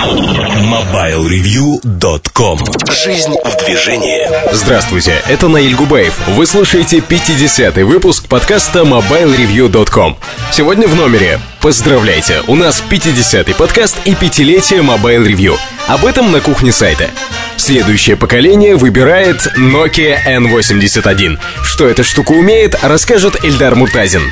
[0.00, 2.58] MobileReview.com
[2.90, 6.18] Жизнь в движении Здравствуйте, это Наиль Губаев.
[6.28, 10.16] Вы слушаете 50-й выпуск подкаста MobileReview.com.
[10.52, 11.38] Сегодня в номере.
[11.60, 15.58] Поздравляйте, у нас 50-й подкаст и пятилетие Mobile Review.
[15.86, 17.10] Об этом на кухне сайта.
[17.58, 21.38] Следующее поколение выбирает Nokia N81.
[21.62, 24.22] Что эта штука умеет, расскажет Эльдар Муртазин.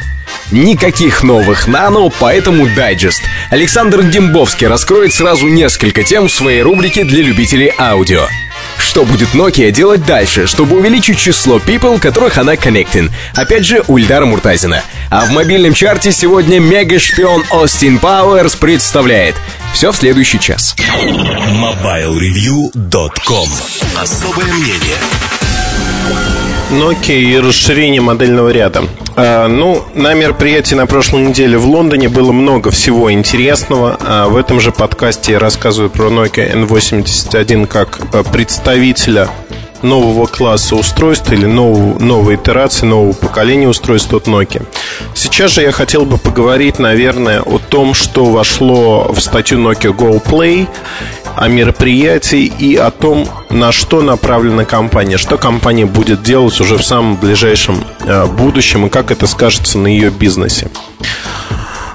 [0.51, 3.23] Никаких новых нано, поэтому дайджест.
[3.51, 8.27] Александр Дембовский раскроет сразу несколько тем в своей рубрике для любителей аудио.
[8.79, 13.11] Что будет Nokia делать дальше, чтобы увеличить число people, которых она connecting?
[13.35, 14.83] Опять же, у Ильдара Муртазина.
[15.11, 19.35] А в мобильном чарте сегодня мега-шпион Остин Пауэрс представляет.
[19.75, 20.75] Все в следующий час.
[20.79, 23.49] MobileReview.com
[23.97, 24.97] Особое мнение
[26.71, 28.85] Nokia и расширение модельного ряда.
[29.17, 33.97] А, ну, на мероприятии на прошлой неделе в Лондоне было много всего интересного.
[34.01, 39.29] А в этом же подкасте я рассказываю про Nokia N81 как а, представителя
[39.83, 44.65] нового класса устройств или нового, новой итерации, нового поколения устройств от Nokia.
[45.15, 50.23] Сейчас же я хотел бы поговорить, наверное, о том, что вошло в статью Nokia Go
[50.23, 50.69] Play,
[51.37, 56.83] о мероприятии и о том, на что направлена компания, что компания будет делать уже в
[56.83, 60.69] самом ближайшем э, будущем и как это скажется на ее бизнесе.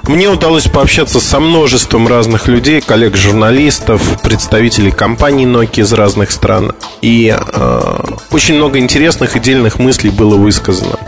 [0.06, 6.74] Мне удалось пообщаться со множеством разных людей, коллег-журналистов, представителей компаний Nokia из разных стран.
[7.00, 7.98] И э,
[8.30, 10.98] очень много интересных и дельных мыслей было высказано.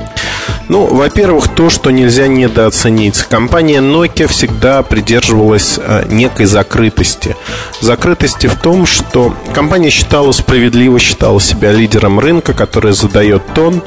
[0.69, 3.19] Ну, во-первых, то, что нельзя недооценить.
[3.25, 7.37] Компания Nokia всегда придерживалась э, некой закрытости.
[7.81, 13.83] Закрытости в том, что компания считала справедливо, считала себя лидером рынка, который задает тон.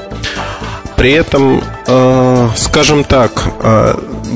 [0.99, 3.93] При этом, э, скажем так, э,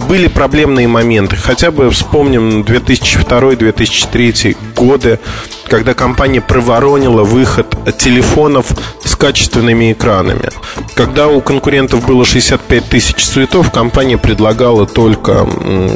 [0.08, 1.36] были проблемные моменты.
[1.36, 5.20] Хотя бы вспомним 2002-2003 годы,
[5.68, 8.68] когда компания проворонила выход телефонов
[9.04, 10.52] с качественными экранами.
[10.96, 15.46] Когда у конкурентов было 65 тысяч цветов, компания предлагала только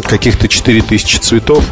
[0.04, 1.64] каких-то 4 тысячи цветов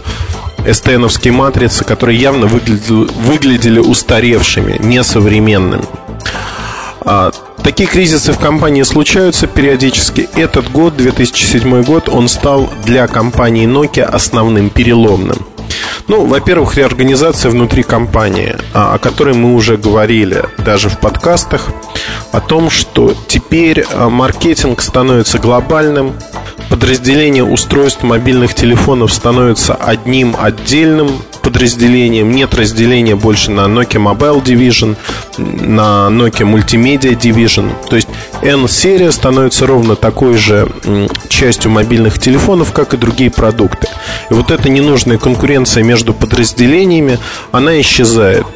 [0.72, 5.84] СТНовские матрицы, которые явно выглядели, выглядели устаревшими, несовременными.
[7.66, 10.30] Такие кризисы в компании случаются периодически.
[10.36, 15.40] Этот год, 2007 год, он стал для компании Nokia основным переломным.
[16.08, 21.70] Ну, во-первых, реорганизация внутри компании, а, о которой мы уже говорили даже в подкастах,
[22.32, 26.14] о том, что теперь а, маркетинг становится глобальным,
[26.70, 32.32] подразделение устройств мобильных телефонов становится одним отдельным подразделением.
[32.32, 34.96] Нет разделения больше на Nokia Mobile Division,
[35.38, 37.72] на Nokia Multimedia Division.
[37.88, 38.08] То есть
[38.42, 40.68] N-серия становится ровно такой же
[41.30, 43.88] частью мобильных телефонов, как и другие продукты.
[44.32, 47.20] И вот эта ненужная конкуренция между подразделениями,
[47.52, 48.48] она исчезает.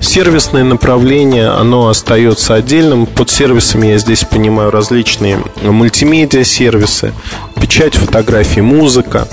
[0.00, 3.06] Сервисное направление, оно остается отдельным.
[3.06, 7.12] Под сервисами я здесь понимаю различные мультимедиа сервисы,
[7.60, 9.28] печать фотографий, музыка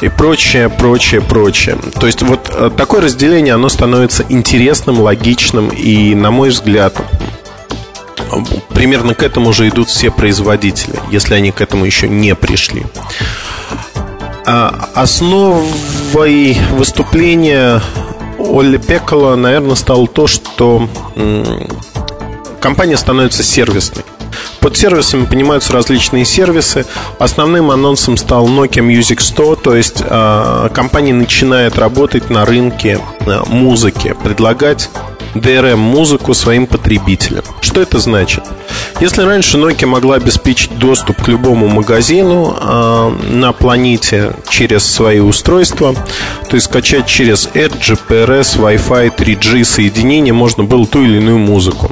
[0.00, 1.78] и прочее, прочее, прочее.
[2.00, 6.96] То есть вот э, такое разделение, оно становится интересным, логичным и, на мой взгляд,
[8.70, 12.84] примерно к этому же идут все производители, если они к этому еще не пришли.
[14.46, 17.82] А основой выступления
[18.38, 20.88] Олли Пекола, наверное, стало то, что
[22.60, 24.04] компания становится сервисной.
[24.60, 26.86] Под сервисами понимаются различные сервисы.
[27.18, 33.40] Основным анонсом стал Nokia Music Store, то есть э, компания начинает работать на рынке э,
[33.46, 34.90] музыки, предлагать
[35.34, 37.44] DRM-музыку своим потребителям.
[37.60, 38.44] Что это значит?
[39.00, 45.94] Если раньше Nokia могла обеспечить доступ к любому магазину э, на планете через свои устройства,
[46.48, 51.90] то есть скачать через Edge, GPRS, Wi-Fi, 3G соединение можно было ту или иную музыку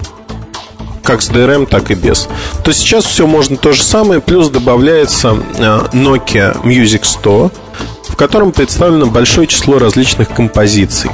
[1.05, 2.29] как с DRM, так и без.
[2.65, 7.53] То сейчас все можно то же самое, плюс добавляется э, Nokia Music Store,
[8.09, 11.11] в котором представлено большое число различных композиций.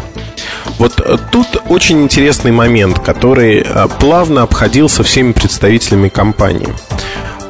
[0.79, 6.73] Вот э, тут очень интересный момент, который э, плавно обходился всеми представителями компании.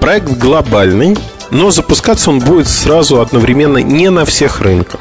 [0.00, 1.16] Проект глобальный,
[1.50, 5.00] но запускаться он будет сразу одновременно не на всех рынках.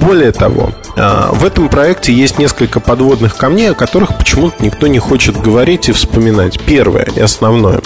[0.00, 5.36] Более того, в этом проекте есть несколько подводных камней, о которых почему-то никто не хочет
[5.40, 6.60] говорить и вспоминать.
[6.60, 7.80] Первое и основное.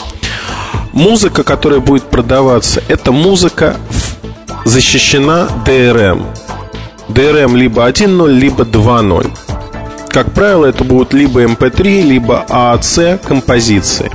[0.93, 3.77] Музыка, которая будет продаваться, это музыка
[4.65, 6.27] защищена DRM.
[7.09, 9.31] DRM либо 1.0, либо 2.0.
[10.09, 14.11] Как правило, это будут либо MP3, либо AAC композиции.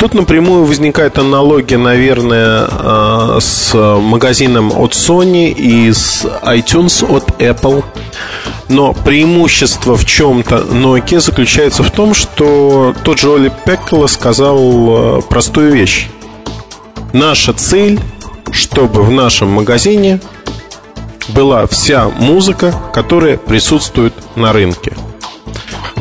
[0.00, 7.84] Тут напрямую возникает аналогия, наверное, э, с магазином от Sony и с iTunes от Apple.
[8.70, 15.20] Но преимущество в чем-то Nokia заключается в том, что тот же Оли Пеккола сказал э,
[15.28, 16.08] простую вещь.
[17.12, 18.00] Наша цель,
[18.52, 20.18] чтобы в нашем магазине
[21.28, 24.94] была вся музыка, которая присутствует на рынке.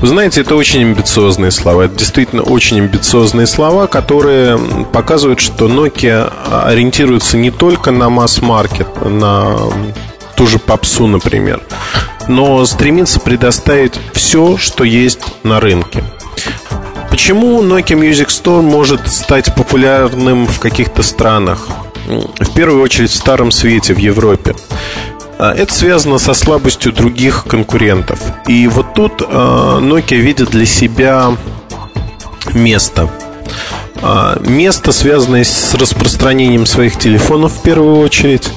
[0.01, 1.83] Вы знаете, это очень амбициозные слова.
[1.83, 4.57] Это действительно очень амбициозные слова, которые
[4.93, 6.31] показывают, что Nokia
[6.65, 9.57] ориентируется не только на масс-маркет, на
[10.37, 11.61] ту же попсу, например,
[12.29, 16.01] но стремится предоставить все, что есть на рынке.
[17.09, 21.67] Почему Nokia Music Store может стать популярным в каких-то странах?
[22.07, 24.55] В первую очередь в Старом Свете, в Европе.
[25.39, 28.19] А, это связано со слабостью других конкурентов.
[28.47, 31.31] И вот тут а, Nokia видит для себя
[32.53, 33.09] место.
[34.01, 38.49] А, место, связанное с распространением своих телефонов в первую очередь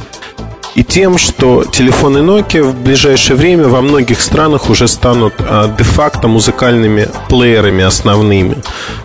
[0.75, 6.29] и тем, что телефоны Nokia в ближайшее время во многих странах уже станут а, де-факто
[6.29, 8.57] музыкальными плеерами основными.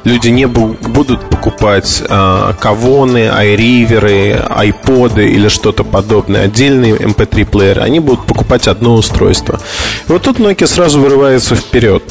[0.03, 7.81] Люди не будут покупать а, кавоны, айриверы, айподы или что-то подобное, отдельные MP3-плееры.
[7.81, 9.59] Эм Они будут покупать одно устройство.
[10.07, 12.03] И вот тут Nokia сразу вырывается вперед.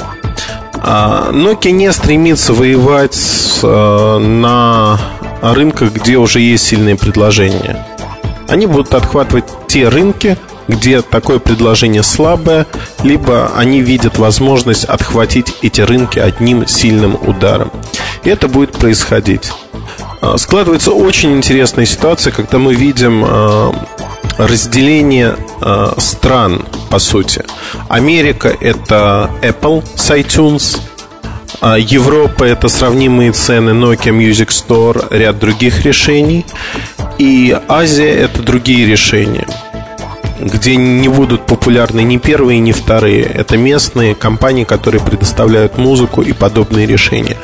[0.83, 3.19] А, Nokia не стремится воевать
[3.63, 5.01] а, на
[5.41, 7.87] рынках, где уже есть сильные предложения.
[8.49, 10.37] Они будут отхватывать те рынки,
[10.69, 12.67] где такое предложение слабое,
[13.03, 17.71] либо они видят возможность отхватить эти рынки одним сильным ударом.
[18.25, 19.53] И это будет происходить.
[20.21, 23.75] А, складывается очень интересная ситуация, когда мы видим а,
[24.39, 27.45] разделение а, стран, по сути.
[27.89, 30.81] Америка– это Apple с iTunes,
[31.63, 36.45] Европа– это сравнимые цены Nokia Music Store, ряд других решений.
[37.19, 39.47] И Азия– это другие решения
[40.39, 43.23] где не будут популярны ни первые, ни вторые.
[43.23, 47.37] Это местные компании, которые предоставляют музыку и подобные решения.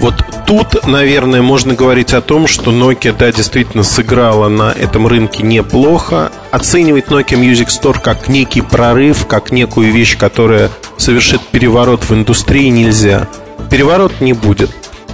[0.00, 0.14] Вот
[0.46, 6.32] тут, наверное, можно говорить о том, что Nokia, да, действительно сыграла на этом рынке неплохо.
[6.50, 12.68] Оценивать Nokia Music Store как некий прорыв, как некую вещь, которая совершит переворот в индустрии,
[12.68, 13.28] нельзя.
[13.70, 14.70] Переворот не будет.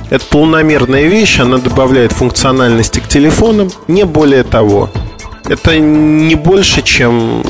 [0.09, 4.89] Это полномерная вещь, она добавляет функциональности к телефонам, не более того.
[5.49, 7.43] Это не больше, чем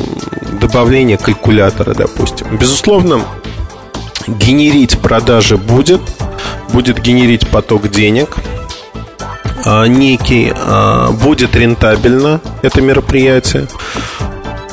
[0.58, 2.46] добавление калькулятора, допустим.
[2.58, 3.20] Безусловно,
[4.26, 6.00] генерить продажи будет,
[6.72, 8.36] будет генерить поток денег,
[9.64, 13.66] а, некий, а, будет рентабельно это мероприятие.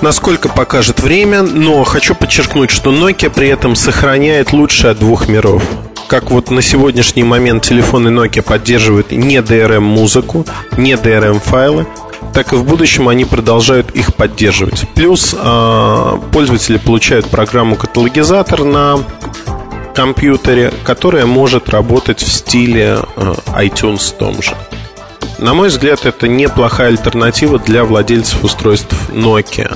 [0.02, 5.64] Насколько покажет время, но хочу подчеркнуть, что Nokia при этом сохраняет лучшее от двух миров
[6.08, 10.46] как вот на сегодняшний момент телефоны Nokia поддерживают не DRM-музыку,
[10.78, 11.88] не DRM-файлы,
[12.34, 14.86] так и в будущем они продолжают их поддерживать.
[14.96, 19.00] Плюс э, пользователи получают программу каталогизатор на
[19.94, 24.56] компьютере, которая может работать в стиле э, iTunes том же.
[25.38, 29.76] На мой взгляд, это неплохая альтернатива для владельцев устройств Nokia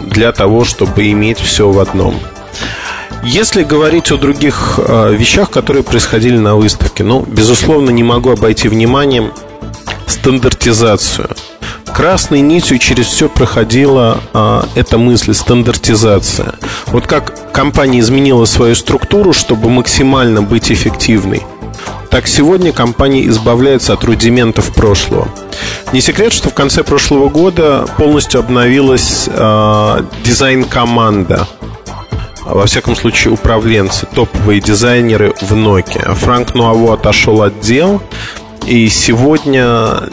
[0.00, 2.14] для того, чтобы иметь все в одном.
[3.24, 8.68] Если говорить о других э, вещах, которые происходили на выставке, ну, безусловно, не могу обойти
[8.68, 9.32] вниманием
[10.06, 11.30] стандартизацию.
[11.86, 16.54] Красной нитью через все проходила а, эта мысль стандартизация.
[16.86, 21.42] Вот как компания изменила свою структуру, чтобы максимально быть эффективной,
[22.10, 25.28] так сегодня компания избавляется от рудиментов прошлого.
[25.92, 31.46] Не секрет, что в конце прошлого года полностью обновилась а, дизайн-команда
[32.44, 36.14] во всяком случае, управленцы, топовые дизайнеры в Nokia.
[36.14, 38.02] Франк Нуаво отошел от дел,
[38.66, 40.08] и сегодня,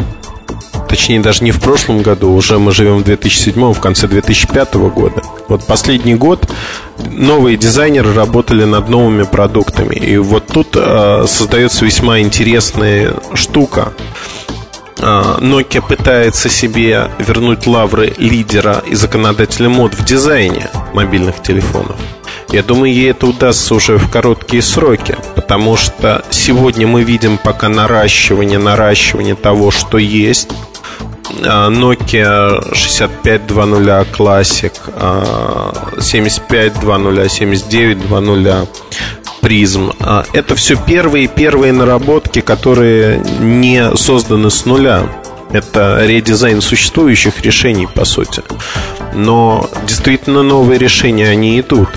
[0.87, 5.21] точнее даже не в прошлом году, уже мы живем в 2007, в конце 2005 года.
[5.47, 6.49] Вот последний год
[6.97, 9.95] новые дизайнеры работали над новыми продуктами.
[9.95, 13.93] И вот тут э, создается весьма интересная штука.
[14.97, 21.95] Э, Nokia пытается себе вернуть лавры лидера и законодателя мод в дизайне мобильных телефонов.
[22.51, 27.69] Я думаю, ей это удастся уже в короткие сроки, потому что сегодня мы видим пока
[27.69, 30.49] наращивание, наращивание того, что есть.
[31.45, 34.73] А, Nokia 6520 Classic,
[36.01, 38.69] 7520, 7920
[39.41, 40.25] Prism.
[40.33, 45.03] Это все первые первые наработки, которые не созданы с нуля.
[45.51, 48.43] Это редизайн существующих решений, по сути.
[49.13, 51.89] Но действительно новые решения, они идут.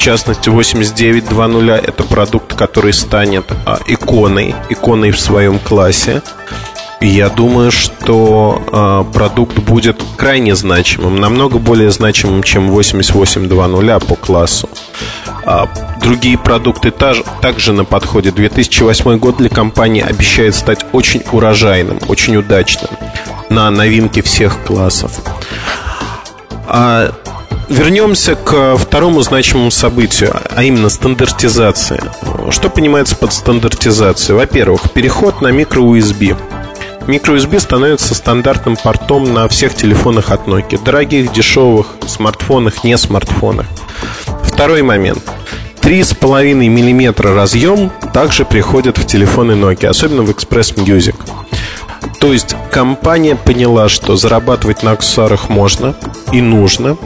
[0.00, 6.22] Частности 8920 это продукт, который станет а, иконой, иконой в своем классе.
[7.02, 14.70] Я думаю, что а, продукт будет крайне значимым, намного более значимым, чем 8820 по классу.
[15.44, 15.68] А,
[16.02, 18.30] другие продукты также на подходе.
[18.30, 22.90] 2008 год для компании обещает стать очень урожайным, очень удачным
[23.50, 25.20] на новинки всех классов.
[27.70, 32.02] Вернемся к второму значимому событию, а именно стандартизация.
[32.50, 34.36] Что понимается под стандартизацией?
[34.36, 36.36] Во-первых, переход на микро-USB.
[37.06, 40.82] Микро-USB становится стандартным портом на всех телефонах от Nokia.
[40.82, 43.66] Дорогих, дешевых, смартфонах, не смартфонах.
[44.42, 45.22] Второй момент.
[45.80, 51.14] 3,5 мм разъем также приходит в телефоны Nokia, особенно в Express Music.
[52.18, 55.94] То есть компания поняла, что зарабатывать на аксессуарах можно
[56.32, 56.96] и нужно,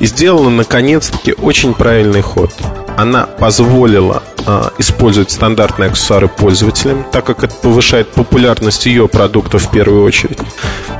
[0.00, 2.52] и сделала наконец-таки очень правильный ход.
[2.96, 9.70] Она позволила э, использовать стандартные аксессуары пользователям, так как это повышает популярность ее продуктов в
[9.70, 10.38] первую очередь.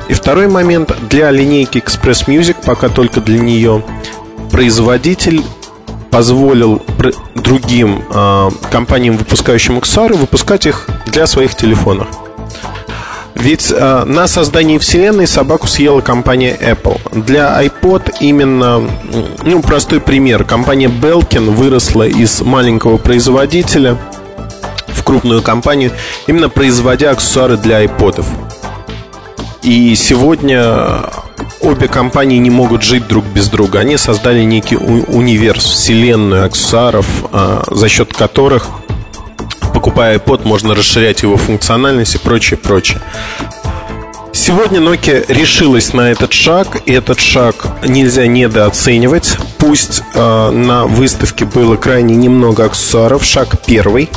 [0.09, 3.83] И второй момент для линейки Express Music, пока только для нее,
[4.50, 5.43] производитель
[6.11, 6.83] позволил
[7.35, 12.09] другим э, компаниям, выпускающим аксессуары, выпускать их для своих телефонов.
[13.38, 16.99] Ведь э, на создании Вселенной собаку съела компания Apple.
[17.12, 18.83] Для iPod именно,
[19.45, 20.45] ну, простой пример.
[20.45, 23.99] Компания Belkin выросла из маленького производителя
[24.88, 25.93] в крупную компанию,
[26.26, 28.25] именно производя аксессуары для iPod.
[29.62, 31.02] И сегодня
[31.61, 33.81] обе компании не могут жить друг без друга.
[33.81, 38.69] Они создали некий универс, вселенную аксессуаров, э, за счет которых
[39.76, 42.99] покупая iPod, можно расширять его функциональность и прочее, прочее.
[44.33, 49.37] Сегодня Nokia решилась на этот шаг, и этот шаг нельзя недооценивать.
[49.59, 54.09] Пусть э, на выставке было крайне немного аксессуаров, шаг первый.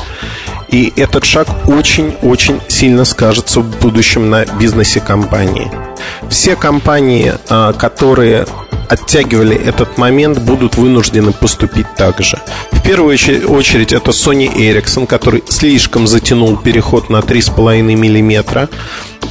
[0.69, 5.69] И этот шаг очень-очень сильно скажется в будущем на бизнесе компании.
[6.29, 8.45] Все компании, э, которые
[8.89, 12.39] оттягивали этот момент, будут вынуждены поступить так же.
[12.71, 18.69] В первую очередь это Sony Ericsson, который слишком затянул переход на 3,5 мм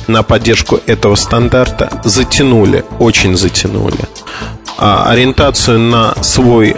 [0.06, 2.00] на поддержку этого стандарта.
[2.04, 3.98] Затянули, очень затянули.
[4.78, 6.76] А, ориентацию на свой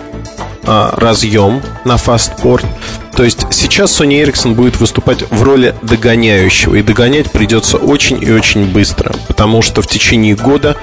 [0.65, 2.67] а, разъем, на фастпорт.
[3.21, 6.77] То есть сейчас Sony Ericsson будет выступать в роли догоняющего.
[6.77, 9.15] И догонять придется очень и очень быстро.
[9.29, 10.75] Потому что в течение года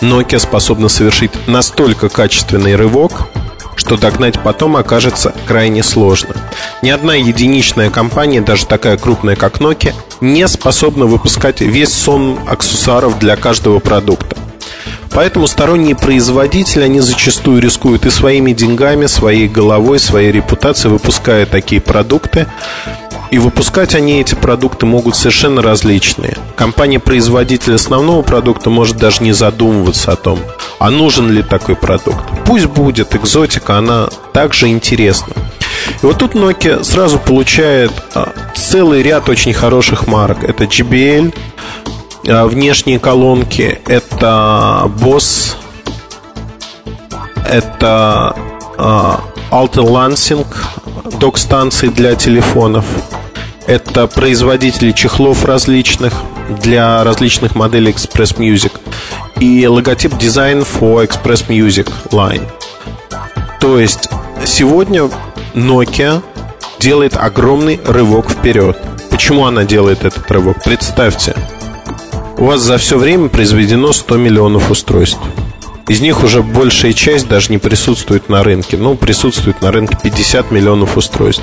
[0.00, 3.28] Nokia способна совершить настолько качественный рывок,
[3.76, 6.34] что догнать потом окажется крайне сложно.
[6.80, 13.18] Ни одна единичная компания, даже такая крупная, как Nokia, не способна выпускать весь сон аксессуаров
[13.18, 14.34] для каждого продукта.
[15.14, 21.80] Поэтому сторонние производители, они зачастую рискуют и своими деньгами, своей головой, своей репутацией, выпуская такие
[21.80, 22.46] продукты,
[23.30, 26.36] и выпускать они эти продукты могут совершенно различные.
[26.54, 30.38] Компания-производитель основного продукта может даже не задумываться о том,
[30.78, 32.22] а нужен ли такой продукт.
[32.44, 35.32] Пусть будет, экзотика, она также интересна.
[36.02, 40.44] И вот тут Nokia сразу получает а, целый ряд очень хороших марок.
[40.44, 41.34] Это JBL,
[42.24, 45.54] внешние колонки, это Boss,
[47.46, 48.36] это
[48.78, 50.46] а, Alta Lansing,
[51.18, 52.84] док-станции для телефонов,
[53.66, 56.14] это производители чехлов различных
[56.62, 58.72] для различных моделей Express Music
[59.40, 62.46] и логотип Design for Express Music Line.
[63.60, 64.08] То есть
[64.44, 65.08] сегодня
[65.54, 66.22] Nokia
[66.78, 68.76] делает огромный рывок вперед.
[69.10, 70.62] Почему она делает этот рывок?
[70.64, 71.36] Представьте,
[72.38, 75.20] у вас за все время произведено 100 миллионов устройств.
[75.88, 78.76] Из них уже большая часть даже не присутствует на рынке.
[78.76, 81.42] Ну, присутствует на рынке 50 миллионов устройств.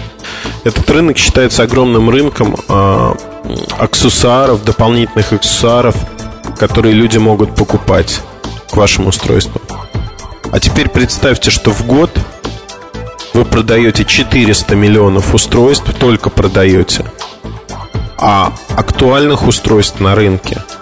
[0.63, 3.13] Этот рынок считается огромным рынком э,
[3.77, 5.95] аксессуаров, дополнительных аксессуаров,
[6.57, 8.21] которые люди могут покупать
[8.71, 9.61] к вашим устройствам.
[10.51, 12.09] А теперь представьте, что в год
[13.33, 17.05] вы продаете 400 миллионов устройств, только продаете,
[18.17, 20.63] а актуальных устройств на рынке–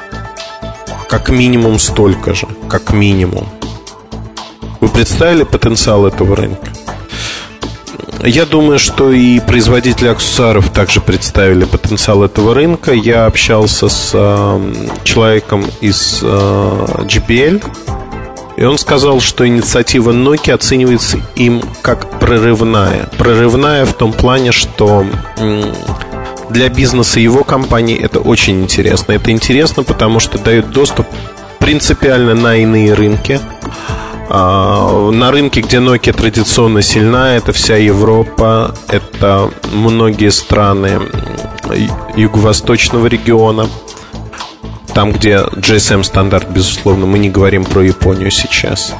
[1.07, 3.47] как минимум столько же, как минимум.
[4.79, 6.67] Вы представили потенциал этого рынка?
[8.23, 12.91] Я думаю, что и производители аксессуаров также представили потенциал этого рынка.
[12.91, 14.73] Я общался с э,
[15.03, 17.63] человеком из э, GPL,
[18.57, 23.07] и он сказал, что инициатива Nokia оценивается им как прорывная.
[23.17, 25.05] Прорывная в том плане, что
[26.49, 29.13] для бизнеса его компании это очень интересно.
[29.13, 31.07] Это интересно, потому что дает доступ
[31.59, 33.39] принципиально на иные рынки.
[34.29, 40.99] А, на рынке, где Nokia традиционно сильна, это вся Европа, это многие страны
[42.15, 43.69] юго-восточного региона,
[44.93, 48.93] там, где GSM стандарт, безусловно, мы не говорим про Японию сейчас.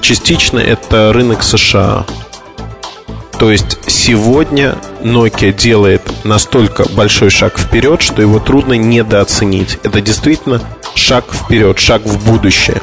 [0.00, 2.06] Частично это рынок США.
[3.42, 9.80] То есть сегодня Nokia делает настолько большой шаг вперед, что его трудно недооценить.
[9.82, 10.60] Это действительно
[10.94, 12.80] шаг вперед, шаг в будущее.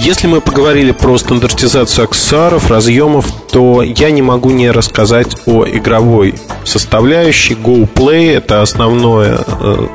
[0.00, 6.34] Если мы поговорили про стандартизацию аксессуаров, разъемов, то я не могу не рассказать о игровой
[6.64, 7.54] составляющей.
[7.54, 9.86] GoPlay– это основное э,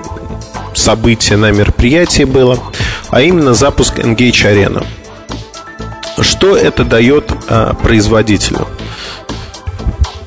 [0.74, 2.58] событие на мероприятии было,
[3.10, 4.86] а именно запуск Engage Arena.
[6.20, 8.68] Что это дает э, производителю?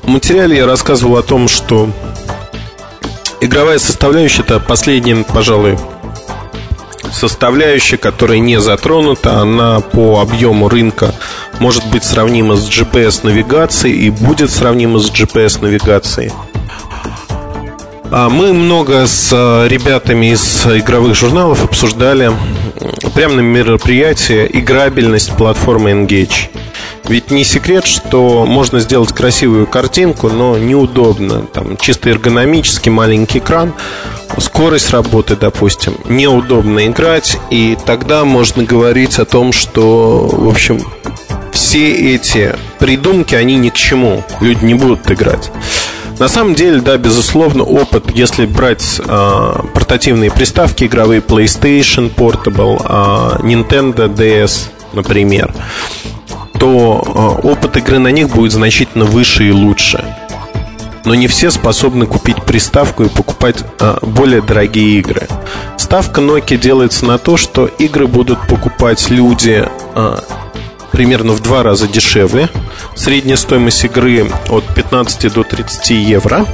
[0.03, 1.89] В материале я рассказывал о том, что
[3.41, 5.77] игровая составляющая это последний, пожалуй,
[7.11, 11.13] составляющая, которая не затронута, она по объему рынка
[11.59, 16.31] может быть сравнима с GPS-навигацией и будет сравнима с GPS-навигацией.
[18.09, 22.31] А мы много с э, ребятами из игровых журналов обсуждали
[23.13, 26.49] прямо на мероприятии играбельность платформы Engage.
[27.07, 31.41] Ведь не секрет, что можно сделать красивую картинку, но неудобно.
[31.41, 33.73] Там чисто эргономический маленький экран,
[34.39, 40.81] скорость работы, допустим, неудобно играть, и тогда можно говорить о том, что, в общем,
[41.53, 44.23] все эти придумки, они ни к чему.
[44.41, 45.49] Люди не будут играть.
[46.19, 53.45] На самом деле, да, безусловно, опыт, если брать э, портативные приставки игровые PlayStation Portable, э,
[53.45, 55.53] Nintendo DS, например,
[56.59, 60.03] то э, опыт игры на них будет значительно выше и лучше.
[61.05, 65.27] Но не все способны купить приставку и покупать э, более дорогие игры.
[65.77, 70.17] Ставка Nokia делается на то, что игры будут покупать люди э,
[70.91, 72.49] примерно в два раза дешевле.
[72.97, 76.45] Средняя стоимость игры от 15 до 30 евро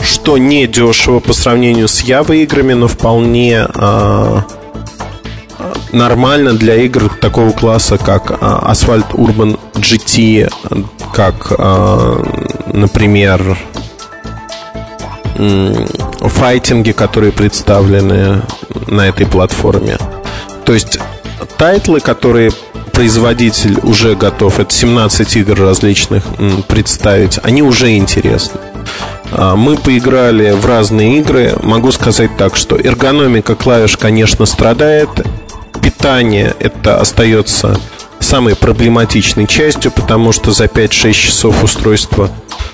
[0.00, 4.40] что не дешево по сравнению с Java играми, но вполне э,
[5.92, 10.52] нормально для игр такого класса, как а, Asphalt Urban GT,
[11.12, 12.22] как, а,
[12.72, 13.58] например,
[16.20, 18.42] файтинги, которые представлены
[18.86, 19.98] на этой платформе.
[20.64, 20.98] То есть
[21.58, 22.52] тайтлы, которые
[22.96, 26.24] производитель уже готов, это 17 игр различных
[26.66, 28.58] представить, они уже интересны.
[29.32, 31.54] А, мы поиграли в разные игры.
[31.62, 35.10] Могу сказать так, что эргономика клавиш, конечно, страдает
[35.82, 37.78] питание это остается
[38.18, 42.30] самой проблематичной частью, потому что за 5-6 часов устройство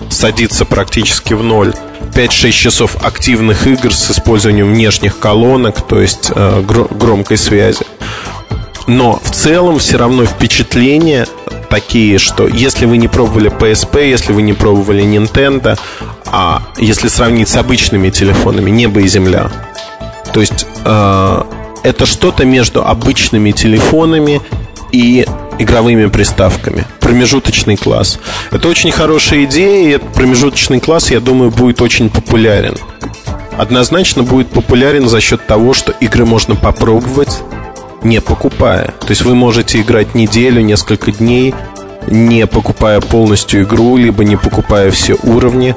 [0.08, 1.74] садится практически в ноль.
[2.14, 7.84] 5-6 часов активных игр с использованием внешних колонок, то есть э, громкой связи.
[8.86, 11.26] Но в целом все равно впечатления
[11.70, 15.78] такие, что если вы не пробовали PSP, если вы не пробовали Nintendo,
[16.26, 19.50] а если сравнить с обычными телефонами, небо и земля.
[20.32, 21.42] То есть э,
[21.82, 24.40] это что-то между обычными телефонами
[24.92, 25.26] и
[25.58, 26.84] игровыми приставками.
[27.00, 28.18] Промежуточный класс.
[28.50, 32.76] Это очень хорошая идея, и этот промежуточный класс, я думаю, будет очень популярен.
[33.56, 37.40] Однозначно будет популярен за счет того, что игры можно попробовать,
[38.04, 38.94] не покупая.
[39.00, 41.54] То есть вы можете играть неделю, несколько дней,
[42.06, 45.74] не покупая полностью игру, либо не покупая все уровни.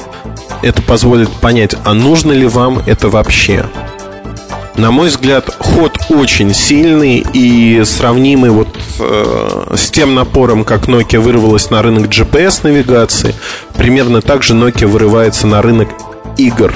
[0.62, 3.66] Это позволит понять, а нужно ли вам это вообще.
[4.78, 8.68] На мой взгляд, ход очень сильный и сравнимый вот
[9.00, 13.36] э, с тем напором, как Nokia вырвалась на рынок GPS-навигации,
[13.78, 15.88] примерно так же Nokia вырывается на рынок
[16.38, 16.74] игр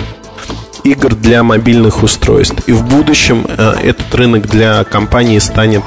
[0.91, 2.67] игр для мобильных устройств.
[2.67, 5.84] И в будущем э, этот рынок для компании станет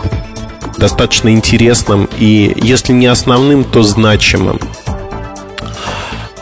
[0.79, 4.59] достаточно интересным и, если не основным, то значимым.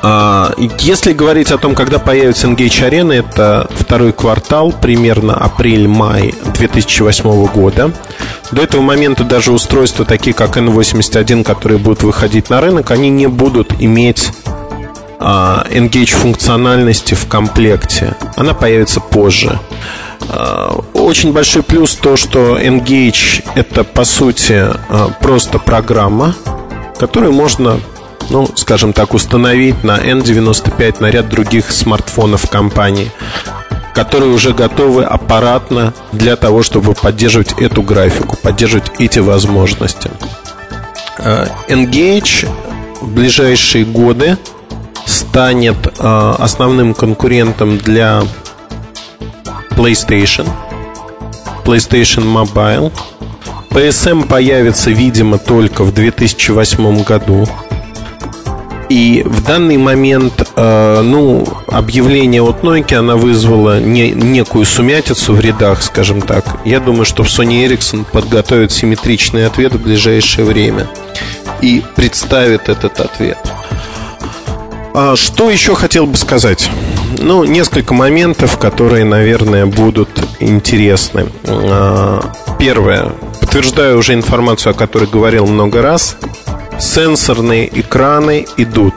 [0.02, 7.46] А, если говорить о том, когда появится Engage Arena, это второй квартал, примерно апрель-май 2008
[7.46, 7.92] года.
[8.50, 13.26] До этого момента даже устройства, такие как N81, которые будут выходить на рынок, они не
[13.26, 14.30] будут иметь
[15.20, 18.14] Engage функциональности в комплекте.
[18.36, 19.58] Она появится позже.
[20.28, 24.66] А, очень большой плюс то, что Engage это по сути
[25.20, 26.34] просто программа,
[26.98, 27.80] которую можно
[28.30, 33.10] ну, скажем так, установить на N95 на ряд других смартфонов компании,
[33.92, 40.10] которые уже готовы аппаратно для того, чтобы поддерживать эту графику, поддерживать эти возможности.
[41.68, 42.48] Engage
[43.00, 44.38] в ближайшие годы
[45.06, 48.22] станет э, основным конкурентом для
[49.70, 50.46] PlayStation,
[51.64, 52.92] PlayStation Mobile,
[53.70, 57.46] PSM появится, видимо, только в 2008 году.
[58.88, 65.40] И в данный момент, э, ну, объявление от Nokia, она вызвала не, некую сумятицу в
[65.40, 66.44] рядах, скажем так.
[66.64, 70.88] Я думаю, что Sony Ericsson подготовит симметричный ответ в ближайшее время
[71.60, 73.38] и представит этот ответ.
[74.92, 76.68] А что еще хотел бы сказать?
[77.18, 80.08] Ну, несколько моментов, которые, наверное, будут
[80.40, 81.26] интересны.
[81.46, 82.20] А,
[82.58, 83.12] первое.
[83.40, 86.16] Подтверждаю уже информацию, о которой говорил много раз
[86.78, 88.94] сенсорные экраны идут.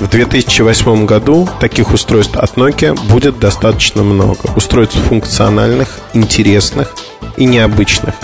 [0.00, 4.38] В 2008 году таких устройств от Nokia будет достаточно много.
[4.56, 6.94] Устройств функциональных, интересных
[7.36, 8.14] и необычных.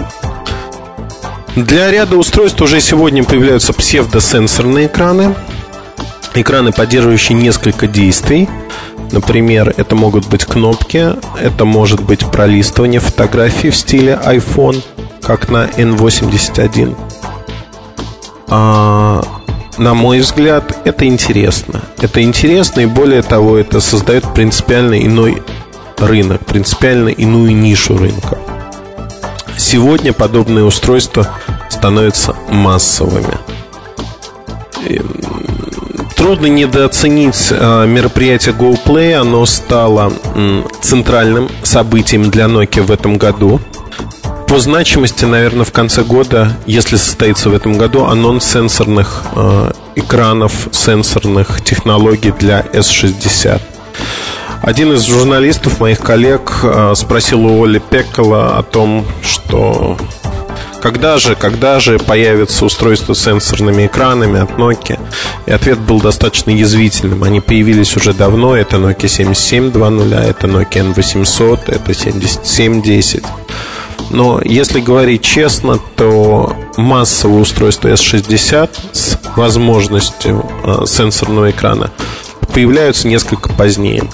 [1.54, 5.34] Для ряда устройств уже сегодня появляются псевдосенсорные экраны.
[6.36, 8.48] Экраны, поддерживающие несколько действий.
[9.10, 14.82] Например, это могут быть кнопки, это может быть пролистывание фотографий в стиле iPhone,
[15.22, 16.96] как на N81
[18.48, 19.22] а,
[19.78, 21.82] на мой взгляд, это интересно.
[21.98, 25.42] Это интересно, и более того, это создает принципиально иной
[25.98, 28.38] рынок, принципиально иную нишу рынка.
[29.58, 31.28] Сегодня подобные устройства
[31.70, 33.38] становятся массовыми.
[36.16, 39.14] Трудно недооценить а, мероприятие GoPlay.
[39.14, 40.12] Оно стало
[40.80, 43.60] центральным событием для Nokia в этом году.
[44.48, 50.68] По значимости, наверное, в конце года, если состоится в этом году, анонс сенсорных э, экранов,
[50.72, 53.60] сенсорных технологий для S60.
[54.62, 59.98] Один из журналистов, моих коллег, э, спросил у Оли Пеккола о том, что
[60.86, 65.00] когда же, когда же появится устройство с сенсорными экранами от Nokia?
[65.46, 67.24] И ответ был достаточно язвительным.
[67.24, 68.56] Они появились уже давно.
[68.56, 73.24] Это Nokia 7720, это Nokia N800, это 7710.
[74.10, 81.90] Но если говорить честно, то массовое устройство S60 с возможностью э, сенсорного экрана
[82.54, 84.04] появляются несколько позднее.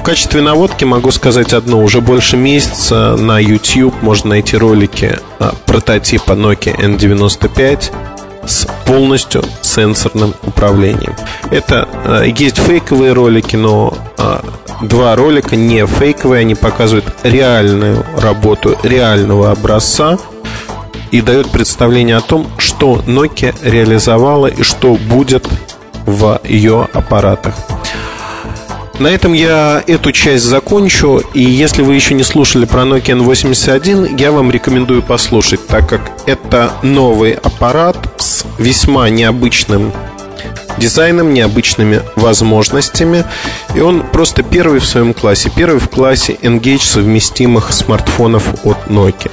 [0.00, 1.82] В качестве наводки могу сказать одно.
[1.82, 7.92] Уже больше месяца на YouTube можно найти ролики э, прототипа Nokia N95
[8.46, 11.14] с полностью сенсорным управлением.
[11.50, 14.40] Это э, есть фейковые ролики, но э,
[14.80, 20.16] два ролика не фейковые, они показывают реальную работу реального образца
[21.10, 25.46] и дают представление о том, что Nokia реализовала и что будет
[26.06, 27.54] в ее аппаратах.
[29.00, 31.22] На этом я эту часть закончу.
[31.32, 36.02] И если вы еще не слушали про Nokia N81, я вам рекомендую послушать, так как
[36.26, 39.94] это новый аппарат с весьма необычным
[40.76, 43.24] дизайном, необычными возможностями.
[43.74, 45.50] И он просто первый в своем классе.
[45.56, 49.30] Первый в классе Engage совместимых смартфонов от Nokia.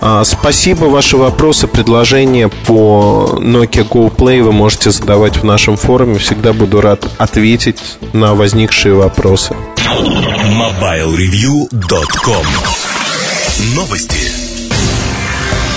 [0.00, 0.84] А, спасибо.
[0.84, 6.18] Ваши вопросы, предложения по Nokia Go Play вы можете задавать в нашем форуме.
[6.18, 7.78] Всегда буду рад ответить
[8.12, 9.56] на возникшие вопросы.
[9.76, 12.46] MobileReview.com
[13.74, 14.37] Новости.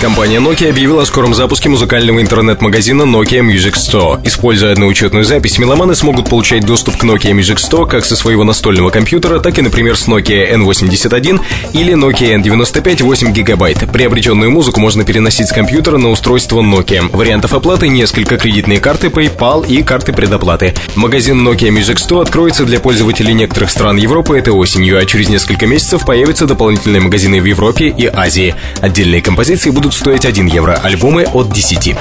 [0.02, 4.20] Компания Nokia объявила о скором запуске музыкального интернет-магазина Nokia Music Store.
[4.26, 8.90] Используя одноучетную запись, меломаны смогут получать доступ к Nokia Music Store как со своего настольного
[8.90, 11.40] компьютера, так и, например, с Nokia N81
[11.74, 13.92] или Nokia N95 8 гигабайт.
[13.92, 17.08] Приобретенную музыку можно переносить с компьютера на устройство Nokia.
[17.16, 20.74] Вариантов оплаты несколько кредитные карты PayPal и карты предоплаты.
[20.96, 25.68] Магазин Nokia Music Store откроется для пользователей некоторых стран Европы этой осенью, а через несколько
[25.68, 28.56] месяцев появятся дополнительные магазины в Европе и Азии.
[28.80, 31.96] Отдельные композиции будут будут стоить 1 евро, альбомы от 10.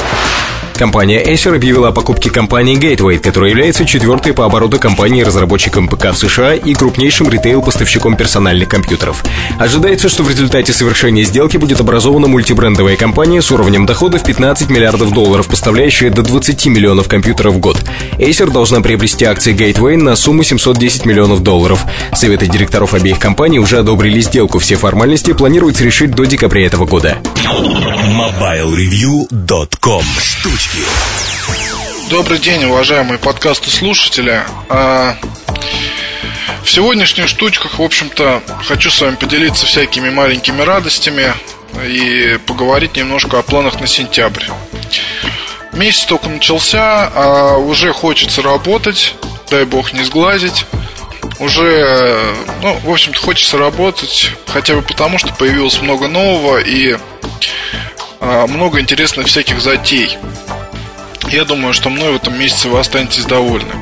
[0.81, 6.15] Компания Acer объявила о покупке компании Gateway, которая является четвертой по обороту компанией-разработчиком ПК в
[6.15, 9.23] США и крупнейшим ритейл-поставщиком персональных компьютеров.
[9.59, 15.13] Ожидается, что в результате совершения сделки будет образована мультибрендовая компания с уровнем доходов 15 миллиардов
[15.13, 17.77] долларов, поставляющая до 20 миллионов компьютеров в год.
[18.17, 21.85] Acer должна приобрести акции Gateway на сумму 710 миллионов долларов.
[22.15, 24.57] Советы директоров обеих компаний уже одобрили сделку.
[24.57, 27.19] Все формальности планируется решить до декабря этого года.
[27.45, 30.05] MobileReview.com
[30.61, 30.70] Новости.
[32.09, 34.41] Добрый день, уважаемые подкасты слушатели.
[34.69, 35.17] А,
[36.63, 41.33] в сегодняшних штучках, в общем-то, хочу с вами поделиться всякими маленькими радостями
[41.85, 44.45] и поговорить немножко о планах на сентябрь.
[45.73, 49.15] Месяц только начался, а уже хочется работать,
[49.49, 50.65] дай бог не сглазить.
[51.39, 56.97] Уже, ну, в общем-то, хочется работать, хотя бы потому, что появилось много нового и
[58.21, 60.17] а, много интересных всяких затей.
[61.31, 63.73] Я думаю, что мной в этом месяце вы останетесь довольны.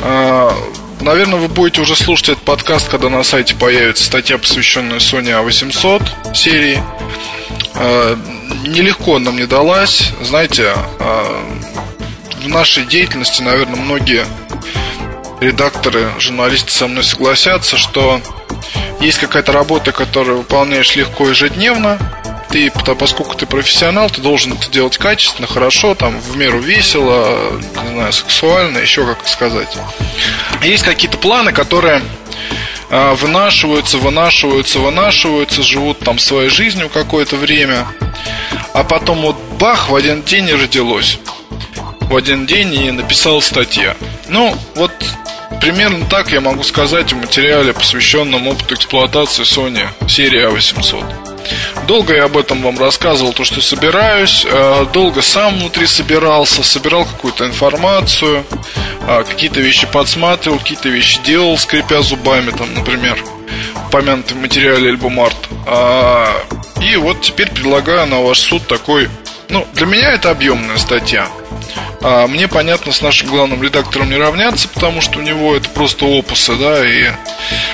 [0.00, 0.52] А,
[1.00, 6.34] наверное, вы будете уже слушать этот подкаст, когда на сайте появится статья, посвященная Sony A800
[6.34, 6.82] серии.
[7.74, 8.16] э,
[8.64, 10.10] нелегко нам не далась.
[10.20, 10.74] Знаете,
[12.42, 14.26] в нашей деятельности, наверное, многие
[15.40, 18.20] редакторы, журналисты со мной согласятся, что
[19.00, 21.98] есть какая-то работа, которую выполняешь легко ежедневно,
[22.50, 27.52] ты, поскольку ты профессионал, ты должен это делать качественно, хорошо, там, в меру весело,
[27.84, 29.76] не знаю, сексуально, еще как сказать.
[30.62, 32.02] Есть какие-то планы, которые
[32.90, 37.86] а, вынашиваются, вынашиваются, вынашиваются, живут там своей жизнью какое-то время,
[38.72, 41.18] а потом вот бах, в один день и родилось.
[42.00, 43.94] В один день и написал статья.
[44.28, 44.92] Ну, вот
[45.60, 51.37] примерно так я могу сказать в материале, посвященном опыту эксплуатации Sony серии A800.
[51.86, 54.46] Долго я об этом вам рассказывал, то, что собираюсь.
[54.48, 58.44] Э, долго сам внутри собирался, собирал какую-то информацию,
[59.06, 63.22] э, какие-то вещи подсматривал, какие-то вещи делал, скрипя зубами, там, например,
[63.86, 65.48] упомянутый в материале альбом арт.
[65.66, 66.30] А,
[66.80, 69.08] и вот теперь предлагаю на ваш суд такой...
[69.48, 71.26] Ну, для меня это объемная статья.
[72.02, 76.04] А мне понятно, с нашим главным редактором не равняться, потому что у него это просто
[76.04, 77.10] опусы, да, и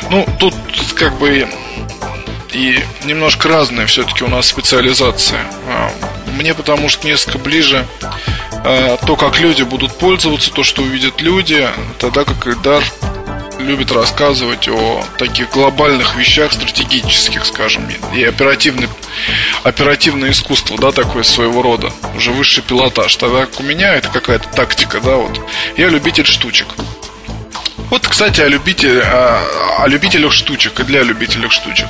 [0.09, 0.55] ну, тут
[0.95, 1.49] как бы
[2.55, 5.45] и немножко разная все-таки у нас специализация.
[5.69, 5.91] А,
[6.39, 7.87] мне потому что несколько ближе
[8.65, 12.83] а, то, как люди будут пользоваться, то, что увидят люди, тогда как Эльдар
[13.59, 18.89] любит рассказывать о таких глобальных вещах, стратегических, скажем, и оперативный,
[19.63, 23.15] оперативное искусство, да, такое своего рода, уже высший пилотаж.
[23.17, 25.41] Тогда как у меня это какая-то тактика, да, вот.
[25.77, 26.69] Я любитель штучек.
[27.91, 31.89] Вот, кстати, о, любитель, о, о любителях штучек и для любителей штучек.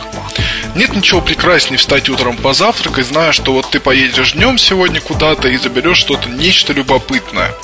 [0.75, 5.57] Нет ничего прекраснее встать утром позавтракать, зная, что вот ты поедешь днем сегодня куда-то и
[5.57, 7.55] заберешь что-то, нечто любопытное.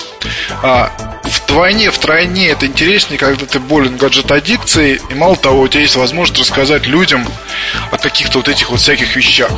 [0.63, 0.93] А,
[1.25, 6.41] вдвойне, втройне это интереснее, когда ты болен гаджет-аддикцией, и мало того, у тебя есть возможность
[6.41, 7.27] рассказать людям
[7.91, 9.51] о каких-то вот этих вот всяких вещах.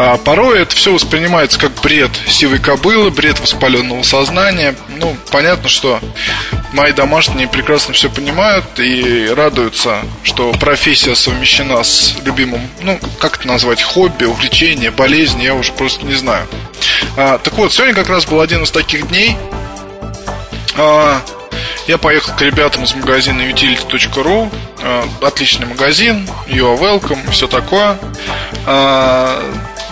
[0.00, 4.76] А порой это все воспринимается как бред сивой кобылы, бред воспаленного сознания.
[4.96, 5.98] Ну, понятно, что
[6.72, 13.48] мои домашние прекрасно все понимают и радуются, что профессия совмещена с любимым, ну, как это
[13.48, 16.46] назвать, хобби, увлечение, болезнь, я уже просто не знаю.
[17.16, 19.36] А, так вот, сегодня как раз был один из таких дней.
[20.76, 21.20] А,
[21.88, 24.48] я поехал к ребятам из магазина utility.ru
[24.80, 27.98] а, Отличный магазин, you are welcome, все такое
[28.64, 29.42] а,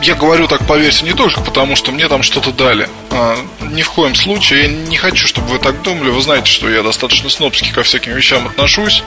[0.06, 2.88] я говорю так по версии не только потому, что мне там что-то дали.
[3.10, 3.36] А,
[3.72, 4.62] ни в коем случае.
[4.62, 6.10] Я не хочу, чтобы вы так думали.
[6.10, 9.02] Вы знаете, что я достаточно снобски ко всяким вещам отношусь.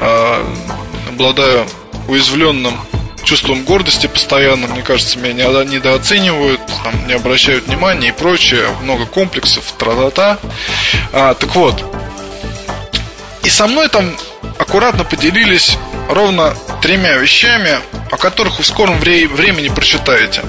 [0.00, 0.46] А,
[1.08, 1.66] обладаю
[2.06, 2.78] уязвленным
[3.24, 9.64] чувством гордости постоянно, мне кажется, меня недооценивают, там, не обращают внимания и прочее, много комплексов,
[9.76, 10.38] тра-та-та.
[11.12, 11.84] А, так вот,
[13.42, 14.16] и со мной там
[14.58, 15.76] аккуратно поделились
[16.08, 17.78] ровно тремя вещами,
[18.10, 20.42] о которых в скором времени прочитаете.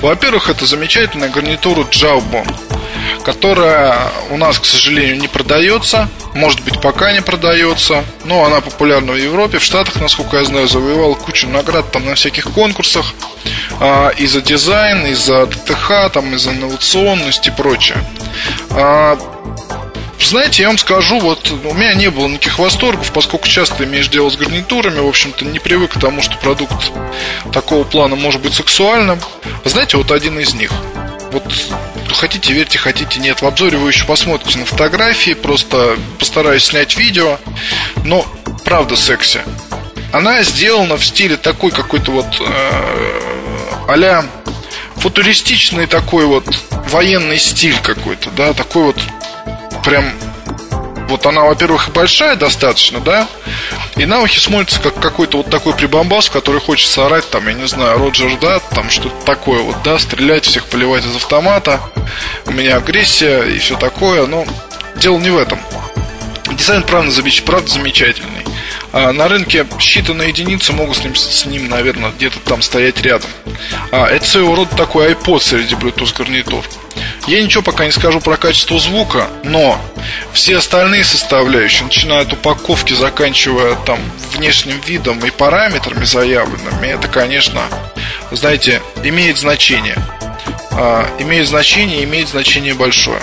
[0.00, 2.54] Во-первых, это замечательная гарнитура Jawbone,
[3.24, 3.96] которая
[4.30, 6.08] у нас, к сожалению, не продается.
[6.34, 8.04] Может быть, пока не продается.
[8.24, 12.14] Но она популярна в Европе, в Штатах, насколько я знаю, завоевала кучу наград там на
[12.14, 13.14] всяких конкурсах.
[13.80, 17.98] А, и за дизайн, и за ДТХ, там, и за инновационность и прочее.
[18.70, 19.18] А,
[20.26, 24.30] знаете, я вам скажу, вот у меня не было никаких восторгов, поскольку часто имеешь дело
[24.30, 26.92] с гарнитурами, в общем-то, не привык к тому, что продукт
[27.52, 29.18] такого плана может быть сексуальным.
[29.64, 30.70] Знаете, вот один из них.
[31.32, 31.44] Вот
[32.12, 33.40] хотите верьте, хотите нет.
[33.40, 37.38] В обзоре вы еще посмотрите на фотографии, просто постараюсь снять видео.
[38.04, 38.26] Но
[38.64, 39.40] правда секси.
[40.12, 43.20] Она сделана в стиле такой какой-то вот э,
[43.88, 44.24] а
[44.96, 46.44] футуристичный такой вот
[46.88, 48.96] военный стиль какой-то, да, такой вот
[49.84, 50.04] прям
[51.08, 53.26] вот она, во-первых, и большая достаточно, да,
[53.96, 57.54] и на ухе смотрится как какой-то вот такой прибамбас, в который хочется орать, там, я
[57.54, 61.80] не знаю, Роджер Дат, там что-то такое вот, да, стрелять, всех поливать из автомата,
[62.46, 64.46] у меня агрессия и все такое, но
[64.96, 65.60] дело не в этом.
[66.52, 67.42] Дизайн, правда, замеч...
[67.42, 68.46] правда замечательный.
[68.92, 73.30] А на рынке считанные единицы могут с ним, с ним наверное, где-то там стоять рядом.
[73.92, 76.64] А, это своего рода такой iPod среди Bluetooth гарнитур.
[77.26, 79.80] Я ничего пока не скажу про качество звука, но
[80.32, 84.00] все остальные составляющие, начиная от упаковки, заканчивая там
[84.32, 87.62] внешним видом и параметрами заявленными, это, конечно,
[88.32, 89.98] знаете, имеет значение.
[90.72, 93.20] А, имеет значение, имеет значение большое.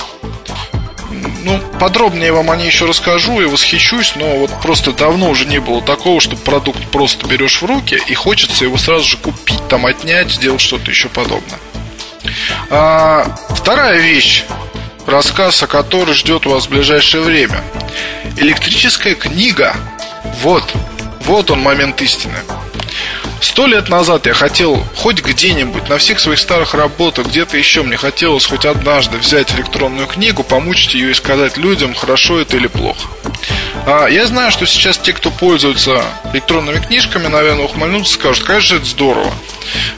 [1.43, 5.59] Ну, подробнее вам о ней еще расскажу и восхищусь, но вот просто давно уже не
[5.59, 9.85] было такого, что продукт просто берешь в руки и хочется его сразу же купить, там
[9.85, 11.59] отнять, сделать что-то еще подобное.
[12.69, 14.43] А, вторая вещь,
[15.05, 17.63] рассказ о которой ждет вас в ближайшее время.
[18.35, 19.75] Электрическая книга.
[20.41, 20.63] Вот,
[21.21, 22.37] вот он момент истины.
[23.41, 27.97] Сто лет назад я хотел хоть где-нибудь, на всех своих старых работах, где-то еще мне
[27.97, 33.07] хотелось хоть однажды взять электронную книгу, помучить ее и сказать людям, хорошо это или плохо.
[33.85, 38.85] А, я знаю, что сейчас те, кто пользуются электронными книжками, наверное, ухмыльнутся, скажут, конечно, это
[38.85, 39.33] здорово.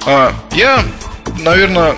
[0.06, 0.84] А, я,
[1.39, 1.95] наверное,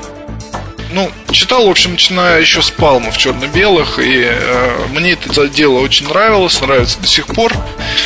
[0.92, 6.08] ну, читал, в общем, начиная еще с палмов черно-белых, и э, мне это дело очень
[6.08, 7.54] нравилось, нравится до сих пор.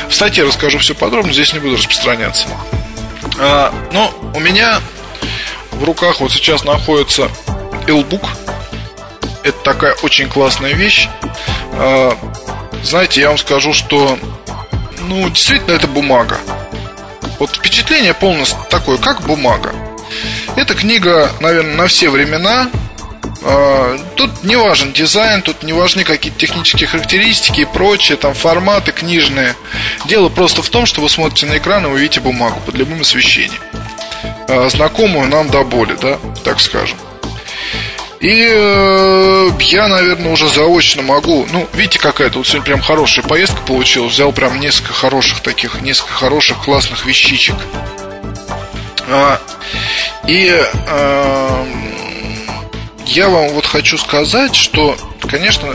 [0.10, 2.48] В статье расскажу все подробно, здесь не буду распространяться.
[3.40, 4.80] А, но у меня
[5.72, 7.30] в руках вот сейчас находится
[7.88, 8.26] Elbook.
[9.44, 11.10] Это такая очень классная вещь.
[11.74, 12.18] А,
[12.84, 14.18] знаете, я вам скажу, что
[15.02, 16.40] ну, действительно, это бумага.
[17.40, 19.74] Вот впечатление полностью такое, как бумага.
[20.56, 22.70] Эта книга, наверное, на все времена.
[23.44, 28.92] А, тут не важен дизайн, тут не важны какие-то технические характеристики и прочее, там форматы
[28.92, 29.56] книжные.
[30.06, 33.02] Дело просто в том, что вы смотрите на экран и вы видите бумагу под любым
[33.02, 33.62] освещением.
[34.48, 36.98] А, знакомую нам до боли, да, так скажем.
[38.22, 41.46] И э, я, наверное, уже заочно могу.
[41.52, 44.14] Ну, видите, какая-то вот сегодня прям хорошая поездка получилась.
[44.14, 47.56] Взял прям несколько хороших таких, несколько хороших классных вещичек.
[50.28, 50.52] И
[50.88, 51.66] э,
[53.06, 54.98] я вам вот хочу сказать, что,
[55.30, 55.70] конечно,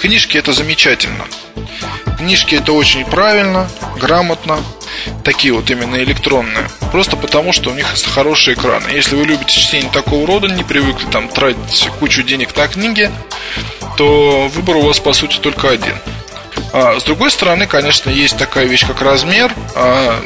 [0.00, 1.24] книжки это замечательно.
[2.18, 3.68] Книжки это очень правильно,
[4.00, 4.58] грамотно.
[5.24, 6.68] Такие вот именно электронные.
[6.90, 8.88] Просто потому, что у них хорошие экраны.
[8.90, 13.10] Если вы любите чтение такого рода, не привыкли там тратить кучу денег на книги,
[13.96, 15.94] то выбор у вас по сути только один.
[16.72, 19.52] А, с другой стороны, конечно, есть такая вещь, как размер.
[19.74, 20.20] А,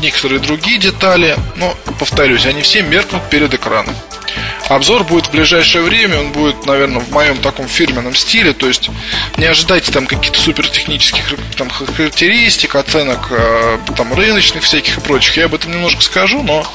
[0.00, 3.94] некоторые другие детали, но, повторюсь, они все меркнут перед экраном.
[4.68, 8.90] Обзор будет в ближайшее время, он будет, наверное, в моем таком фирменном стиле, то есть
[9.38, 11.24] не ожидайте там каких-то супер технических
[11.56, 15.38] там, характеристик, оценок э, там рыночных всяких и прочих.
[15.38, 16.70] Я об этом немножко скажу, но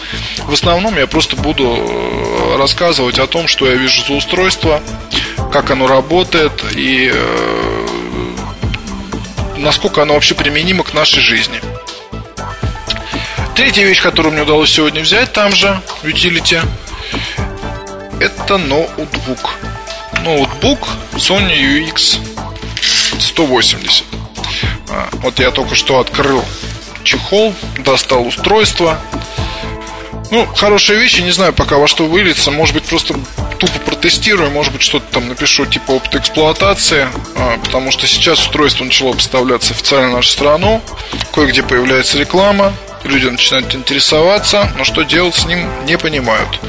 [0.45, 4.82] в основном я просто буду э, рассказывать о том, что я вижу за устройство,
[5.52, 7.88] как оно работает и э,
[9.58, 11.60] насколько оно вообще применимо к нашей жизни.
[13.56, 16.60] Третья вещь, которую мне удалось сегодня взять там же, в Utility,
[18.20, 19.52] это ноутбук.
[20.24, 22.18] Ноутбук Sony UX
[23.20, 24.06] 180.
[24.89, 26.44] А, вот я только что открыл
[27.04, 29.00] чехол, достал устройство.
[30.32, 32.50] Ну, хорошие вещи, не знаю пока во что выльется.
[32.50, 33.13] Может быть, просто
[33.60, 38.84] тупо протестирую, может быть, что-то там напишу типа опыт эксплуатации, а, потому что сейчас устройство
[38.84, 40.82] начало поставляться официально в нашу страну.
[41.32, 46.60] Кое-где появляется реклама люди начинают интересоваться, но что делать с ним не понимают.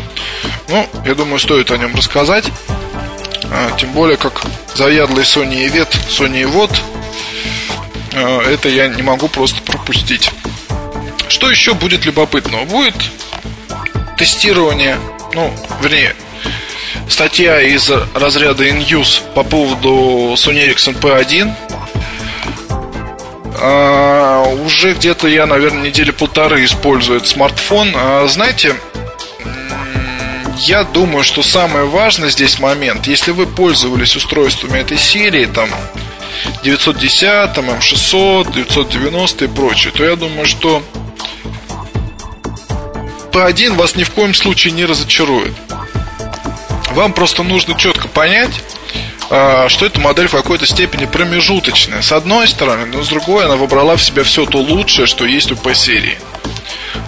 [0.69, 2.45] Ну, я думаю, стоит о нем рассказать.
[3.51, 4.43] А, тем более, как
[4.75, 6.77] заядлый Sony Evет, Sony Evot,
[8.15, 10.31] а, это я не могу просто пропустить.
[11.29, 12.65] Что еще будет любопытного?
[12.65, 12.97] Будет
[14.17, 14.99] тестирование,
[15.35, 16.15] ну, вернее,
[17.09, 21.53] статья из разряда InUse по поводу Sony Ericsson P1
[23.57, 27.93] а, уже где-то я, наверное, недели полторы использую этот смартфон.
[27.95, 28.75] А, знаете,
[30.61, 35.69] я думаю, что самое важное здесь момент, если вы пользовались устройствами этой серии, там
[36.63, 40.83] 910, M600, 990 и прочее, то я думаю, что
[43.33, 45.53] P1 вас ни в коем случае не разочарует.
[46.93, 48.53] Вам просто нужно четко понять,
[49.69, 52.03] что эта модель в какой-то степени промежуточная.
[52.03, 55.51] С одной стороны, но с другой она выбрала в себя все то лучшее, что есть
[55.51, 56.19] у P-серии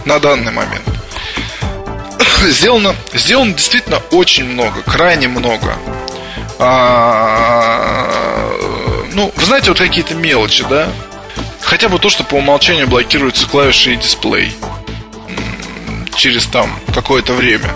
[0.05, 0.85] на данный момент.
[2.49, 5.77] Сделано, сделано действительно очень много, крайне много.
[6.59, 8.09] А,
[9.13, 10.89] ну, вы знаете, вот какие-то мелочи, да?
[11.61, 14.53] Хотя бы то, что по умолчанию блокируются клавиши и дисплей
[16.15, 17.73] через там какое-то время.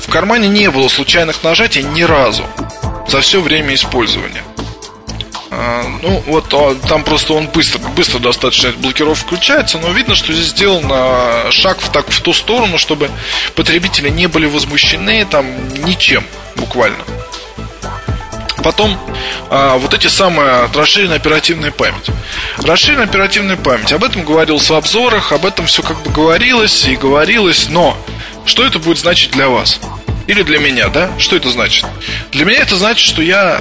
[0.00, 2.44] В кармане не было случайных нажатий ни разу
[3.08, 4.42] за все время использования.
[5.50, 10.32] А, ну, вот а, там просто он быстро, быстро достаточно блокировка включается, но видно, что
[10.32, 10.90] здесь сделан
[11.52, 13.10] шаг в, так, в ту сторону, чтобы
[13.54, 15.46] потребители не были возмущены там
[15.84, 16.24] ничем,
[16.56, 17.04] буквально.
[18.66, 18.98] Потом
[19.48, 22.10] а, вот эти самые расширенная оперативная память.
[22.58, 23.92] Расширенная оперативная память.
[23.92, 27.96] Об этом говорилось в обзорах, об этом все как бы говорилось и говорилось, но
[28.44, 29.78] что это будет значить для вас?
[30.26, 31.10] Или для меня, да?
[31.18, 31.86] Что это значит?
[32.32, 33.60] Для меня это значит, что я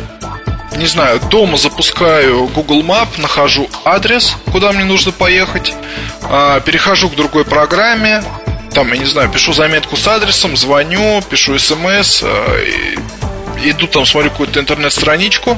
[0.77, 5.73] не знаю, дома запускаю Google Map, нахожу адрес, куда мне нужно поехать,
[6.23, 8.21] а, перехожу к другой программе,
[8.73, 12.59] там, я не знаю, пишу заметку с адресом, звоню, пишу смс, а,
[13.63, 15.57] иду там, смотрю какую-то интернет-страничку.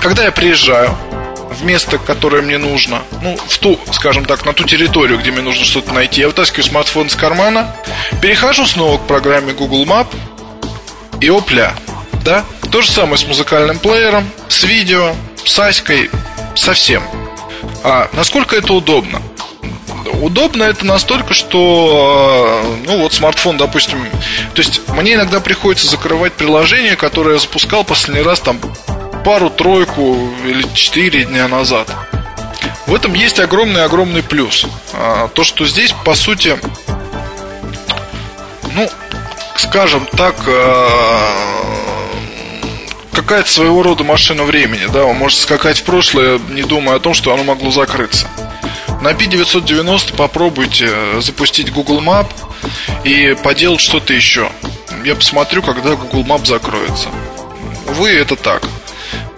[0.00, 0.96] Когда я приезжаю,
[1.50, 5.42] в место, которое мне нужно, ну, в ту, скажем так, на ту территорию, где мне
[5.42, 6.20] нужно что-то найти.
[6.20, 7.74] Я вытаскиваю смартфон из кармана,
[8.22, 10.06] перехожу снова к программе Google Map
[11.20, 11.74] и опля,
[12.24, 12.44] да?
[12.70, 16.10] То же самое с музыкальным плеером, с видео, с аськой,
[16.54, 17.02] со всем.
[17.82, 19.20] А насколько это удобно?
[20.20, 24.04] Удобно это настолько, что, э, ну вот смартфон, допустим,
[24.54, 28.60] то есть мне иногда приходится закрывать приложение, которое я запускал последний раз там
[29.24, 31.88] пару-тройку или четыре дня назад.
[32.86, 34.66] В этом есть огромный-огромный плюс.
[34.94, 36.58] А, то, что здесь, по сути,
[38.74, 38.88] ну,
[39.56, 40.88] скажем так, э,
[43.12, 47.14] какая-то своего рода машина времени, да, вы можете скакать в прошлое, не думая о том,
[47.14, 48.26] что оно могло закрыться.
[49.02, 52.26] На P990 попробуйте э, запустить Google Map
[53.04, 54.50] и поделать что-то еще.
[55.04, 57.08] Я посмотрю, когда Google Map закроется.
[57.88, 58.62] Увы, это так.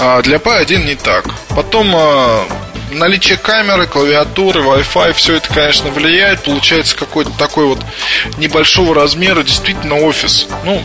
[0.04, 1.26] А для P1 не так.
[1.50, 2.44] Потом а,
[2.90, 6.42] наличие камеры, клавиатуры, Wi-Fi, все это, конечно, влияет.
[6.42, 7.78] Получается какой-то такой вот
[8.36, 10.48] небольшого размера, действительно офис.
[10.64, 10.82] Ну,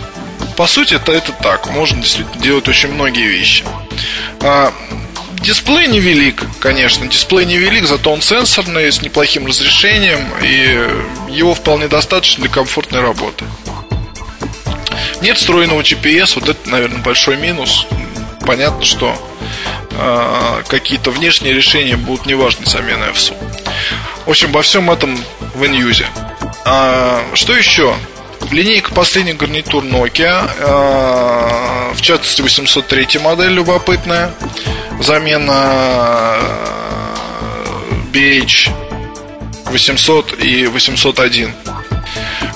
[0.55, 1.68] по сути, это, это так.
[1.72, 3.65] Можно действительно делать очень многие вещи.
[4.41, 4.72] А,
[5.41, 12.43] Дисплей невелик, конечно, дисплей невелик, зато он сенсорный, с неплохим разрешением, и его вполне достаточно
[12.43, 13.45] для комфортной работы.
[15.22, 17.88] Нет встроенного GPS, вот это, наверное, большой минус.
[18.48, 19.14] Понятно, что
[19.91, 23.36] э, какие-то внешние решения будут неважны замены FSU.
[24.26, 25.20] В общем, во всем этом
[25.54, 26.08] в инюзе.
[26.64, 27.93] А, что еще?
[28.50, 34.32] Линейка последних гарнитур Nokia, э, в частности 803 модель любопытная
[35.02, 36.38] замена
[38.14, 38.72] BH
[39.66, 41.52] 800 и 801,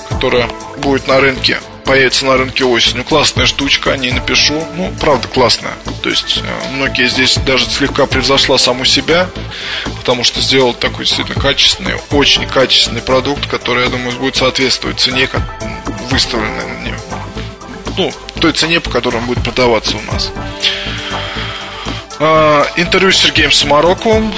[0.08, 3.04] которая будет на рынке появится на рынке осенью.
[3.04, 4.64] Классная штучка, о ней напишу.
[4.76, 5.74] Ну, правда, классная.
[6.02, 9.28] То есть, э, многие здесь даже слегка превзошла саму себя,
[9.98, 15.28] потому что сделал такой действительно качественный, очень качественный продукт, который, я думаю, будет соответствовать цене,
[16.10, 16.98] выставленной на нее.
[17.96, 20.32] Ну, той цене, по которой он будет продаваться у нас.
[22.18, 24.32] А, интервью с Сергеем Самароковым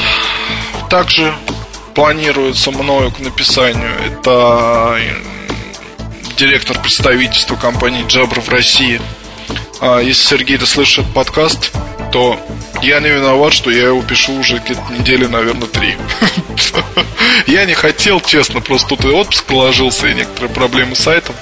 [0.91, 1.35] также
[1.95, 3.93] планируется мною к написанию.
[4.07, 4.99] Это
[6.37, 9.01] директор представительства компании Jabra в России.
[9.81, 11.73] А если Сергей дослышит подкаст,
[12.13, 12.39] то
[12.83, 15.97] я не виноват, что я его пишу уже где-то недели, наверное, три.
[17.47, 21.35] Я не хотел, честно, просто тут и отпуск положился, и некоторые проблемы с сайтом.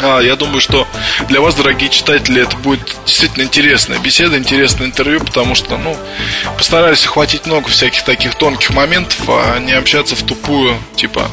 [0.00, 0.86] А, я думаю, что
[1.28, 5.96] для вас, дорогие читатели, это будет действительно интересная беседа, интересное интервью, потому что, ну,
[6.56, 11.30] постарались охватить много всяких таких тонких моментов, а не общаться в тупую, типа,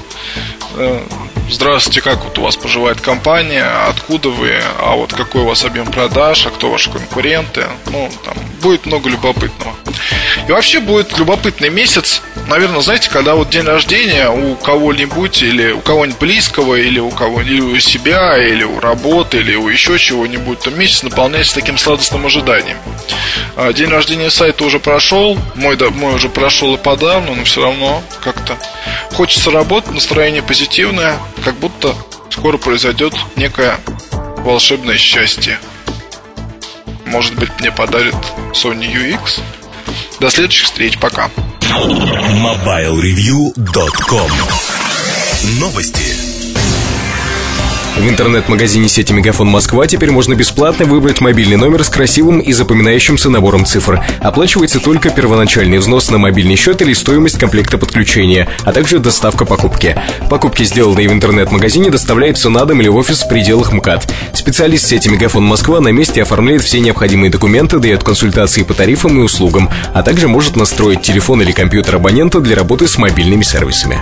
[1.50, 5.92] здравствуйте, как вот у вас поживает компания, откуда вы, а вот какой у вас объем
[5.92, 7.66] продаж, а кто ваши конкуренты.
[7.88, 9.76] Ну, там будет много любопытного.
[10.48, 15.80] И вообще будет любопытный месяц, наверное, знаете, когда вот день рождения у кого-нибудь, или у
[15.80, 20.60] кого-нибудь близкого, или у кого или у себя, или у работы, или у еще чего-нибудь,
[20.60, 22.78] то месяц наполняется таким сладостным ожиданием.
[23.56, 28.04] А, день рождения сайта уже прошел, мой, мой уже прошел и подавно, но все равно
[28.24, 28.58] как-то
[29.14, 30.61] хочется работать, настроение позитивное,
[31.44, 31.96] как будто
[32.30, 33.80] скоро произойдет некое
[34.38, 35.60] волшебное счастье.
[37.06, 38.16] Может быть, мне подарит
[38.54, 39.42] Sony UX.
[40.20, 41.30] До следующих встреч, пока.
[41.62, 44.32] MobileReview.com
[45.60, 46.31] Новости.
[47.98, 53.30] В интернет-магазине сети Мегафон Москва теперь можно бесплатно выбрать мобильный номер с красивым и запоминающимся
[53.30, 54.02] набором цифр.
[54.22, 60.02] Оплачивается только первоначальный взнос на мобильный счет или стоимость комплекта подключения, а также доставка покупки.
[60.30, 64.10] Покупки, сделанные в интернет-магазине, доставляются на дом или в офис в пределах МКАД.
[64.34, 69.24] Специалист сети Мегафон Москва на месте оформляет все необходимые документы, дает консультации по тарифам и
[69.24, 74.02] услугам, а также может настроить телефон или компьютер абонента для работы с мобильными сервисами.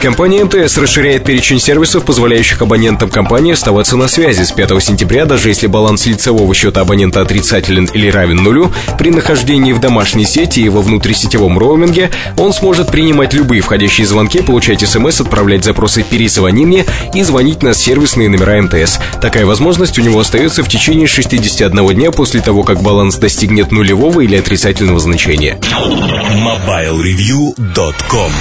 [0.00, 5.48] Компания МТС расширяет перечень сервисов, позволяющих абонентам компании оставаться на связи с 5 сентября, даже
[5.48, 10.68] если баланс лицевого счета абонента отрицателен или равен нулю, при нахождении в домашней сети и
[10.68, 16.84] во внутрисетевом роуминге он сможет принимать любые входящие звонки, получать смс, отправлять запросы «перезвони мне»
[17.14, 18.98] и звонить на сервисные номера МТС.
[19.20, 24.20] Такая возможность у него остается в течение 61 дня после того, как баланс достигнет нулевого
[24.20, 25.58] или отрицательного значения.
[25.60, 28.32] MobileReview.com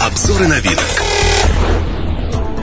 [0.00, 0.80] Обзоры вид.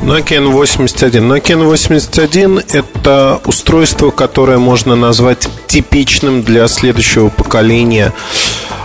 [0.04, 1.22] Nokia N81.
[1.22, 8.12] Nokia N81– это устройство, которое можно назвать типичным для следующего поколения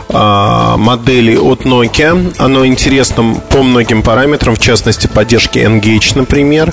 [0.08, 2.34] а, моделей от Nokia.
[2.38, 6.72] Оно интересно по многим параметрам, в частности, поддержки Engage, например.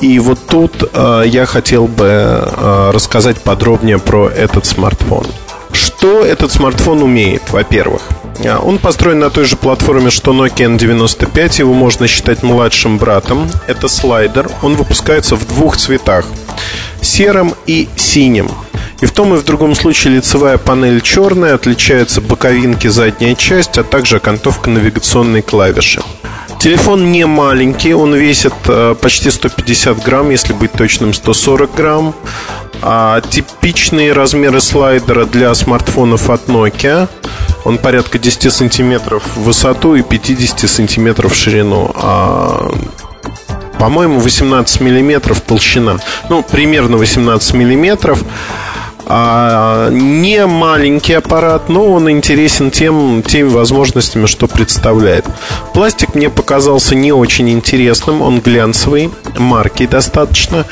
[0.00, 5.26] И вот тут а, я хотел бы а, рассказать подробнее про этот смартфон
[5.72, 8.02] Что этот смартфон умеет, во-первых?
[8.44, 11.60] Он построен на той же платформе, что Nokia N95.
[11.60, 13.50] Его можно считать младшим братом.
[13.66, 14.50] Это слайдер.
[14.62, 16.24] Он выпускается в двух цветах.
[17.00, 18.50] Серым и синим.
[19.00, 23.82] И в том и в другом случае лицевая панель черная, отличаются боковинки задняя часть, а
[23.82, 26.00] также окантовка навигационной клавиши.
[26.60, 32.14] Телефон не маленький, он весит э, почти 150 грамм, если быть точным, 140 грамм.
[32.82, 37.08] А типичные размеры слайдера для смартфонов от Nokia.
[37.64, 41.90] Он порядка 10 сантиметров в высоту и 50 сантиметров в ширину.
[41.94, 42.74] А
[43.78, 45.98] по-моему, 18 миллиметров толщина.
[46.28, 48.22] Ну, примерно 18 миллиметров.
[49.06, 55.26] А, не маленький аппарат, но он интересен тем, теми возможностями, что представляет.
[55.74, 60.64] Пластик мне показался не очень интересным, он глянцевый, марки достаточно.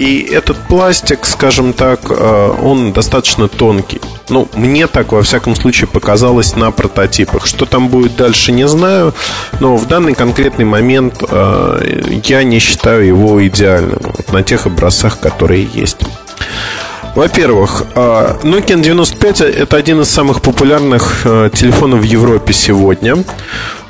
[0.00, 4.00] И этот пластик, скажем так, э, он достаточно тонкий.
[4.30, 7.46] Ну, мне так, во всяком случае, показалось на прототипах.
[7.46, 9.12] Что там будет дальше, не знаю.
[9.60, 14.00] Но в данный конкретный момент э, я не считаю его идеальным
[14.32, 15.98] на тех образцах, которые есть.
[17.14, 23.16] Во-первых, а, Nokia 95 это один из самых популярных э, телефонов в Европе сегодня.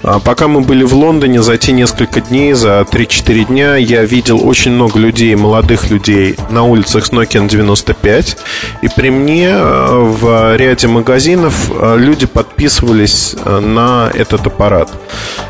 [0.03, 4.47] А пока мы были в Лондоне, за те несколько дней, за 3-4 дня, я видел
[4.47, 8.37] очень много людей, молодых людей на улицах с Nokia 95.
[8.81, 14.91] И при мне э, в ряде магазинов э, люди подписывались э, на этот аппарат.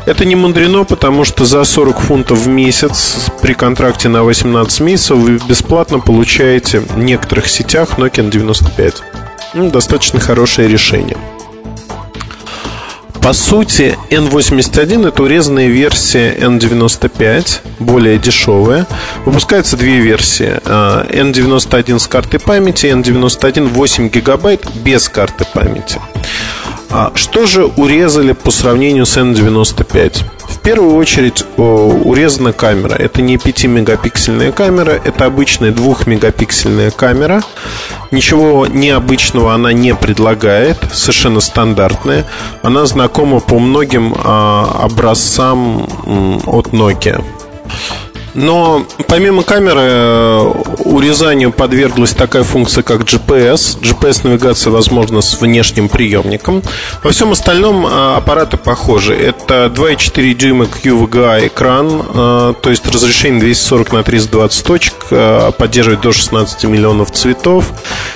[0.05, 5.17] Это не мудрено, потому что за 40 фунтов в месяц при контракте на 18 месяцев
[5.17, 9.01] вы бесплатно получаете в некоторых сетях Nokia 95.
[9.53, 11.17] Ну, достаточно хорошее решение.
[13.21, 18.87] По сути, N81 это урезанная версия N95, более дешевая.
[19.25, 20.59] Выпускаются две версии.
[20.65, 26.01] N91 с картой памяти, N91 8 гигабайт без карты памяти.
[26.89, 30.25] А что же урезали по сравнению с N95?
[30.63, 32.93] Первую очередь урезана камера.
[32.93, 37.41] Это не 5-мегапиксельная камера, это обычная 2-мегапиксельная камера.
[38.11, 42.27] Ничего необычного она не предлагает, совершенно стандартная.
[42.61, 45.87] Она знакома по многим а, образцам
[46.45, 47.23] от Nokia.
[48.33, 50.53] Но помимо камеры э,
[50.85, 53.79] урезанию подверглась такая функция, как GPS.
[53.81, 56.61] GPS-навигация возможна с внешним приемником.
[57.03, 59.13] Во всем остальном э, аппараты похожи.
[59.15, 64.93] Это 2,4 дюйма QVGA экран, э, то есть разрешение 240 на 320 точек,
[65.57, 67.65] поддерживает до 16 миллионов цветов.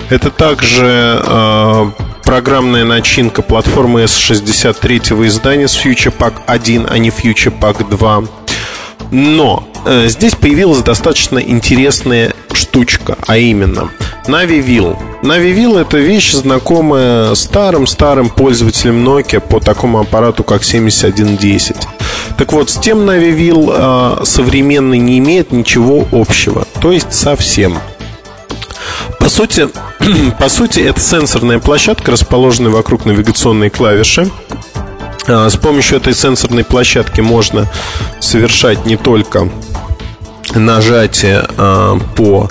[0.09, 1.93] Это также
[2.23, 8.44] программная начинка платформы S63 издания с Future Pack 1, а не Future Pack 2.
[9.11, 13.89] Но э, здесь появилась достаточно интересная штучка, а именно
[14.27, 14.97] NaviVille.
[15.21, 21.75] NaviVille это вещь, знакомая старым-старым пользователям Nokia по такому аппарату, как 7110.
[22.37, 27.77] Так вот, с тем NaviVille э, современный не имеет ничего общего, то есть совсем.
[29.19, 29.69] По сути,
[30.39, 34.29] по сути, это сенсорная площадка, расположенная вокруг навигационной клавиши.
[35.27, 37.67] А, с помощью этой сенсорной площадки можно
[38.19, 39.49] совершать не только
[40.53, 42.49] нажатие а, по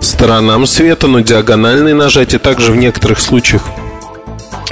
[0.00, 2.38] сторонам света, но диагональные нажатия.
[2.38, 3.62] Также в некоторых случаях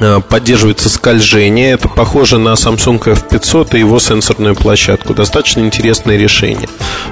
[0.01, 1.73] а, поддерживается скольжение.
[1.73, 5.15] Это похоже на Samsung F500 и его сенсорную площадку.
[5.15, 6.69] Достаточно интересное решение.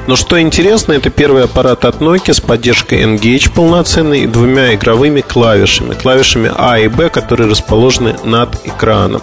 [0.09, 5.21] Но что интересно, это первый аппарат от Nokia с поддержкой N-Gage полноценной и двумя игровыми
[5.21, 5.95] клавишами.
[5.95, 9.23] Клавишами A и B, которые расположены над экраном.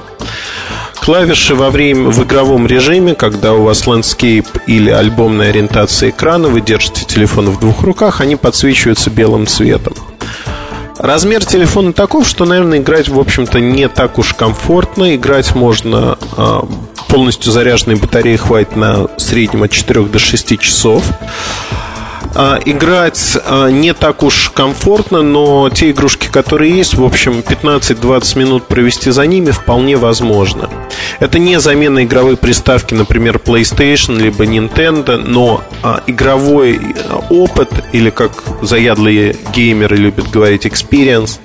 [1.05, 6.61] Клавиши во время в игровом режиме, когда у вас landscape или альбомная ориентация экрана, вы
[6.61, 9.93] держите телефон в двух руках, они подсвечиваются белым цветом.
[10.97, 15.15] Размер телефона таков, что, наверное, играть, в общем-то, не так уж комфортно.
[15.15, 16.67] Играть можно а,
[17.07, 21.03] полностью заряженной батареей хватит на среднем от 4 до 6 часов.
[22.37, 28.37] А, играть а, не так уж комфортно, но те игрушки, которые есть, в общем, 15-20
[28.37, 30.69] минут провести за ними вполне возможно.
[31.21, 36.81] Это не замена игровой приставки, например, PlayStation либо Nintendo, но а, игровой
[37.29, 38.31] опыт, или как
[38.61, 41.39] заядлые геймеры любят говорить, experience,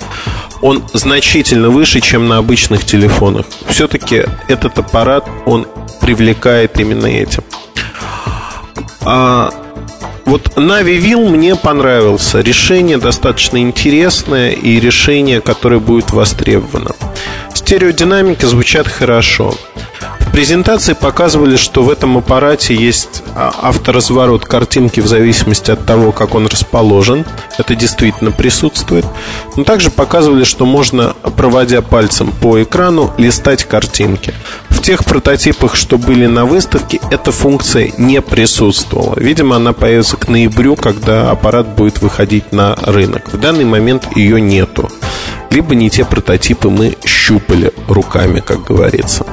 [0.60, 3.46] он значительно выше, чем на обычных телефонах.
[3.68, 5.68] Все-таки этот аппарат, он
[6.00, 7.44] привлекает именно этим.
[10.24, 12.40] Вот NaviVille мне понравился.
[12.40, 16.90] Решение достаточно интересное и решение, которое будет востребовано.
[17.54, 19.54] Стереодинамики звучат хорошо.
[20.32, 26.36] Презентации показывали, что в этом аппарате есть а, авторазворот картинки в зависимости от того, как
[26.36, 27.24] он расположен.
[27.58, 29.04] Это действительно присутствует.
[29.56, 34.32] Но также показывали, что можно, проводя пальцем по экрану, листать картинки.
[34.68, 39.18] В тех прототипах, что были на выставке, эта функция не присутствовала.
[39.18, 43.32] Видимо, она появится к ноябрю, когда аппарат будет выходить на рынок.
[43.32, 44.90] В данный момент ее нету.
[45.50, 49.26] Либо не те прототипы мы щупали руками, как говорится.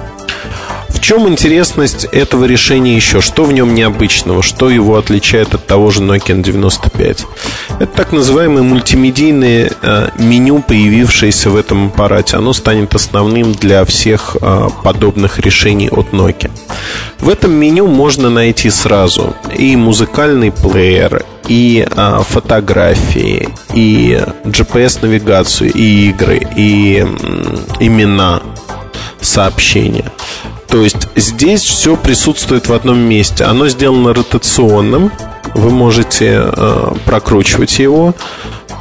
[0.97, 3.21] В чем интересность этого решения еще?
[3.21, 4.41] Что в нем необычного?
[4.41, 7.25] Что его отличает от того же Nokia 95?
[7.79, 12.37] Это так называемое мультимедийное э, меню, появившееся в этом аппарате.
[12.37, 16.49] Оно станет основным для всех э, подобных решений от Nokia.
[17.19, 26.09] В этом меню можно найти сразу и музыкальный плеер, и а, фотографии, и GPS-навигацию, и
[26.09, 28.41] игры, и м, имена,
[29.21, 30.11] сообщения.
[30.67, 33.45] То есть здесь все присутствует в одном месте.
[33.45, 35.11] Оно сделано ротационным.
[35.53, 38.13] Вы можете э, прокручивать его.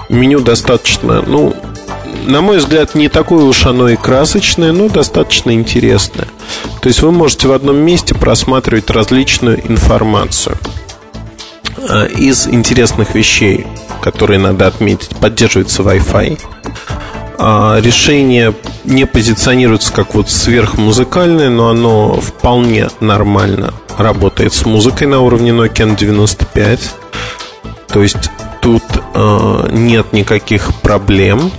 [0.08, 1.54] Меню достаточно, ну,
[2.26, 6.28] на мой взгляд, не такое уж оно и красочное, но достаточно интересное.
[6.80, 10.56] То есть вы можете в одном месте просматривать различную информацию.
[11.88, 13.66] Э, из интересных вещей,
[14.02, 16.38] которые надо отметить, поддерживается Wi-Fi.
[17.38, 25.20] А, решение не позиционируется как вот сверхмузыкальное, но оно вполне нормально работает с музыкой на
[25.20, 26.80] уровне Nokia N95.
[27.88, 28.30] То есть
[28.60, 28.82] тут
[29.14, 31.50] э, нет никаких проблем.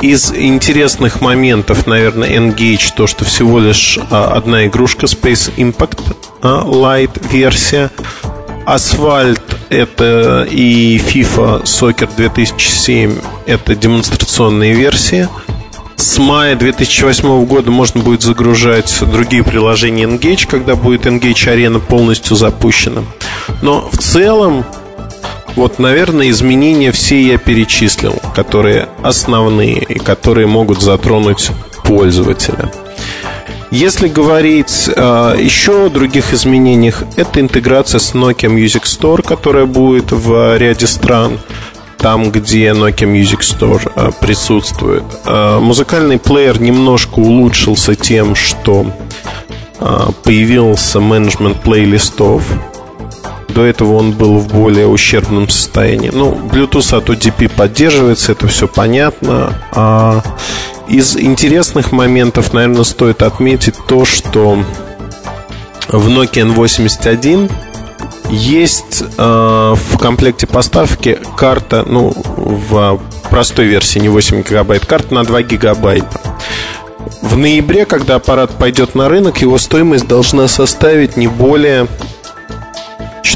[0.00, 6.00] Из интересных моментов, наверное, Engage, то, что всего лишь э, одна игрушка Space Impact
[6.42, 7.90] э, Lite версия.
[8.66, 15.28] Асфальт это и FIFA Soccer 2007 это демонстрационные версии.
[15.96, 22.36] С мая 2008 года можно будет загружать другие приложения Engage, когда будет Engage Arena полностью
[22.36, 23.02] запущена.
[23.62, 24.64] Но в целом,
[25.56, 31.50] вот, наверное, изменения все я перечислил, которые основные и которые могут затронуть
[31.84, 32.70] пользователя.
[33.70, 40.10] Если говорить э, еще о других изменениях, это интеграция с Nokia Music Store, которая будет
[40.10, 41.38] в ряде стран
[42.00, 45.04] там, где Nokia Music Store э, присутствует.
[45.24, 48.86] Э, музыкальный плеер немножко улучшился тем, что
[49.78, 52.42] э, появился менеджмент плейлистов.
[53.48, 56.10] До этого он был в более ущербном состоянии.
[56.12, 59.52] Ну, Bluetooth от UDP поддерживается, это все понятно.
[59.72, 60.22] А
[60.90, 64.58] из интересных моментов, наверное, стоит отметить то, что
[65.88, 67.50] в Nokia N81
[68.28, 75.24] есть э, в комплекте поставки карта, ну, в простой версии, не 8 гигабайт, карта на
[75.24, 76.20] 2 гигабайта.
[77.22, 81.86] В ноябре, когда аппарат пойдет на рынок, его стоимость должна составить не более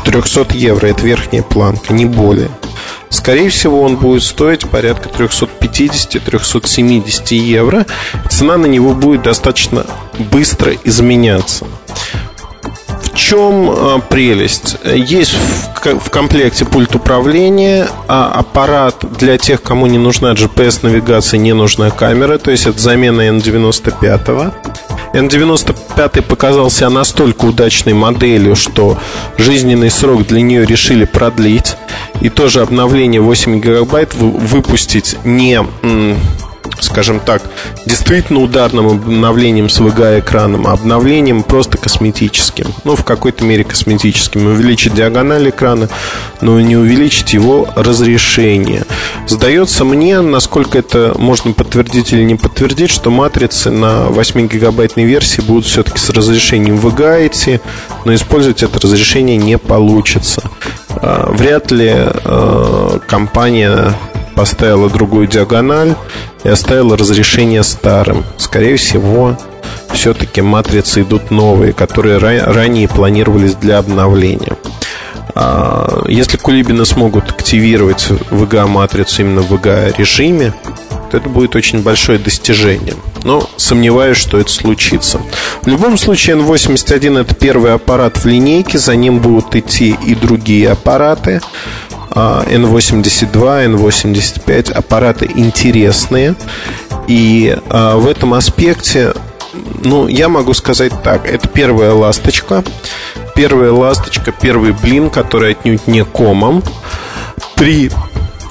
[0.05, 0.86] 400 евро.
[0.86, 2.50] Это верхняя планка, не более.
[3.09, 7.86] Скорее всего, он будет стоить порядка 350-370 евро.
[8.28, 9.86] Цена на него будет достаточно
[10.18, 11.66] быстро изменяться.
[13.02, 14.76] В чем а, прелесть?
[14.84, 15.36] Есть
[15.84, 22.38] в комплекте пульт управления, а аппарат для тех, кому не нужна GPS-навигация, не нужна камера,
[22.38, 24.52] то есть это замена N95.
[25.15, 28.99] N95 показался настолько удачной моделью, что
[29.39, 31.77] жизненный срок для нее решили продлить.
[32.21, 35.61] И тоже обновление 8 гигабайт выпустить не
[36.81, 37.43] скажем так,
[37.87, 42.73] действительно ударным обновлением с VGA-экраном, а обновлением просто косметическим.
[42.85, 44.47] Ну, в какой-то мере косметическим.
[44.47, 45.89] Увеличить диагональ экрана,
[46.41, 48.85] но не увеличить его разрешение.
[49.27, 55.67] Сдается мне, насколько это можно подтвердить или не подтвердить, что матрицы на 8-гигабайтной версии будут
[55.67, 57.61] все-таки с разрешением VGA идти,
[58.05, 60.43] но использовать это разрешение не получится.
[60.91, 63.95] А, вряд ли а, компания
[64.35, 65.95] поставила другую диагональ
[66.45, 68.24] и оставила разрешение старым.
[68.37, 69.37] Скорее всего,
[69.93, 74.57] все-таки матрицы идут новые, которые ранее планировались для обновления.
[75.35, 80.55] А, если кулибины смогут активировать VGA-матрицу именно в VGA-режиме,
[81.11, 82.95] то это будет очень большое достижение.
[83.24, 85.20] Но сомневаюсь, что это случится.
[85.62, 90.70] В любом случае, N81 это первый аппарат в линейке, за ним будут идти и другие
[90.70, 91.41] аппараты.
[92.15, 96.35] N82, N85 аппараты интересные.
[97.09, 99.12] И а, в этом аспекте,
[99.83, 102.65] ну, я могу сказать так, это первая ласточка.
[103.35, 106.62] Первая ласточка, первый блин, который отнюдь не комом.
[107.57, 107.91] При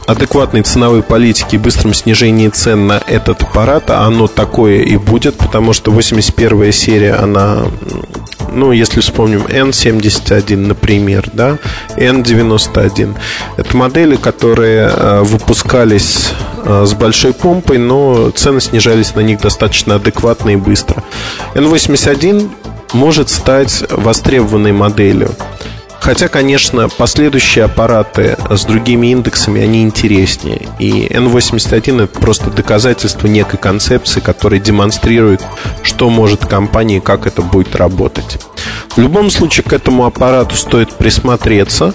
[0.07, 5.37] адекватной ценовой политики и быстром снижении цен на этот аппарат, а оно такое и будет,
[5.37, 7.63] потому что 81 серия, она,
[8.53, 11.57] ну, если вспомним N71, например, да,
[11.97, 13.15] N91,
[13.57, 16.31] это модели, которые э, выпускались
[16.63, 21.03] э, с большой помпой, но цены снижались на них достаточно адекватно и быстро.
[21.55, 22.49] N81
[22.93, 25.31] может стать востребованной моделью.
[26.03, 30.67] Хотя, конечно, последующие аппараты с другими индексами, они интереснее.
[30.77, 35.41] И N81 это просто доказательство некой концепции, которая демонстрирует,
[35.81, 38.37] что может компания и как это будет работать.
[38.97, 41.93] В любом случае, к этому аппарату стоит присмотреться.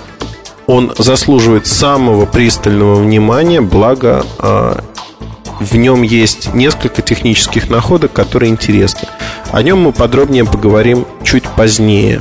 [0.66, 4.84] Он заслуживает самого пристального внимания, благо а,
[5.60, 9.06] в нем есть несколько технических находок, которые интересны.
[9.52, 12.20] О нем мы подробнее поговорим чуть позднее.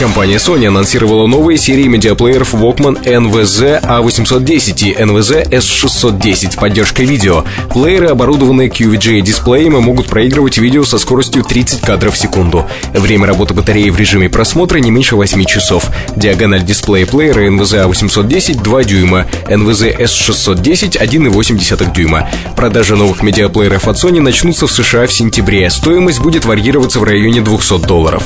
[0.00, 7.44] Компания Sony анонсировала новые серии медиаплееров Walkman NVZ A810 и NVZ S610 с поддержкой видео.
[7.68, 12.66] Плееры, оборудованные QVGA-дисплеем, могут проигрывать видео со скоростью 30 кадров в секунду.
[12.94, 15.90] Время работы батареи в режиме просмотра не меньше 8 часов.
[16.16, 22.26] Диагональ дисплея плеера NVZ A810 2 дюйма, NVZ S610 1,8 дюйма.
[22.56, 25.68] Продажи новых медиаплееров от Sony начнутся в США в сентябре.
[25.68, 28.24] Стоимость будет варьироваться в районе 200 долларов.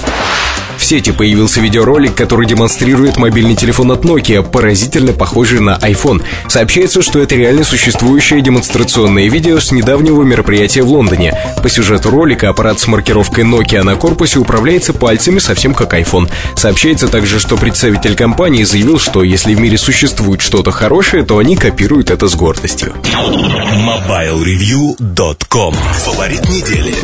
[0.76, 6.22] В сети появился видеоролик, который демонстрирует мобильный телефон от Nokia, поразительно похожий на iPhone.
[6.48, 11.34] Сообщается, что это реально существующее демонстрационное видео с недавнего мероприятия в Лондоне.
[11.62, 16.30] По сюжету ролика аппарат с маркировкой Nokia на корпусе управляется пальцами совсем как iPhone.
[16.56, 21.56] Сообщается также, что представитель компании заявил, что если в мире существует что-то хорошее, то они
[21.56, 22.92] копируют это с гордостью.
[23.04, 26.94] MobileReview.com Фаворит недели.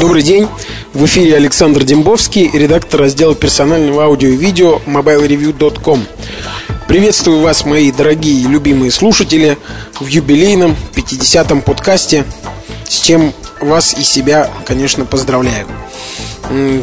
[0.00, 0.48] Добрый день.
[0.98, 6.04] В эфире Александр Дембовский, редактор раздела персонального аудио и видео mobilereview.com.
[6.88, 9.56] Приветствую вас, мои дорогие и любимые слушатели,
[10.00, 12.24] в юбилейном 50-м подкасте,
[12.88, 15.68] с чем вас и себя, конечно, поздравляю.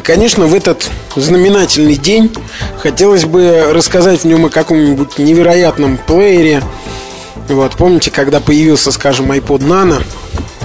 [0.02, 2.34] Конечно, в этот знаменательный день
[2.78, 6.64] хотелось бы рассказать в нем о каком-нибудь невероятном плеере.
[7.50, 10.02] Вот, помните, когда появился, скажем, iPod Nano,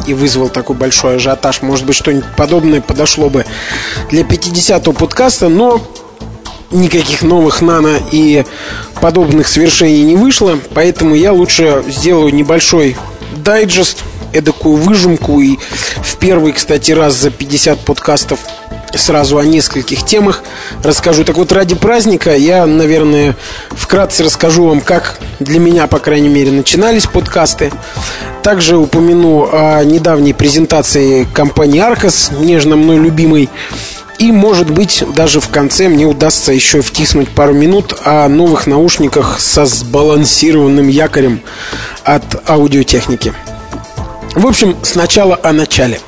[0.06, 1.62] и вызвал такой большой ажиотаж.
[1.62, 3.44] Может быть, что-нибудь подобное подошло бы
[4.10, 5.80] для 50-го подкаста, но
[6.70, 8.44] никаких новых нано и
[9.00, 12.96] подобных свершений не вышло, поэтому я лучше сделаю небольшой
[13.36, 13.98] дайджест,
[14.32, 15.58] эдакую выжимку и
[16.02, 18.38] в первый, кстати, раз за 50 подкастов
[18.94, 20.42] сразу о нескольких темах
[20.82, 21.24] расскажу.
[21.24, 23.36] Так вот, ради праздника я, наверное,
[23.70, 27.72] вкратце расскажу вам, как для меня, по крайней мере, начинались подкасты.
[28.42, 33.48] Также упомяну о недавней презентации компании Arcos, нежно мной любимой.
[34.18, 39.40] И, может быть, даже в конце мне удастся еще втиснуть пару минут о новых наушниках
[39.40, 41.40] со сбалансированным якорем
[42.04, 43.32] от аудиотехники.
[44.34, 46.00] В общем, сначала о начале.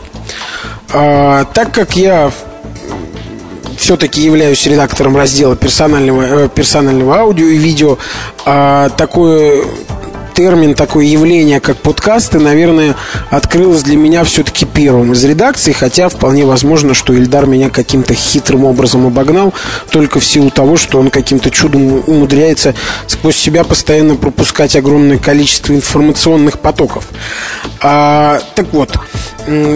[0.93, 2.31] А, так как я
[3.83, 7.99] все-таки являюсь редактором раздела персонального, э, персонального аудио и видео,
[8.45, 9.65] а такое
[10.33, 12.97] термин, такое явление, как подкасты, наверное,
[13.31, 18.65] открылось для меня все-таки первым из редакций, хотя вполне возможно, что Ильдар меня каким-то хитрым
[18.65, 19.53] образом обогнал,
[19.91, 22.75] только в силу того, что он каким-то чудом умудряется
[23.07, 27.09] сквозь себя постоянно пропускать огромное количество информационных потоков.
[27.81, 28.91] А, так вот,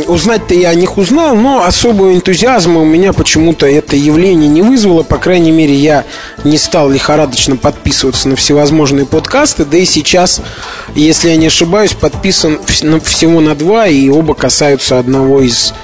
[0.07, 5.03] узнать-то я о них узнал, но особого энтузиазма у меня почему-то это явление не вызвало.
[5.03, 6.05] По крайней мере, я
[6.45, 9.65] не стал лихорадочно подписываться на всевозможные подкасты.
[9.65, 10.41] Да и сейчас,
[10.95, 15.75] если я не ошибаюсь, подписан всего на два, и оба касаются одного из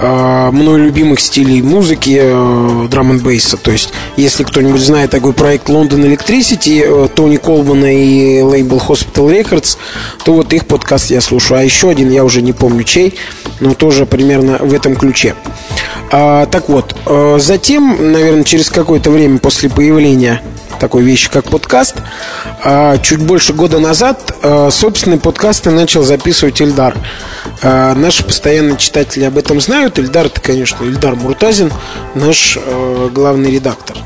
[0.00, 3.56] э, мной любимых стилей музыки э, драм н бейса.
[3.56, 9.30] То есть, если кто-нибудь знает такой проект London Electricity, э, Тони Колбана и лейбл Hospital
[9.30, 9.78] Records,
[10.24, 11.60] то вот их подкаст я слушаю.
[11.60, 13.14] А еще один, я уже не помню чей,
[13.60, 15.34] но тоже примерно в этом ключе.
[16.10, 20.42] А, так вот, э, затем, наверное, через какое-то время после появления
[20.78, 21.96] такой вещи, как подкаст.
[22.62, 26.96] А, чуть больше года назад а, собственные подкасты начал записывать Ильдар.
[27.62, 29.98] А, наши постоянные читатели об этом знают.
[29.98, 31.72] Ильдар это, конечно, Ильдар Муртазин,
[32.14, 32.58] наш
[33.12, 33.96] главный редактор.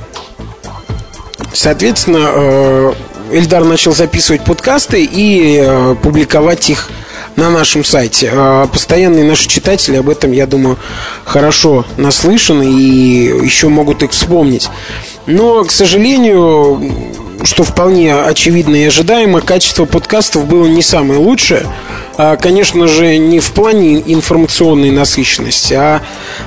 [1.52, 2.94] Соответственно,
[3.32, 6.90] Ильдар начал записывать подкасты и публиковать их
[7.36, 8.32] на нашем сайте.
[8.72, 10.78] Постоянные наши читатели об этом, я думаю,
[11.24, 14.68] хорошо наслышаны и еще могут их вспомнить.
[15.26, 16.80] Но, к сожалению,
[17.42, 21.66] что вполне очевидно и ожидаемо, качество подкастов было не самое лучшее.
[22.18, 26.00] а, конечно же, не в плане информационной насыщенности, а,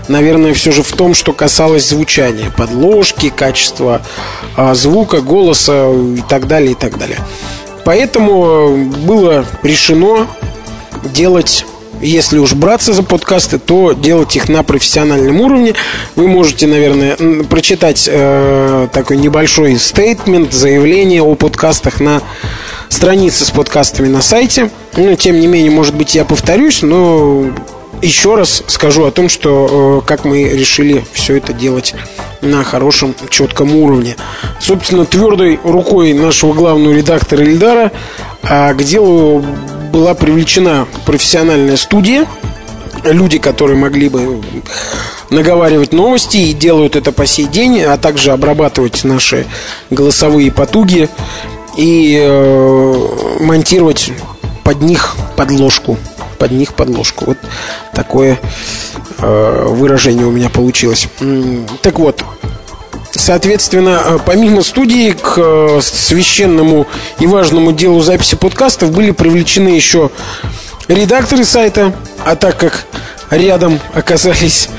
[0.08, 4.02] наверное, все же в том, что касалось звучания, подложки, качества
[4.56, 7.20] а, звука, голоса и так далее, и так далее.
[7.86, 10.28] Поэтому было решено
[11.04, 11.66] делать
[12.02, 15.74] если уж браться за подкасты, то делать их на профессиональном уровне.
[16.16, 17.18] Вы можете, наверное,
[17.50, 22.22] прочитать э, такой небольшой стейтмент, заявление о подкастах на
[22.90, 24.70] странице с подкастами на сайте.
[24.98, 27.46] Но, тем не менее, может быть, я повторюсь, но
[28.02, 31.96] еще раз скажу о том, что э, как мы решили все это делать
[32.42, 34.16] на хорошем, четком уровне.
[34.60, 37.92] Собственно, твердой рукой нашего главного редактора Ильдара
[38.42, 39.44] а к делу
[39.90, 42.26] была привлечена профессиональная студия,
[43.04, 44.42] люди, которые могли бы
[45.30, 49.46] наговаривать новости и делают это по сей день, а также обрабатывать наши
[49.90, 51.10] голосовые потуги
[51.78, 54.12] и э, монтировать
[54.64, 55.98] под них подложку.
[56.38, 57.26] Под них подложку.
[57.26, 57.38] Вот
[57.94, 58.40] такое
[59.18, 61.08] э, выражение у меня получилось.
[61.82, 62.24] Так вот,
[63.20, 66.88] Соответственно, э, помимо студии к э, священному
[67.20, 70.10] и важному делу записи подкастов были привлечены еще
[70.88, 71.94] редакторы сайта,
[72.26, 72.86] а так как
[73.30, 74.70] рядом оказались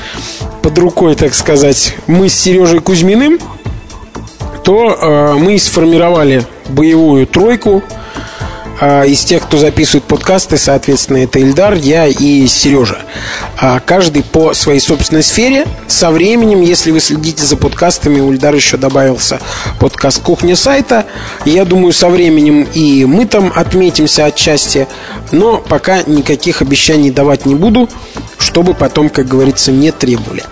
[0.62, 3.38] под рукой, так сказать, мы с Сережей Кузьминым,
[4.64, 7.82] то э, мы сформировали боевую тройку–
[8.80, 12.98] из тех, кто записывает подкасты, соответственно, это Ильдар, я и Сережа.
[13.58, 15.66] А, каждый по своей собственной сфере.
[15.86, 19.38] Со временем, если вы следите за подкастами, у Ильдара еще добавился
[19.78, 21.04] подкаст «Кухня сайта».
[21.44, 24.88] Я думаю, со временем и мы там отметимся отчасти.
[25.30, 27.88] Но пока никаких обещаний давать не буду,
[28.38, 30.44] чтобы потом, как говорится, не требовали.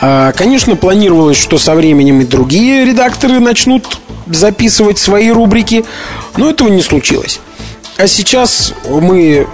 [0.00, 5.84] А, конечно, планировалось, что со временем и другие редакторы начнут записывать свои рубрики,
[6.36, 7.40] но этого не случилось.
[7.96, 9.46] А сейчас мы,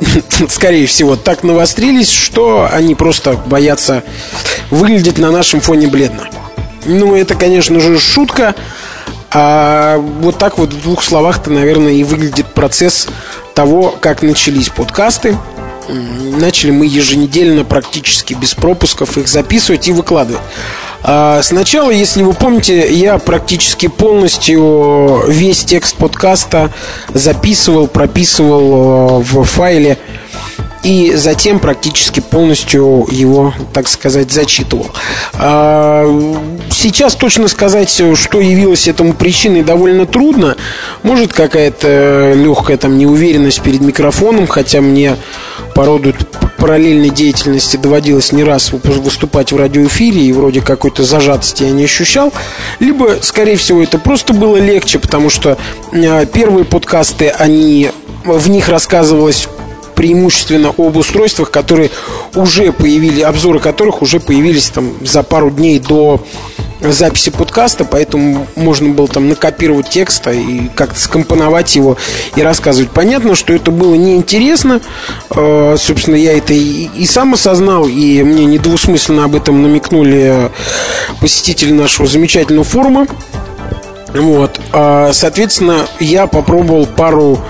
[0.48, 4.02] скорее всего, так навострились, что они просто боятся
[4.70, 6.28] выглядеть на нашем фоне бледно.
[6.84, 8.54] Ну, это, конечно же, шутка.
[9.34, 13.08] А вот так вот в двух словах-то, наверное, и выглядит процесс
[13.54, 15.36] того, как начались подкасты.
[15.88, 20.42] Начали мы еженедельно, практически без пропусков, их записывать и выкладывать.
[21.04, 26.70] А, сначала, если вы помните, я практически полностью весь текст подкаста
[27.12, 29.98] записывал, прописывал э, в файле
[30.82, 34.90] и затем практически полностью его, так сказать, зачитывал.
[35.34, 36.04] А,
[36.70, 40.56] сейчас точно сказать, что явилось этому причиной, довольно трудно.
[41.02, 45.16] Может, какая-то легкая там неуверенность перед микрофоном, хотя мне
[45.74, 46.14] по роду
[46.58, 52.32] параллельной деятельности доводилось не раз выступать в радиоэфире, и вроде какой-то зажатости я не ощущал.
[52.78, 55.58] Либо, скорее всего, это просто было легче, потому что
[55.92, 57.90] а, первые подкасты, они
[58.24, 59.48] в них рассказывалось
[60.02, 61.92] преимущественно об устройствах, которые
[62.34, 66.20] уже появились, обзоры которых уже появились там за пару дней до
[66.80, 71.96] записи подкаста, поэтому можно было там накопировать текста и как-то скомпоновать его
[72.34, 72.90] и рассказывать.
[72.90, 74.80] Понятно, что это было неинтересно.
[75.30, 80.50] Э, собственно, я это и, и сам осознал, и мне недвусмысленно об этом намекнули
[81.20, 83.06] посетители нашего замечательного форума.
[84.14, 84.60] Вот.
[84.72, 87.40] А, соответственно, я попробовал пару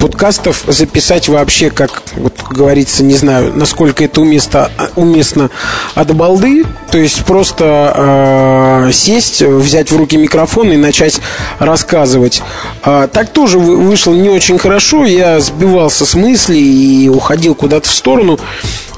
[0.00, 5.50] подкастов записать вообще, как вот говорится, не знаю, насколько это уместно, уместно
[5.94, 6.64] от балды.
[6.90, 11.20] То есть просто э, сесть, взять в руки микрофон и начать
[11.58, 12.42] рассказывать.
[12.82, 15.04] А, так тоже вышло не очень хорошо.
[15.04, 18.38] Я сбивался с мыслей и уходил куда-то в сторону.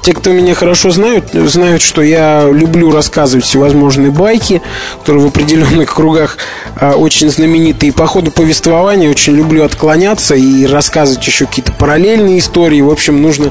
[0.08, 4.62] Те, кто меня хорошо знают, знают, что я люблю рассказывать всевозможные байки,
[5.00, 6.38] которые в определенных кругах
[6.80, 7.90] а, очень знаменитые.
[7.90, 12.80] И по ходу повествования очень люблю отклоняться и рассказывать еще какие-то параллельные истории.
[12.80, 13.50] В общем, нужно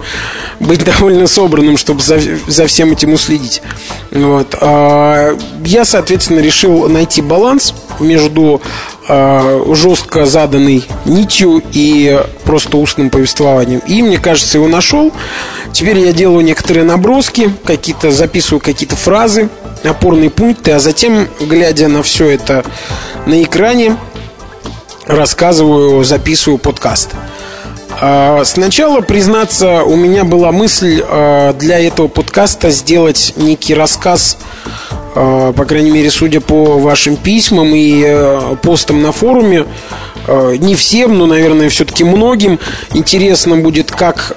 [0.59, 3.61] быть довольно собранным, чтобы за, за всем этим уследить.
[4.09, 4.55] Вот.
[4.59, 8.63] А, я, соответственно, решил найти баланс между
[9.07, 13.81] жестко заданной нитью и просто устным повествованием.
[13.87, 15.13] И, мне кажется, его нашел.
[15.71, 19.49] Теперь я делаю некоторые наброски, какие-то записываю какие-то фразы,
[19.83, 22.65] опорные пункты, а затем, глядя на все это
[23.25, 23.97] на экране,
[25.05, 27.11] рассказываю, записываю подкаст.
[27.99, 34.37] А, сначала, признаться, у меня была мысль а, для этого подкаста сделать некий рассказ
[34.91, 34.96] Э,
[35.55, 39.65] по крайней мере, судя по вашим письмам и э, постам на форуме,
[40.27, 42.59] э, не всем, но, наверное, все-таки многим
[42.93, 44.35] интересно будет, как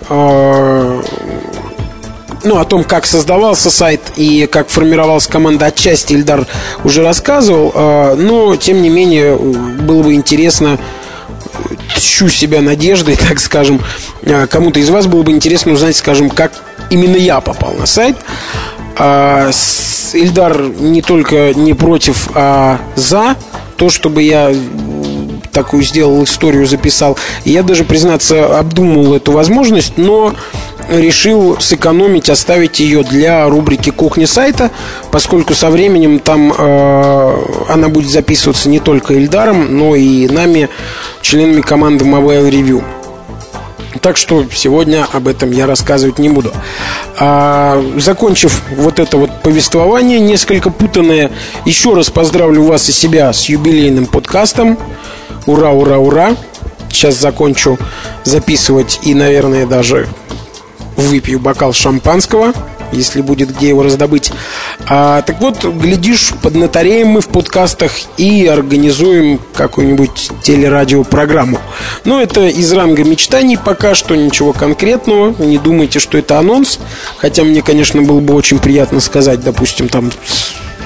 [2.43, 6.47] ну, о том, как создавался сайт и как формировалась команда отчасти Ильдар
[6.85, 10.79] уже рассказывал, но, тем не менее, было бы интересно
[11.97, 13.81] тщу себя надеждой, так скажем,
[14.23, 16.53] э, кому-то из вас было бы интересно узнать, скажем, как
[16.91, 18.17] именно я попал на сайт.
[19.03, 19.51] А,
[20.13, 23.35] Ильдар не только не против, а за
[23.79, 24.55] то, чтобы я
[25.53, 27.17] такую сделал историю, записал.
[27.47, 30.35] Я даже, признаться, обдумал эту возможность, но
[30.91, 34.71] решил сэкономить, оставить ее для рубрики «Кухня сайта»,
[35.11, 40.69] поскольку со временем там э, она будет записываться не только Ильдаром, но и нами,
[41.23, 42.85] членами команды Mobile Review.
[44.01, 46.53] Так что сегодня об этом я рассказывать не буду.
[47.19, 51.31] А, закончив вот это вот повествование, несколько путанное,
[51.65, 54.79] еще раз поздравлю вас и себя с юбилейным подкастом.
[55.47, 56.37] Ура, ура, ура!
[56.91, 57.79] Сейчас закончу
[58.25, 60.09] записывать и, наверное, даже
[60.97, 62.53] выпью бокал шампанского
[62.93, 64.33] если будет где его раздобыть.
[64.89, 71.59] А, так вот, глядишь, поднатареем мы в подкастах и организуем какую-нибудь телерадиопрограмму.
[72.05, 75.35] Но это из ранга мечтаний пока что, ничего конкретного.
[75.39, 76.79] Не думайте, что это анонс.
[77.19, 80.11] Хотя мне, конечно, было бы очень приятно сказать, допустим, там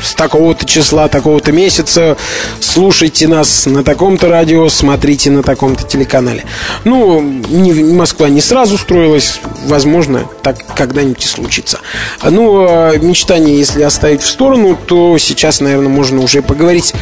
[0.05, 2.17] с такого-то числа, такого-то месяца,
[2.61, 6.45] слушайте нас на таком-то радио, смотрите на таком-то телеканале.
[6.85, 11.81] Ну, не, Москва не сразу строилась, возможно, так когда-нибудь и случится.
[12.23, 16.93] Ну, а мечтание, если оставить в сторону, то сейчас, наверное, можно уже поговорить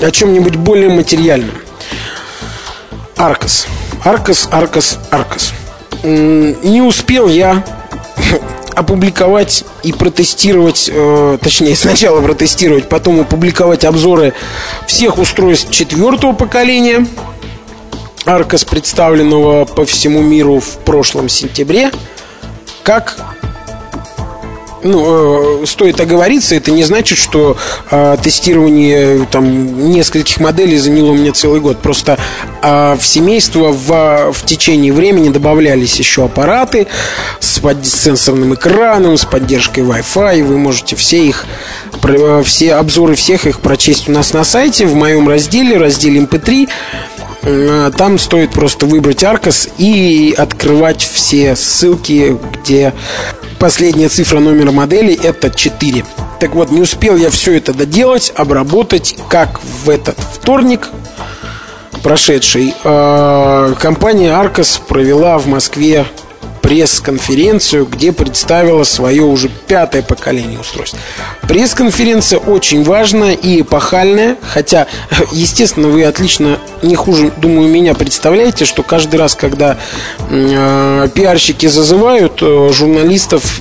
[0.00, 1.54] о чем-нибудь более материальном.
[3.16, 3.66] Аркас.
[4.04, 5.52] Аркас, Аркас, Аркас.
[6.02, 7.64] Не успел я
[8.74, 14.34] опубликовать и протестировать, э, точнее, сначала протестировать, потом опубликовать обзоры
[14.86, 17.06] всех устройств четвертого поколения.
[18.24, 21.90] Аркос, представленного по всему миру в прошлом сентябре,
[22.84, 23.16] как
[24.82, 27.56] ну, э, стоит оговориться, это не значит, что
[27.90, 31.78] э, тестирование там нескольких моделей заняло у меня целый год.
[31.78, 32.18] Просто
[32.62, 36.86] э, в семейство в, в течение времени добавлялись еще аппараты
[37.40, 40.42] с, под, с сенсорным экраном, с поддержкой Wi-Fi.
[40.44, 41.46] Вы можете все их,
[42.02, 46.68] э, все обзоры всех их прочесть у нас на сайте в моем разделе, разделе MP3.
[47.42, 52.92] Э, там стоит просто выбрать Аркос и открывать все ссылки, где
[53.62, 56.04] последняя цифра номера модели это 4.
[56.40, 60.88] Так вот, не успел я все это доделать, обработать, как в этот вторник
[62.02, 62.74] прошедший.
[62.82, 66.06] Э, компания Arcos провела в Москве
[66.62, 70.96] пресс-конференцию, где представила свое уже пятое поколение устройств.
[71.42, 74.86] Пресс-конференция очень важная и эпохальная, хотя,
[75.32, 79.76] естественно, вы отлично, не хуже, думаю, меня представляете, что каждый раз, когда
[80.30, 83.60] э, пиарщики зазывают э, журналистов,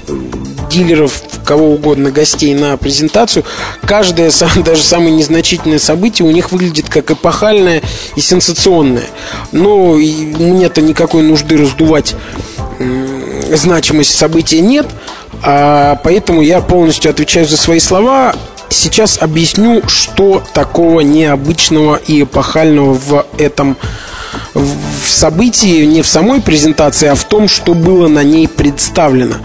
[0.71, 3.43] дилеров, кого угодно, гостей на презентацию,
[3.85, 4.31] каждое,
[4.65, 7.81] даже самое незначительное событие у них выглядит как эпохальное
[8.15, 9.07] и сенсационное.
[9.51, 12.15] Но мне-то никакой нужды раздувать
[13.55, 14.87] значимость события нет,
[15.43, 18.35] а поэтому я полностью отвечаю за свои слова.
[18.69, 23.77] Сейчас объясню, что такого необычного и эпохального в этом
[24.53, 29.35] в событии, не в самой презентации, а в том, что было на ней представлено.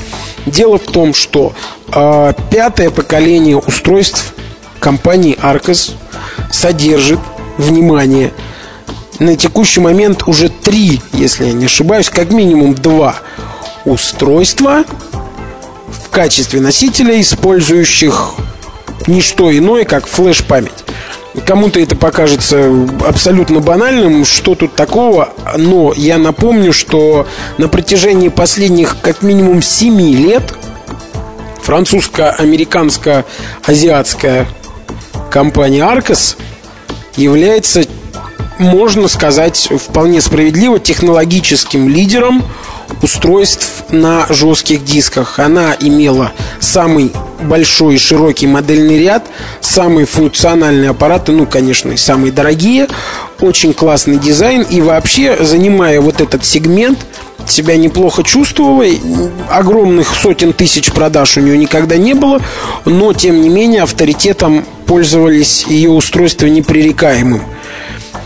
[0.47, 1.53] Дело в том, что
[1.93, 4.32] э, пятое поколение устройств
[4.78, 5.93] компании Arcos
[6.53, 7.18] содержит,
[7.59, 8.32] внимание,
[9.19, 13.17] на текущий момент уже три, если я не ошибаюсь, как минимум два
[13.85, 14.85] устройства
[15.87, 18.35] в качестве носителя, использующих
[19.07, 20.73] не что иное, как флеш-память.
[21.45, 22.73] Кому-то это покажется
[23.07, 27.27] абсолютно банальным, что тут такого, но я напомню, что
[27.59, 30.55] на протяжении последних как минимум 7 лет
[31.62, 34.47] французско-американско-азиатская
[35.31, 36.37] компания Arcos
[37.17, 37.85] является,
[38.59, 42.43] можно сказать, вполне справедливо технологическим лидером
[43.03, 45.39] устройств на жестких дисках.
[45.39, 49.27] Она имела самый большой и широкий модельный ряд,
[49.61, 52.89] самые функциональные аппараты, ну, конечно, и самые дорогие,
[53.41, 56.99] очень классный дизайн и вообще, занимая вот этот сегмент,
[57.47, 58.85] себя неплохо чувствовала.
[59.51, 62.41] Огромных сотен тысяч продаж у нее никогда не было,
[62.85, 67.43] но, тем не менее, авторитетом пользовались ее устройства непререкаемым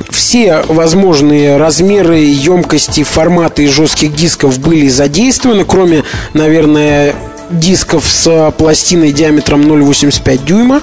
[0.09, 7.15] все возможные размеры, емкости, форматы жестких дисков были задействованы, кроме, наверное,
[7.51, 10.83] дисков с пластиной диаметром 0,85 дюйма.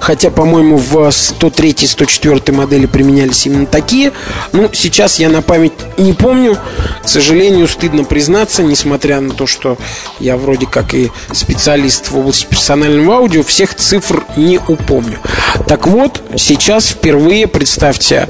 [0.00, 4.12] Хотя, по-моему, в 103 104 модели применялись именно такие.
[4.52, 6.58] Ну, сейчас я на память не помню.
[7.02, 9.78] К сожалению, стыдно признаться, несмотря на то, что
[10.20, 15.18] я вроде как и специалист в области персонального аудио, всех цифр не упомню.
[15.66, 18.28] Так вот, сейчас впервые, представьте,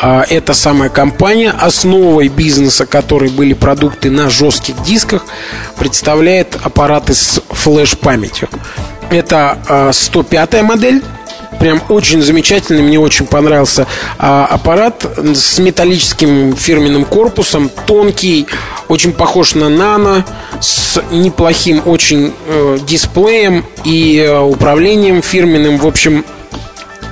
[0.00, 5.24] эта самая компания, основой бизнеса которой были продукты на жестких дисках,
[5.78, 8.48] представляет аппараты с флеш-памятью.
[9.10, 11.02] Это 105 а, модель
[11.58, 13.86] прям очень замечательный, мне очень понравился
[14.18, 18.46] а, аппарат с металлическим фирменным корпусом, тонкий,
[18.88, 20.24] очень похож на нано,
[20.60, 25.78] с неплохим очень э, дисплеем и э, управлением фирменным.
[25.78, 26.24] В общем,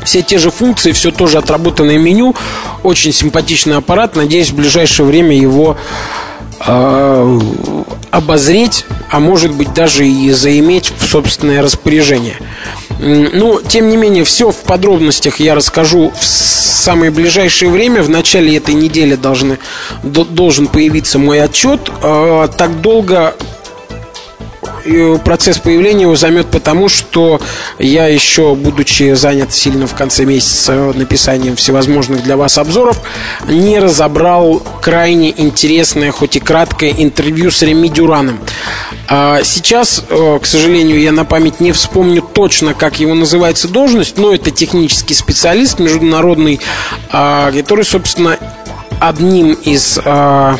[0.06, 2.34] все те же функции, все тоже отработанное меню.
[2.82, 4.16] Очень симпатичный аппарат.
[4.16, 5.76] Надеюсь, в ближайшее время его
[6.64, 7.40] э,
[8.10, 12.36] обозреть, а может быть даже и заиметь в собственное распоряжение.
[12.98, 18.02] Ну, тем не менее, все в подробностях я расскажу в самое ближайшее время.
[18.02, 19.58] В начале этой недели должны,
[20.02, 21.90] должен появиться мой отчет.
[22.00, 23.34] А, так долго
[25.24, 27.40] процесс появления его займет потому, что
[27.78, 33.00] я еще, будучи занят сильно в конце месяца написанием всевозможных для вас обзоров,
[33.48, 38.38] не разобрал крайне интересное, хоть и краткое интервью с Реми Дюраном.
[39.08, 44.18] А сейчас, э, к сожалению, я на память не вспомню точно, как его называется должность,
[44.18, 46.60] но это технический специалист международный,
[47.10, 48.36] а, который, собственно,
[49.00, 50.58] одним из а,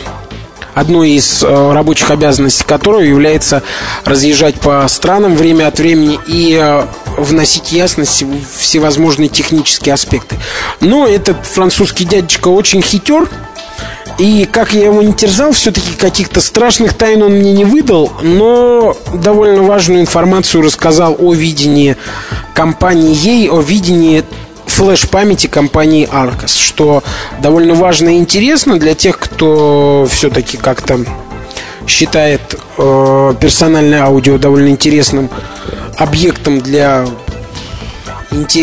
[0.77, 3.63] одной из э, рабочих обязанностей которого является
[4.05, 6.85] разъезжать по странам время от времени и э,
[7.17, 10.37] вносить ясность в всевозможные технические аспекты.
[10.81, 13.27] Но этот французский дядечка очень хитер,
[14.19, 18.95] и как я его не терзал, все-таки каких-то страшных тайн он мне не выдал, но
[19.15, 21.97] довольно важную информацию рассказал о видении
[22.55, 24.25] компании ей, о видении
[24.67, 27.03] флеш-памяти компании Arcos, что
[27.41, 31.01] довольно важно и интересно для тех, кто все-таки как-то
[31.87, 32.41] считает
[32.79, 35.31] э, персональное аудио довольно интересным
[35.97, 37.07] объектом для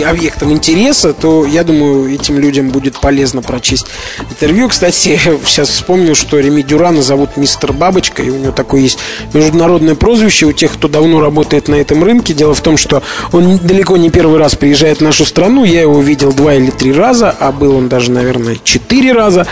[0.06, 3.86] объектом интереса, то я думаю, этим людям будет полезно прочесть
[4.30, 4.70] интервью.
[4.70, 9.00] Кстати, сейчас вспомнил, что Реми Дюрана зовут мистер Бабочка, и у него такое есть
[9.34, 12.34] международное прозвище у тех, кто давно работает на этом рынке.
[12.34, 15.64] Дело в том, что он далеко не первый раз приезжает в нашу страну.
[15.64, 19.48] Я его видел два или три раза, а был он даже, наверное, четыре раза.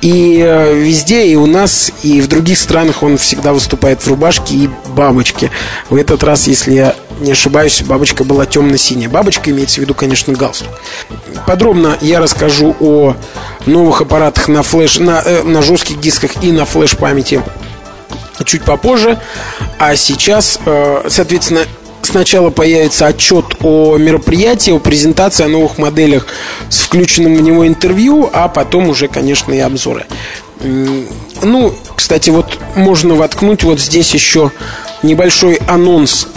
[0.00, 4.54] И э, везде, и у нас, и в других странах он всегда выступает в рубашке
[4.54, 5.50] и бабочке.
[5.88, 9.08] В этот раз, если я не ошибаюсь, бабочка была темно-синяя.
[9.08, 10.70] Бабочка имеется в виду, конечно, галстук.
[11.46, 13.16] Подробно я расскажу о
[13.66, 17.42] новых аппаратах на флеш, на, э, на жестких дисках и на флеш-памяти
[18.44, 19.18] чуть попозже.
[19.78, 21.60] А сейчас, э, соответственно,
[22.02, 26.26] сначала появится отчет о мероприятии, о презентации, о новых моделях
[26.68, 30.06] с включенным в него интервью, а потом уже, конечно, и обзоры.
[30.60, 34.50] Ну, кстати, вот можно воткнуть вот здесь еще
[35.02, 36.28] небольшой анонс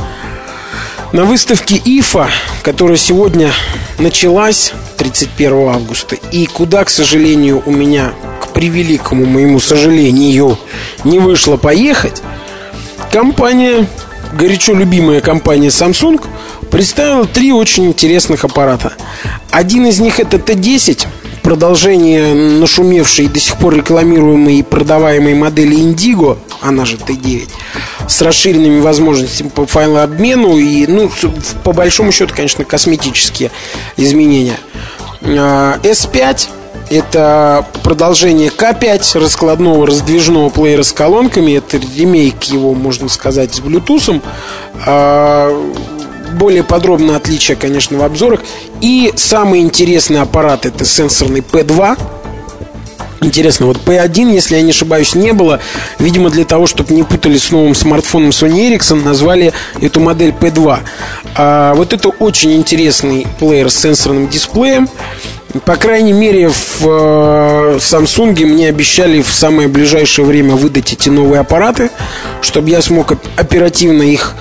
[1.13, 2.29] на выставке ИФА,
[2.63, 3.51] которая сегодня
[3.99, 10.57] началась 31 августа, и куда, к сожалению, у меня, к превеликому моему сожалению,
[11.03, 12.21] не вышло поехать,
[13.11, 13.87] компания
[14.33, 16.21] горячо любимая компания Samsung
[16.69, 18.93] представила три очень интересных аппарата.
[19.51, 21.07] Один из них это Т-10,
[21.41, 27.47] продолжение нашумевшей и до сих пор рекламируемой и продаваемой модели Indigo, она же Т9,
[28.07, 31.11] с расширенными возможностями по файлообмену и, ну,
[31.63, 33.51] по большому счету, конечно, косметические
[33.97, 34.57] изменения.
[35.21, 36.33] S5 а,
[36.89, 41.57] это продолжение К5 раскладного раздвижного плеера с колонками.
[41.57, 44.21] Это ремейк его, можно сказать, с Bluetooth.
[44.85, 45.51] А,
[46.33, 48.41] более подробно отличие, конечно, в обзорах.
[48.81, 51.97] И самый интересный аппарат это сенсорный P2.
[53.21, 55.59] Интересно, вот P1, если я не ошибаюсь, не было.
[55.97, 60.79] Видимо, для того, чтобы не путали с новым смартфоном Sony Ericsson, назвали эту модель P2.
[61.35, 64.87] А, вот это очень интересный плеер с сенсорным дисплеем.
[65.65, 71.39] По крайней мере, в э, Samsung мне обещали в самое ближайшее время выдать эти новые
[71.39, 71.89] аппараты,
[72.41, 74.35] чтобы я смог оперативно их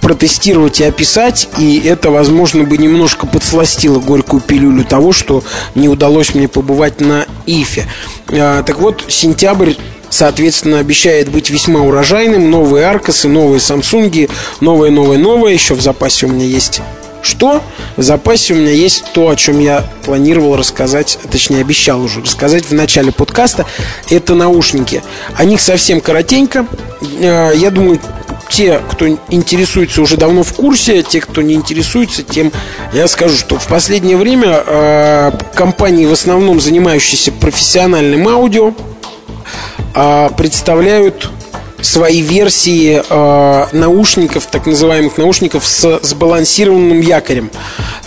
[0.00, 5.42] протестировать и описать, и это, возможно, бы немножко подсластило горькую пилюлю того, что
[5.74, 7.86] не удалось мне побывать на ИФе.
[8.28, 9.74] А, так вот, сентябрь
[10.10, 12.50] соответственно, обещает быть весьма урожайным.
[12.50, 14.28] Новые Аркасы, новые Самсунги,
[14.60, 15.52] новое, новое, новое.
[15.52, 16.82] Еще в запасе у меня есть
[17.22, 17.62] что?
[17.96, 22.64] В запасе у меня есть то, о чем я планировал рассказать, точнее обещал уже рассказать
[22.64, 23.66] в начале подкаста.
[24.08, 25.02] Это наушники.
[25.36, 26.66] О них совсем коротенько.
[27.20, 28.00] Э, я думаю,
[28.50, 31.02] те, кто интересуется, уже давно в курсе.
[31.02, 32.52] Те, кто не интересуется, тем
[32.92, 38.74] я скажу, что в последнее время э, компании, в основном занимающиеся профессиональным аудио,
[39.94, 41.30] э, представляют
[41.82, 47.50] свои версии э, наушников, так называемых наушников с сбалансированным якорем.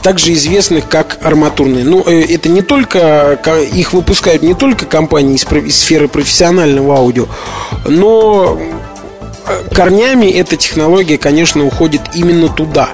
[0.04, 1.86] также известных как арматурные.
[1.86, 3.40] Ну, э, это не только,
[3.74, 7.28] их выпускают не только компании из, из сферы профессионального аудио,
[7.86, 8.60] но
[9.74, 12.90] корнями эта технология, конечно, уходит именно туда.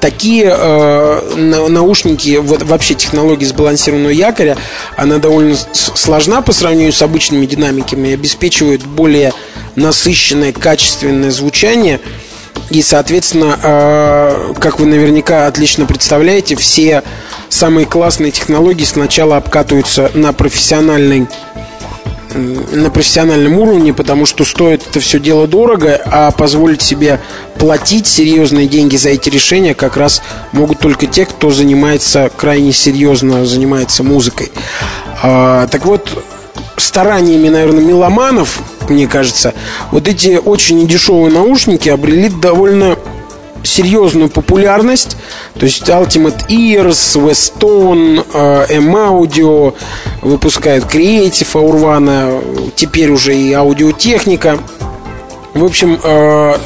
[0.00, 4.56] Такие э, наушники, вообще технология сбалансированного якоря,
[4.96, 9.32] она довольно сложна по сравнению с обычными динамиками, обеспечивает более
[9.74, 12.00] насыщенное, качественное звучание.
[12.70, 17.02] И, соответственно, э, как вы наверняка отлично представляете, все
[17.48, 21.28] самые классные технологии сначала обкатываются на профессиональной
[22.36, 27.20] на профессиональном уровне, потому что стоит это все дело дорого, а позволить себе
[27.58, 30.22] платить серьезные деньги за эти решения как раз
[30.52, 34.52] могут только те, кто занимается крайне серьезно, занимается музыкой.
[35.22, 36.22] А, так вот,
[36.76, 39.54] стараниями, наверное, меломанов, мне кажется,
[39.90, 42.96] вот эти очень недешевые наушники обрели довольно
[43.66, 45.16] серьезную популярность.
[45.58, 49.74] То есть Ultimate Ears, Weston, э, M-Audio
[50.22, 52.40] выпускают Creative, Урвана,
[52.74, 54.58] теперь уже и аудиотехника.
[55.54, 56.56] В общем, э,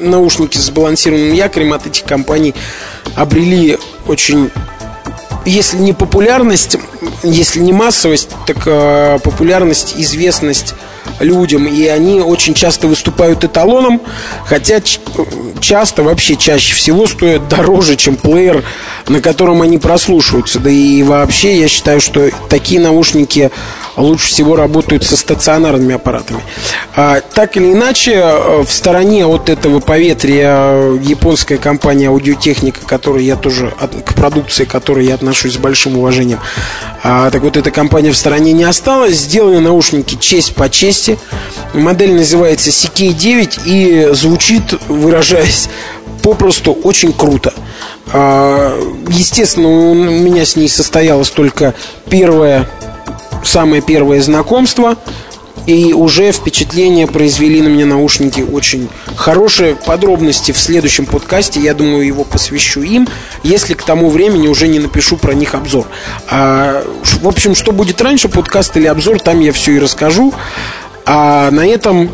[0.00, 2.54] наушники с балансированным якорем от этих компаний
[3.14, 4.50] обрели очень
[5.46, 6.76] если не популярность,
[7.22, 10.74] если не массовость, так э, популярность, известность
[11.20, 14.00] людям, и они очень часто выступают эталоном,
[14.44, 14.80] хотя
[15.60, 18.64] часто, вообще чаще всего стоят дороже, чем плеер,
[19.08, 20.58] на котором они прослушиваются.
[20.60, 23.50] Да и вообще я считаю, что такие наушники
[23.96, 26.40] лучше всего работают со стационарными аппаратами.
[26.94, 33.36] А, так или иначе, э, в стороне от этого поветрия японская компания аудиотехника, которой я
[33.36, 33.72] тоже,
[34.04, 36.40] к продукции которой я отношусь с большим уважением,
[37.02, 39.16] а, так вот эта компания в стороне не осталась.
[39.16, 41.05] Сделали наушники честь по чести.
[41.74, 45.68] Модель называется CK9 и звучит, выражаясь
[46.22, 47.52] попросту очень круто.
[48.12, 48.78] А,
[49.08, 51.74] естественно, у меня с ней состоялось только
[52.08, 52.68] первое
[53.46, 54.96] самое первое знакомство.
[55.66, 59.74] И уже впечатление произвели на меня наушники очень хорошие.
[59.74, 63.08] Подробности в следующем подкасте, я думаю, его посвящу им,
[63.42, 65.88] если к тому времени уже не напишу про них обзор.
[66.30, 66.84] А,
[67.20, 70.32] в общем, что будет раньше, подкаст или обзор, там я все и расскажу.
[71.06, 72.10] А на этом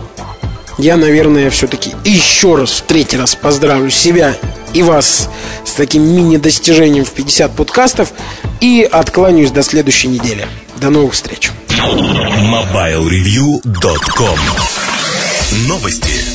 [0.79, 4.37] я, наверное, все-таки еще раз, в третий раз поздравлю себя
[4.75, 5.29] и вас
[5.65, 8.13] с таким мини-достижением в 50 подкастов
[8.61, 10.47] и откланяюсь до следующей недели.
[10.77, 11.51] До новых встреч.
[11.69, 14.39] MobileReview.com
[15.69, 16.32] Новости.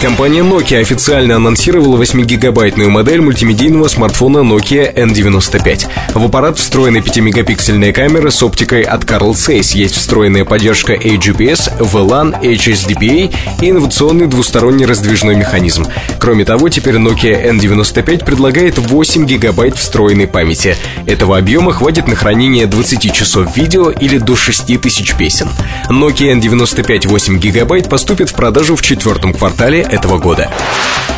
[0.00, 5.86] Компания Nokia официально анонсировала 8-гигабайтную модель мультимедийного смартфона Nokia N95.
[6.14, 9.74] В аппарат встроена 5-мегапиксельная камера с оптикой от Carl Zeiss.
[9.74, 15.86] Есть встроенная поддержка AGPS, VLAN, HSDPA и инновационный двусторонний раздвижной механизм.
[16.20, 20.76] Кроме того, теперь Nokia N95 предлагает 8 гигабайт встроенной памяти.
[21.06, 25.48] Этого объема хватит на хранение 20 часов видео или до 6000 песен.
[25.88, 30.50] Nokia N95 8 гигабайт поступит в продажу в четвертом квартале этого года.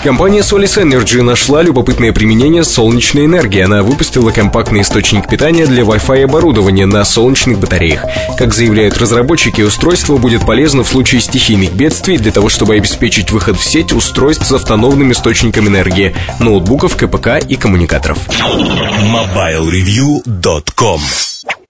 [0.04, 3.60] Компания Solis Energy нашла любопытное применение солнечной энергии.
[3.60, 8.04] Она выпустила компактный источник питания для Wi-Fi оборудования на солнечных батареях.
[8.36, 13.58] Как заявляют разработчики, устройство будет полезно в случае стихийных бедствий для того, чтобы обеспечить выход
[13.58, 18.18] в сеть устройств с автономным источником энергии, ноутбуков, КПК и коммуникаторов.
[18.28, 21.00] MobileReview.com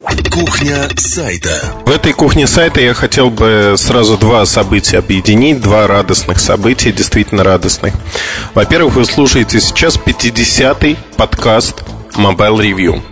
[0.01, 1.61] Кухня сайта.
[1.85, 7.43] В этой кухне сайта я хотел бы сразу два события объединить, два радостных события, действительно
[7.43, 7.95] радостных.
[8.55, 11.83] Во-первых, вы слушаете сейчас 50-й подкаст
[12.15, 13.03] Mobile Review.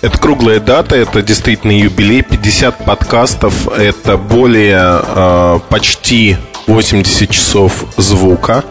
[0.00, 8.64] Это круглая дата, это действительно юбилей, 50 подкастов, это более э, почти 80 часов звука.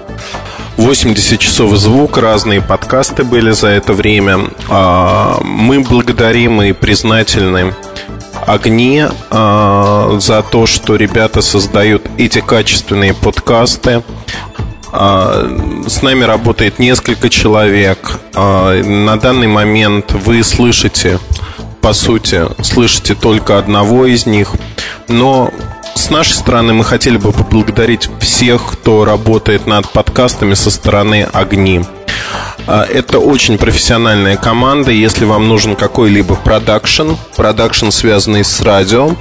[0.79, 4.45] 80 часов звук, разные подкасты были за это время.
[4.69, 7.73] А, мы благодарим и признательны
[8.47, 14.03] Огни а, за то, что ребята создают эти качественные подкасты.
[14.93, 18.17] А, с нами работает несколько человек.
[18.33, 21.19] На данный момент вы слышите,
[21.81, 24.53] по сути, слышите только одного из них.
[25.09, 25.51] Но
[25.99, 31.81] с нашей стороны мы хотели бы поблагодарить всех, кто работает над подкастами со стороны Огни.
[32.67, 34.91] А, это очень профессиональная команда.
[34.91, 39.11] Если вам нужен какой-либо продакшн, продакшн, связанный с радио,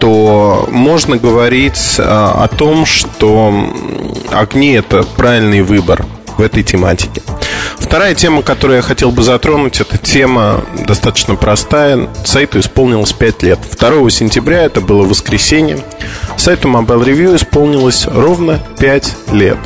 [0.00, 3.52] то можно говорить а, о том, что
[4.32, 6.06] огни это правильный выбор
[6.38, 7.22] в этой тематике.
[7.78, 12.08] Вторая тема, которую я хотел бы затронуть, это тема достаточно простая.
[12.24, 13.58] Сайту исполнилось 5 лет.
[13.78, 15.78] 2 сентября, это было воскресенье,
[16.36, 19.58] сайту Mobile Review исполнилось ровно 5 лет.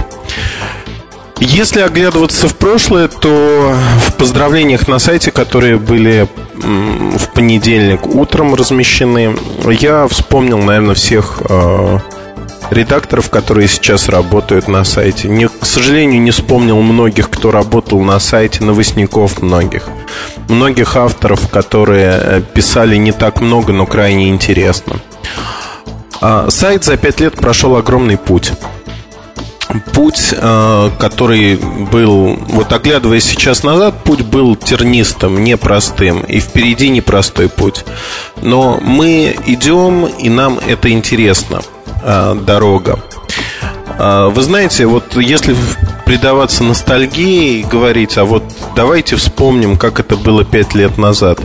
[1.39, 3.75] Если оглядываться в прошлое, то
[4.07, 9.37] в поздравлениях на сайте, которые были в понедельник утром размещены,
[9.79, 11.99] я вспомнил, наверное, всех э,
[12.71, 15.29] редакторов, которые сейчас работают на сайте.
[15.29, 19.89] Не, к сожалению, не вспомнил многих, кто работал на сайте, новостников многих.
[20.49, 24.97] Многих авторов, которые э, писали не так много, но крайне интересно.
[26.21, 28.53] А, сайт за пять лет прошел огромный путь
[29.93, 37.49] путь, э, который был, вот оглядываясь сейчас назад, путь был тернистым, непростым, и впереди непростой
[37.49, 37.85] путь.
[38.43, 41.63] Но мы идем, и нам это интересно,
[42.07, 43.01] дорога.
[43.99, 45.57] Э, вы знаете, вот если
[46.05, 48.45] предаваться ностальгии и говорить, а вот
[48.77, 51.41] давайте вспомним, как это было пять лет назад.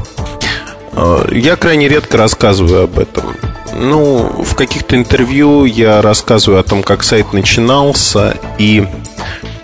[1.32, 3.36] Я крайне редко рассказываю об этом.
[3.74, 8.38] Ну, в каких-то интервью я рассказываю о том, как сайт начинался.
[8.60, 8.86] И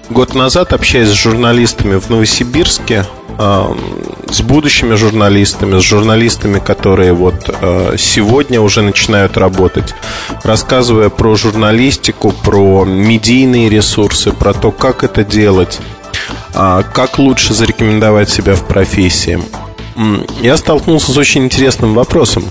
[0.09, 3.05] год назад, общаясь с журналистами в Новосибирске,
[3.37, 9.93] с будущими журналистами, с журналистами, которые вот э, сегодня уже начинают работать,
[10.43, 15.79] рассказывая про журналистику, про медийные ресурсы, про то, как это делать,
[16.53, 19.39] а, как лучше зарекомендовать себя в профессии.
[20.41, 22.43] Я столкнулся с очень интересным вопросом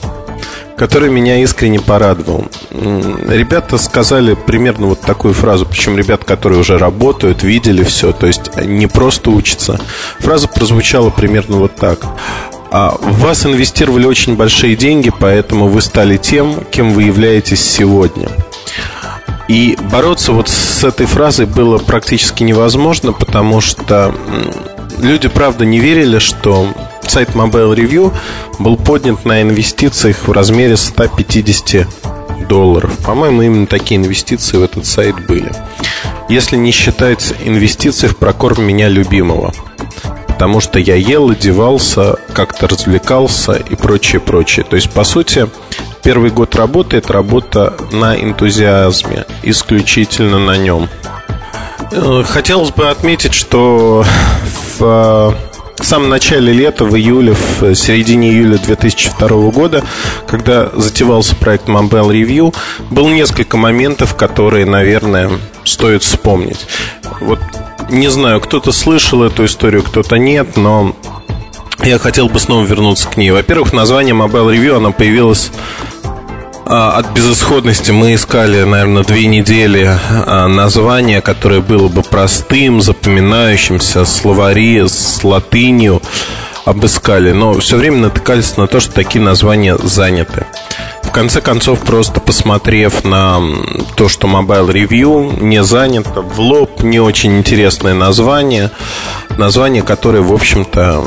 [0.77, 2.47] который меня искренне порадовал.
[2.71, 8.55] Ребята сказали примерно вот такую фразу, причем ребят, которые уже работают, видели все, то есть
[8.65, 9.81] не просто учатся.
[10.19, 12.07] Фраза прозвучала примерно вот так.
[12.71, 18.29] А в вас инвестировали очень большие деньги, поэтому вы стали тем, кем вы являетесь сегодня.
[19.49, 24.15] И бороться вот с этой фразой было практически невозможно, потому что
[24.99, 26.67] люди, правда, не верили, что
[27.11, 28.13] сайт Mobile Review
[28.59, 31.87] был поднят на инвестициях в размере 150
[32.49, 32.97] долларов.
[33.05, 35.51] По-моему, именно такие инвестиции в этот сайт были.
[36.29, 39.53] Если не считать инвестиций в прокорм меня любимого.
[40.27, 44.67] Потому что я ел, одевался, как-то развлекался и прочее, прочее.
[44.69, 45.49] То есть, по сути,
[46.03, 46.55] первый год
[46.93, 50.89] это работа на энтузиазме, исключительно на нем.
[51.91, 54.05] Э, хотелось бы отметить, что
[54.79, 55.35] в
[55.79, 59.85] в самом начале лета, в июле, в середине июля 2002 года,
[60.27, 62.55] когда затевался проект Mobile Review,
[62.91, 65.31] было несколько моментов, которые, наверное,
[65.65, 66.67] стоит вспомнить.
[67.21, 67.41] Вот
[67.91, 70.97] не знаю, кто-то слышал эту историю, кто-то нет, но
[71.85, 73.31] я хотел бы снова вернуться к ней.
[73.31, 75.53] Во-первых, название Mobile Review, оно появилось
[76.67, 84.81] от безысходности мы искали, наверное, две недели а, название, которое было бы простым, запоминающимся, словари
[84.87, 86.03] с латынью
[86.65, 90.47] обыскали, но все время натыкались на то, что такие названия заняты.
[91.17, 93.41] Конце концов, просто посмотрев на
[93.97, 98.71] то, что Mobile Review не занято, в лоб не очень интересное название,
[99.39, 101.07] название, которое, в общем-то,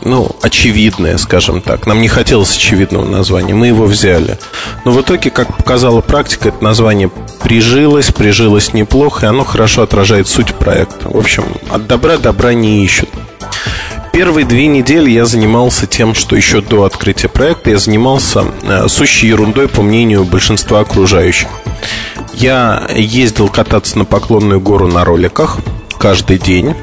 [0.00, 1.86] ну, очевидное, скажем так.
[1.86, 4.38] Нам не хотелось очевидного названия, мы его взяли.
[4.86, 7.10] Но в итоге, как показала практика, это название
[7.42, 11.10] прижилось, прижилось неплохо, и оно хорошо отражает суть проекта.
[11.10, 13.10] В общем, от добра добра не ищут.
[14.12, 19.28] Первые две недели я занимался тем, что еще до открытия проекта я занимался э, сущей
[19.28, 21.48] ерундой, по мнению большинства окружающих.
[22.34, 25.58] Я ездил кататься на Поклонную гору на роликах
[25.98, 26.74] каждый день.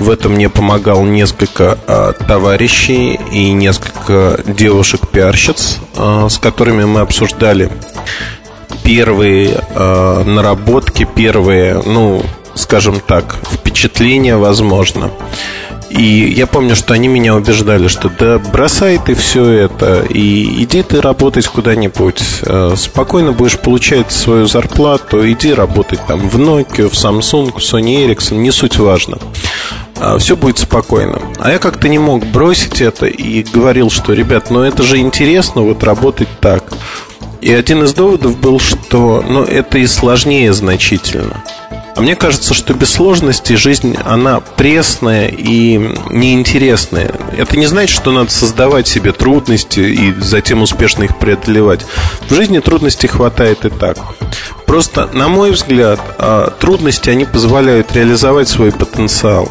[0.00, 7.70] В этом мне помогал несколько э, товарищей и несколько девушек-пиарщиц, э, с которыми мы обсуждали
[8.82, 12.22] первые э, наработки, первые, ну,
[12.54, 15.12] скажем так, впечатления, возможно.
[15.90, 20.82] И я помню, что они меня убеждали, что да бросай ты все это и иди
[20.82, 22.22] ты работать куда-нибудь.
[22.42, 28.06] Э, спокойно будешь получать свою зарплату, иди работать там в Nokia, в Samsung, в Sony
[28.06, 29.18] Ericsson, не суть важно.
[29.98, 31.20] А, все будет спокойно.
[31.38, 35.62] А я как-то не мог бросить это и говорил, что, ребят, ну это же интересно
[35.62, 36.72] вот работать так.
[37.40, 41.44] И один из доводов был, что ну, это и сложнее значительно.
[41.96, 45.78] А мне кажется, что без сложностей жизнь, она пресная и
[46.10, 47.10] неинтересная.
[47.36, 51.86] Это не значит, что надо создавать себе трудности и затем успешно их преодолевать.
[52.28, 53.96] В жизни трудностей хватает и так.
[54.66, 59.50] Просто, на мой взгляд, а, трудности, они позволяют реализовать свой потенциал.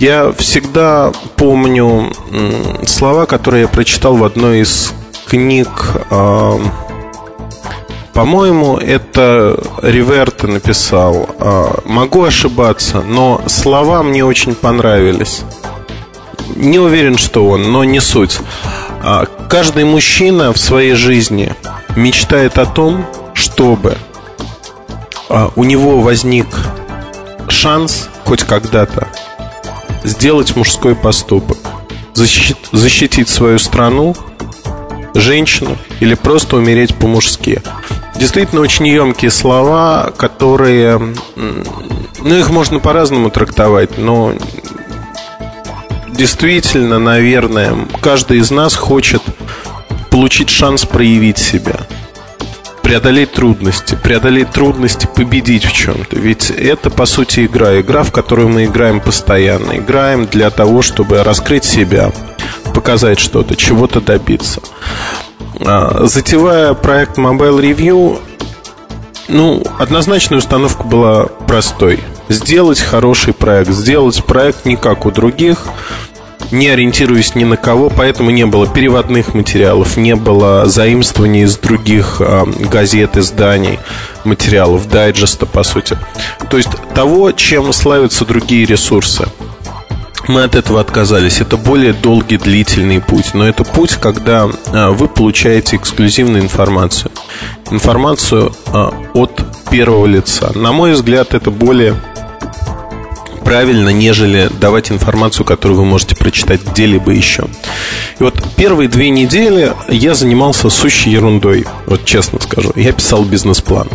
[0.00, 2.12] Я всегда помню
[2.86, 4.92] слова, которые я прочитал в одной из
[5.26, 5.68] книг
[6.10, 6.60] а,
[8.14, 11.28] по-моему, это Риверта написал.
[11.40, 15.42] А, могу ошибаться, но слова мне очень понравились.
[16.54, 18.38] Не уверен, что он, но не суть.
[19.02, 21.54] А, каждый мужчина в своей жизни
[21.96, 23.04] мечтает о том,
[23.34, 23.98] чтобы
[25.28, 26.46] а, у него возник
[27.48, 29.08] шанс хоть когда-то
[30.04, 31.58] сделать мужской поступок,
[32.12, 34.14] защитить, защитить свою страну,
[35.14, 37.60] женщину или просто умереть по-мужски.
[38.16, 44.34] Действительно очень емкие слова, которые, ну их можно по-разному трактовать, но
[46.12, 49.22] действительно, наверное, каждый из нас хочет
[50.10, 51.80] получить шанс проявить себя
[52.84, 56.16] преодолеть трудности, преодолеть трудности, победить в чем-то.
[56.16, 57.80] Ведь это, по сути, игра.
[57.80, 59.78] Игра, в которую мы играем постоянно.
[59.78, 62.12] Играем для того, чтобы раскрыть себя,
[62.74, 64.60] показать что-то, чего-то добиться.
[65.60, 68.20] А, затевая проект Mobile Review,
[69.28, 72.00] ну, однозначная установка была простой.
[72.28, 75.66] Сделать хороший проект, сделать проект не как у других,
[76.50, 82.16] не ориентируясь ни на кого, поэтому не было переводных материалов, не было заимствований из других
[82.20, 83.78] э, газет, изданий,
[84.24, 85.98] материалов, дайджеста, по сути.
[86.50, 89.26] То есть того, чем славятся другие ресурсы.
[90.26, 91.40] Мы от этого отказались.
[91.40, 93.34] Это более долгий, длительный путь.
[93.34, 97.10] Но это путь, когда а, вы получаете эксклюзивную информацию.
[97.70, 100.52] Информацию а, от первого лица.
[100.54, 101.94] На мой взгляд, это более
[103.44, 107.44] правильно, нежели давать информацию, которую вы можете прочитать где-либо еще.
[108.18, 112.72] И вот первые две недели я занимался сущей ерундой, вот честно скажу.
[112.74, 113.88] Я писал бизнес-план.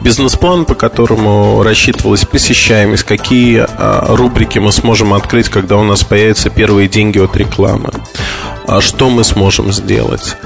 [0.00, 6.50] Бизнес-план, по которому рассчитывалась посещаемость, какие а, рубрики мы сможем открыть, когда у нас появятся
[6.50, 7.90] первые деньги от рекламы,
[8.66, 10.36] а что мы сможем сделать.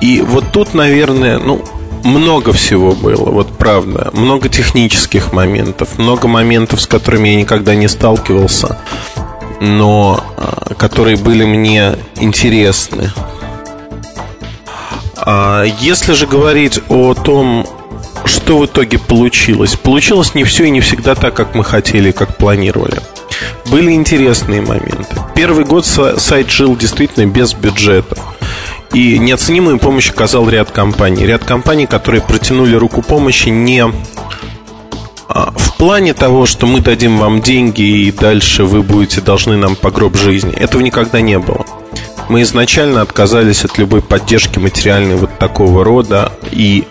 [0.00, 1.64] И вот тут, наверное, ну,
[2.04, 4.10] много всего было, вот правда.
[4.12, 8.78] Много технических моментов, много моментов, с которыми я никогда не сталкивался,
[9.60, 13.10] но а, которые были мне интересны.
[15.16, 17.66] А если же говорить о том,
[18.24, 22.36] что в итоге получилось, получилось не все и не всегда так, как мы хотели, как
[22.36, 23.00] планировали.
[23.70, 25.16] Были интересные моменты.
[25.34, 28.16] Первый год сайт жил действительно без бюджета.
[28.92, 31.26] И неоценимую помощь оказал ряд компаний.
[31.26, 33.84] Ряд компаний, которые протянули руку помощи не
[35.28, 39.74] а, в плане того, что мы дадим вам деньги и дальше вы будете должны нам
[39.74, 40.54] по гроб жизни.
[40.54, 41.66] Этого никогда не было.
[42.28, 46.32] Мы изначально отказались от любой поддержки материальной вот такого рода.
[46.50, 46.84] И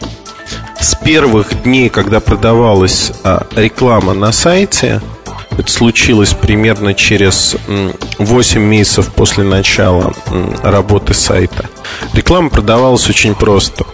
[0.79, 5.01] с первых дней, когда продавалась а, реклама на сайте,
[5.57, 7.55] это случилось примерно через
[8.17, 10.13] 8 месяцев после начала
[10.63, 11.69] работы сайта.
[12.13, 13.85] Реклама продавалась очень просто.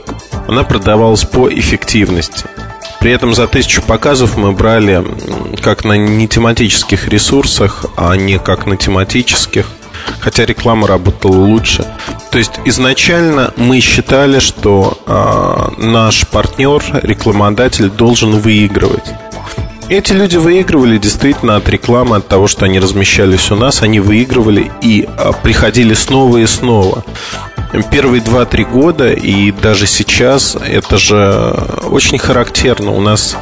[0.48, 2.46] Она продавалась по эффективности.
[3.00, 5.06] При этом за тысячу показов мы брали
[5.62, 9.66] как на нетематических ресурсах, а не как на тематических.
[10.20, 11.86] Хотя реклама работала лучше.
[12.32, 19.06] То есть изначально мы считали, что э, наш партнер, рекламодатель должен выигрывать.
[19.90, 24.72] Эти люди выигрывали действительно от рекламы, от того, что они размещались у нас, они выигрывали
[24.84, 27.04] и а, приходили снова и снова.
[27.92, 31.56] Первые 2-3 года и даже сейчас это же
[31.90, 32.92] очень характерно.
[32.92, 33.36] У нас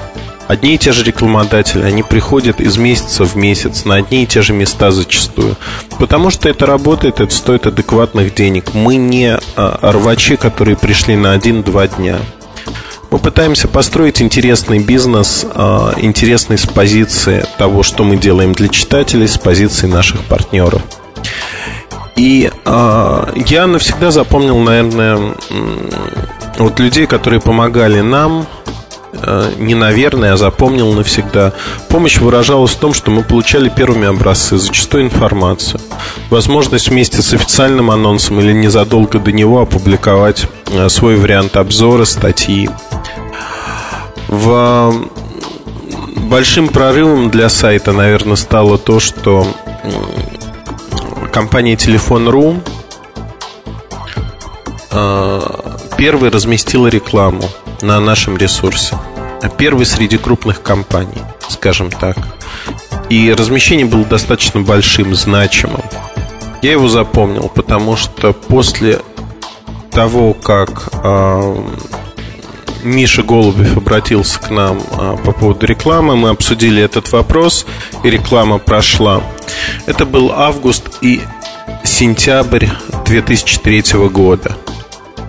[0.48, 4.42] одни и те же рекламодатели, они приходят из месяца в месяц на одни и те
[4.42, 5.58] же места зачастую.
[6.00, 8.74] Потому что это работает, это стоит адекватных денег.
[8.74, 12.20] Мы не а, рвачи, которые пришли на 1-2 дня.
[13.10, 19.28] Мы пытаемся построить интересный бизнес, а, интересный с позиции того, что мы делаем для читателей,
[19.28, 20.82] с позиции наших партнеров.
[22.18, 25.36] И э, я навсегда запомнил, наверное,
[26.58, 28.48] вот людей, которые помогали нам,
[29.58, 31.54] не наверное, а запомнил навсегда.
[31.90, 35.80] Помощь выражалась в том, что мы получали первыми образцы, зачастую информацию.
[36.30, 42.70] Возможность вместе с официальным анонсом или незадолго до него опубликовать э, свой вариант обзора, статьи.
[44.28, 44.94] В
[46.18, 49.48] большим прорывом для сайта, наверное, стало то, что
[51.32, 52.58] компания Телефон.ру
[54.92, 55.42] э,
[55.98, 57.44] первый разместила рекламу
[57.82, 58.98] на нашем ресурсе.
[59.58, 62.18] Первый среди крупных компаний, скажем так.
[63.10, 65.84] И размещение было достаточно большим, значимым.
[66.62, 69.00] Я его запомнил, потому что после
[69.92, 71.56] того, как э,
[72.84, 77.66] Миша Голубев обратился к нам э, по поводу рекламы, мы обсудили этот вопрос,
[78.04, 79.22] и реклама прошла.
[79.86, 81.22] Это был август и
[81.84, 82.68] сентябрь
[83.06, 84.56] 2003 года.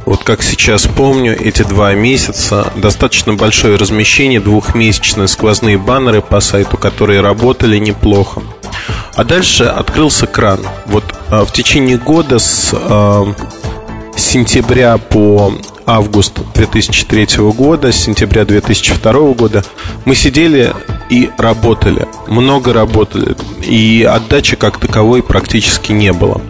[0.09, 6.79] Вот как сейчас помню, эти два месяца достаточно большое размещение, двухмесячные сквозные баннеры по сайту,
[6.79, 8.43] которые работали неплохо.
[9.17, 10.61] А дальше открылся кран.
[10.87, 13.35] Вот а, в течение года с а,
[14.17, 15.53] сентября по
[15.85, 19.63] август 2003 года, с сентября 2002 года
[20.07, 20.73] мы сидели
[21.11, 22.09] и работали.
[22.29, 23.37] Много работали.
[23.63, 26.41] И отдачи как таковой практически не было.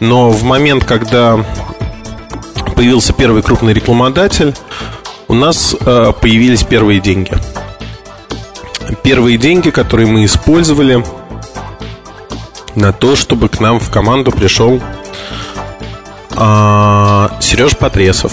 [0.00, 1.42] Но в момент, когда
[2.80, 4.54] появился первый крупный рекламодатель,
[5.28, 7.32] у нас э, появились первые деньги.
[9.02, 11.04] Первые деньги, которые мы использовали
[12.74, 14.80] на то, чтобы к нам в команду пришел
[16.30, 18.32] а, Сереж Потресов.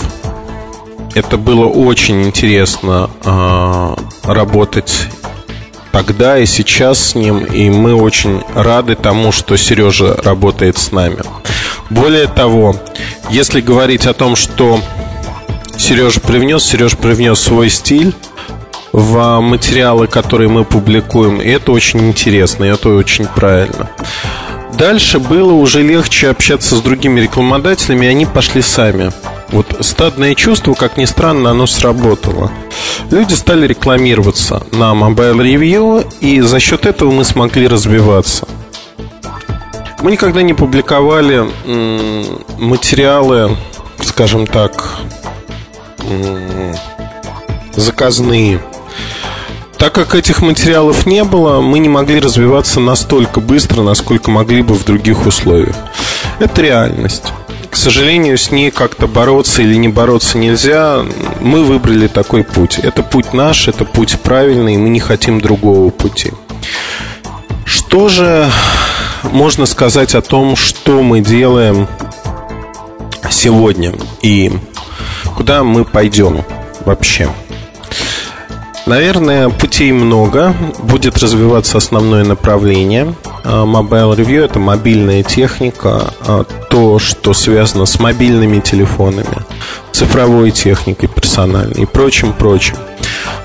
[1.13, 5.09] Это было очень интересно а, работать
[5.97, 11.17] тогда и сейчас с ним, и мы очень рады тому, что Сережа работает с нами.
[11.89, 12.75] Более того,
[13.31, 14.79] если говорить о том, что
[15.75, 18.13] Сережа привнес, Сережа привнес свой стиль
[18.91, 23.89] в материалы, которые мы публикуем, и это очень интересно, и это очень правильно.
[24.77, 29.11] Дальше было уже легче общаться с другими рекламодателями, и они пошли сами.
[29.49, 32.51] Вот стадное чувство, как ни странно, оно сработало.
[33.11, 38.47] Люди стали рекламироваться на Mobile Review, и за счет этого мы смогли развиваться.
[40.01, 41.47] Мы никогда не публиковали
[42.59, 43.55] материалы,
[44.03, 44.95] скажем так,
[47.75, 48.61] заказные.
[49.77, 54.73] Так как этих материалов не было, мы не могли развиваться настолько быстро, насколько могли бы
[54.73, 55.75] в других условиях.
[56.39, 57.23] Это реальность.
[57.77, 61.05] К сожалению, с ней как-то бороться или не бороться нельзя.
[61.41, 62.79] Мы выбрали такой путь.
[62.79, 66.31] Это путь наш, это путь правильный, и мы не хотим другого пути.
[67.65, 68.49] Что же
[69.21, 71.87] можно сказать о том, что мы делаем
[73.29, 73.93] сегодня
[74.23, 74.51] и
[75.35, 76.43] куда мы пойдем
[76.83, 77.29] вообще?
[78.87, 80.55] Наверное, путей много.
[80.79, 83.13] Будет развиваться основное направление.
[83.43, 89.43] А, Mobile Review– это мобильная техника, а, то, что связано с мобильными телефонами,
[89.91, 92.77] цифровой техникой персональной и прочим, прочим.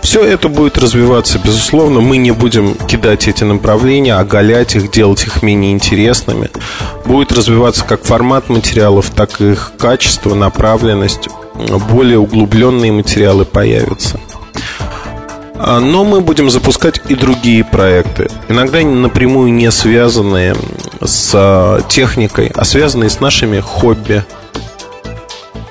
[0.01, 2.01] Все это будет развиваться, безусловно.
[2.01, 6.51] Мы не будем кидать эти направления, оголять их, делать их менее интересными.
[7.05, 11.28] Будет развиваться как формат материалов, так и их качество, направленность.
[11.90, 14.20] Более углубленные материалы появятся.
[15.55, 18.29] А, но мы будем запускать и другие проекты.
[18.49, 20.57] Иногда напрямую не связанные
[21.03, 24.24] с а, техникой, а связанные с нашими хобби.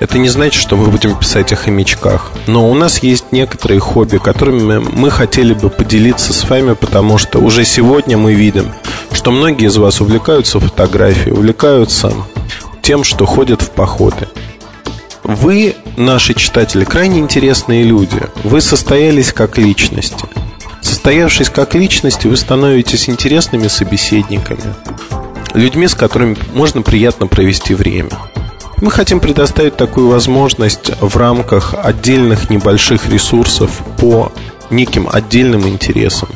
[0.00, 2.32] Это не значит, что мы будем писать о хомячках.
[2.46, 7.38] Но у нас есть некоторые хобби, которыми мы хотели бы поделиться с вами, потому что
[7.38, 8.72] уже сегодня мы видим,
[9.12, 12.12] что многие из вас увлекаются фотографией, увлекаются
[12.82, 14.28] тем, что ходят в походы.
[15.24, 18.20] Вы, наши читатели, крайне интересные люди.
[18.42, 20.24] Вы состоялись как личности.
[20.80, 24.74] Состоявшись как личности, вы становитесь интересными собеседниками.
[25.54, 28.10] Людьми, с которыми можно приятно провести время.
[28.78, 34.32] Мы хотим предоставить такую возможность в рамках отдельных небольших ресурсов по
[34.70, 36.28] неким отдельным интересам.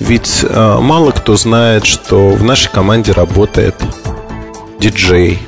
[0.00, 3.74] Ведь э, мало кто знает, что в нашей команде работает
[4.78, 5.38] диджей,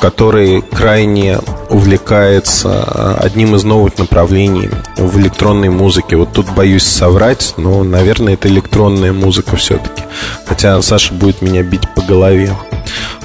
[0.00, 1.38] который крайне
[1.70, 6.16] увлекается одним из новых направлений в электронной музыке.
[6.16, 10.02] Вот тут боюсь соврать, но, наверное, это электронная музыка все-таки.
[10.46, 12.54] Хотя Саша будет меня бить по голове.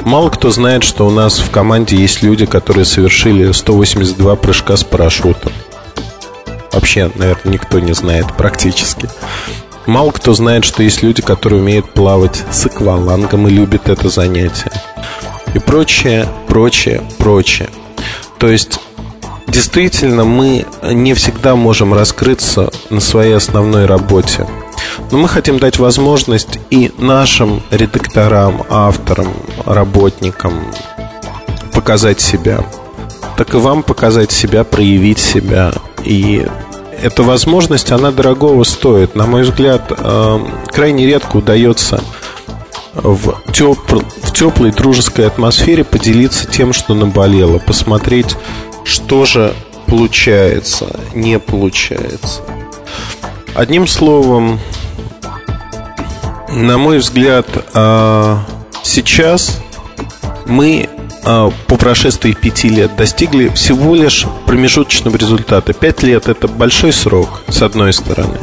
[0.01, 4.83] Мало кто знает, что у нас в команде есть люди, которые совершили 182 прыжка с
[4.83, 5.51] парашютом.
[6.71, 9.09] Вообще, наверное, никто не знает практически.
[9.85, 14.71] Мало кто знает, что есть люди, которые умеют плавать с аквалангом и любят это занятие
[15.53, 17.69] и прочее, прочее, прочее.
[18.37, 18.79] То есть
[19.47, 24.47] действительно мы не всегда можем раскрыться на своей основной работе.
[25.11, 29.33] Но мы хотим дать возможность и нашим редакторам, авторам,
[29.65, 30.53] работникам
[31.73, 32.65] показать себя.
[33.37, 35.73] Так и вам показать себя, проявить себя.
[36.03, 36.45] И
[37.01, 39.15] эта возможность, она дорогого стоит.
[39.15, 40.39] На мой взгляд, э,
[40.71, 42.01] крайне редко удается
[42.93, 48.35] в, тепл, в теплой дружеской атмосфере поделиться тем, что наболело, посмотреть,
[48.83, 49.53] что же
[49.87, 52.41] получается, не получается.
[53.55, 54.59] Одним словом,
[56.49, 58.43] на мой взгляд, а,
[58.83, 59.59] сейчас
[60.45, 60.89] мы
[61.23, 65.73] а, по прошествии пяти лет достигли всего лишь промежуточного результата.
[65.73, 68.37] Пять лет– это большой срок, с одной стороны.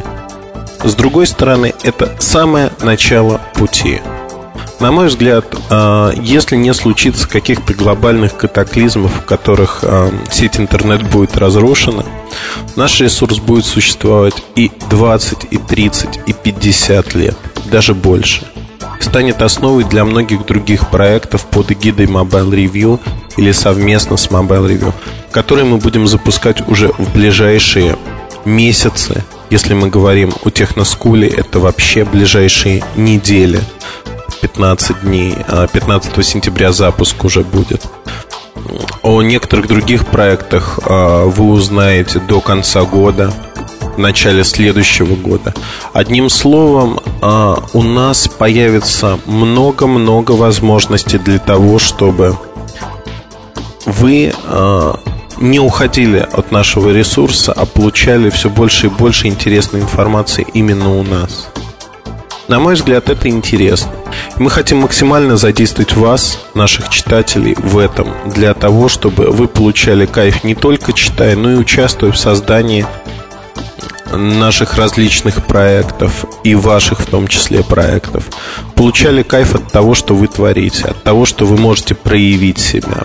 [0.83, 4.01] С другой стороны, это самое начало пути–
[4.81, 11.03] на мой взгляд, а, если не случится каких-то глобальных катаклизмов, в которых а, сеть интернет
[11.03, 12.05] будет разрушена,
[12.77, 17.37] наш ресурс будет существовать и 20, и 30, и 50 лет,
[17.71, 18.47] даже больше.
[19.01, 23.01] Станет основой для многих других проектов под эгидой Mobile Review
[23.37, 24.93] или совместно с Mobile Review,
[25.31, 27.97] которые мы будем запускать уже в ближайшие
[28.45, 33.61] месяцы Если мы говорим о техноскуле, это вообще ближайшие недели.
[34.41, 35.37] 15 дней.
[35.73, 37.83] 15 а сентября запуск уже будет.
[39.03, 43.33] О некоторых других проектах а, вы узнаете до конца года,
[43.97, 45.55] в начале следующего года.
[45.93, 52.37] Одним словом, а, у нас появится много-много возможностей для того, чтобы
[53.87, 54.33] вы
[55.41, 61.03] не уходили от нашего ресурса, а получали все больше и больше интересной информации именно у
[61.03, 61.49] нас.
[62.51, 63.93] На мой взгляд, это интересно.
[64.37, 70.43] Мы хотим максимально задействовать вас, наших читателей, в этом, для того, чтобы вы получали кайф
[70.43, 72.85] не только читая, но и участвуя в создании
[74.13, 78.25] наших различных проектов и ваших в том числе проектов.
[78.75, 83.05] Получали кайф от того, что вы творите, от того, что вы можете проявить себя.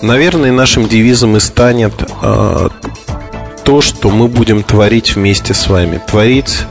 [0.00, 1.92] Наверное, нашим девизом и станет
[2.22, 2.68] э,
[3.64, 6.00] то, что мы будем творить вместе с вами.
[6.06, 6.64] Творить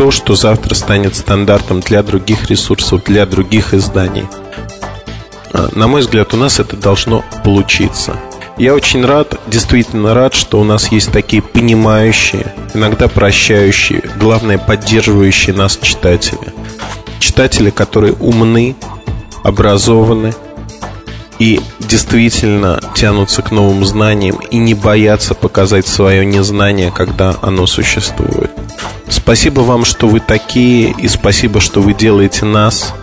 [0.00, 4.24] то, что завтра станет стандартом для других ресурсов, для других изданий.
[5.52, 8.16] А, на мой взгляд, у нас это должно получиться.
[8.56, 15.54] Я очень рад, действительно рад, что у нас есть такие понимающие, иногда прощающие, главное, поддерживающие
[15.54, 16.54] нас читатели.
[17.18, 18.76] Читатели, которые умны,
[19.42, 20.32] образованы,
[21.38, 28.50] и действительно тянутся к новым знаниям и не боятся показать свое незнание, когда оно существует.
[29.10, 32.94] Спасибо вам, что вы такие, и спасибо, что вы делаете нас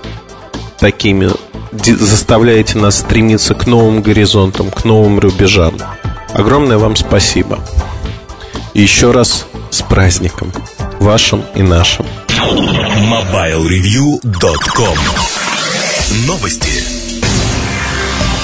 [0.79, 1.29] такими,
[1.71, 5.75] заставляете нас стремиться к новым горизонтам, к новым рубежам.
[6.33, 7.59] Огромное вам спасибо.
[8.73, 10.53] И еще раз с праздником,
[10.99, 12.05] вашим и нашим.
[12.29, 14.97] MobileReview.com
[16.25, 16.96] Новости.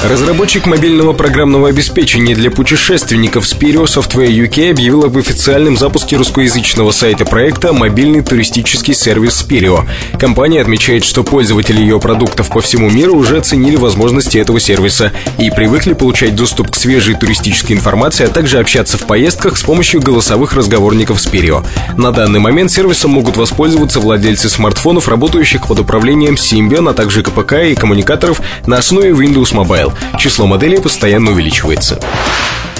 [0.04, 7.24] Разработчик мобильного программного обеспечения для путешественников Spirio Software UK объявил об официальном запуске русскоязычного сайта
[7.24, 9.88] проекта «Мобильный туристический сервис Spirio».
[10.20, 15.50] Компания отмечает, что пользователи ее продуктов по всему миру уже оценили возможности этого сервиса и
[15.50, 20.52] привыкли получать доступ к свежей туристической информации, а также общаться в поездках с помощью голосовых
[20.52, 21.66] разговорников Spirio.
[21.96, 27.64] На данный момент сервисом могут воспользоваться владельцы смартфонов, работающих под управлением Symbian, а также КПК
[27.64, 29.93] и коммуникаторов на основе Windows Mobile.
[30.18, 32.00] Число моделей постоянно увеличивается.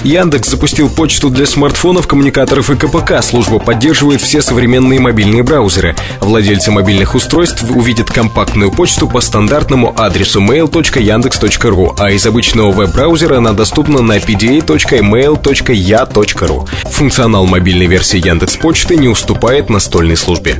[0.04, 3.22] Яндекс запустил почту для смартфонов, коммуникаторов и КПК.
[3.22, 5.96] Служба поддерживает все современные мобильные браузеры.
[6.20, 13.54] Владельцы мобильных устройств увидят компактную почту по стандартному адресу mail.yandex.ru, а из обычного веб-браузера она
[13.54, 16.68] доступна на pda.mail.ya.ru.
[16.90, 20.58] Функционал мобильной версии Яндекс Почты не уступает настольной службе.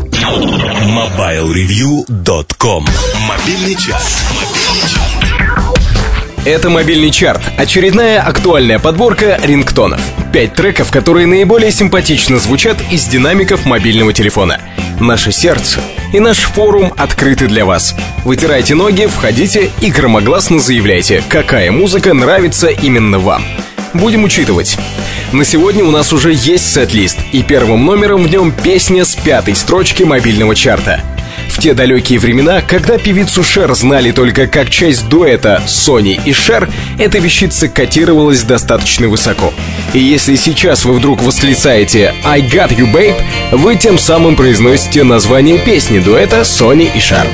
[0.82, 2.86] MobileReview.com
[3.28, 4.22] Мобильный час.
[4.30, 5.33] Мобильный час.
[6.44, 7.40] Это мобильный чарт.
[7.56, 10.02] Очередная актуальная подборка рингтонов.
[10.30, 14.60] Пять треков, которые наиболее симпатично звучат из динамиков мобильного телефона.
[15.00, 15.80] Наше сердце
[16.12, 17.94] и наш форум открыты для вас.
[18.24, 23.42] Вытирайте ноги, входите и громогласно заявляйте, какая музыка нравится именно вам.
[23.94, 24.76] Будем учитывать.
[25.32, 29.56] На сегодня у нас уже есть сет-лист, и первым номером в нем песня с пятой
[29.56, 31.00] строчки мобильного чарта—
[31.48, 36.68] в те далекие времена, когда певицу Шер знали только как часть дуэта Сони и Шер,
[36.98, 39.52] эта вещица котировалась достаточно высоко.
[39.92, 43.20] И если сейчас вы вдруг восклицаете «I got you, babe»,
[43.52, 47.26] вы тем самым произносите название песни дуэта Сони и Шер.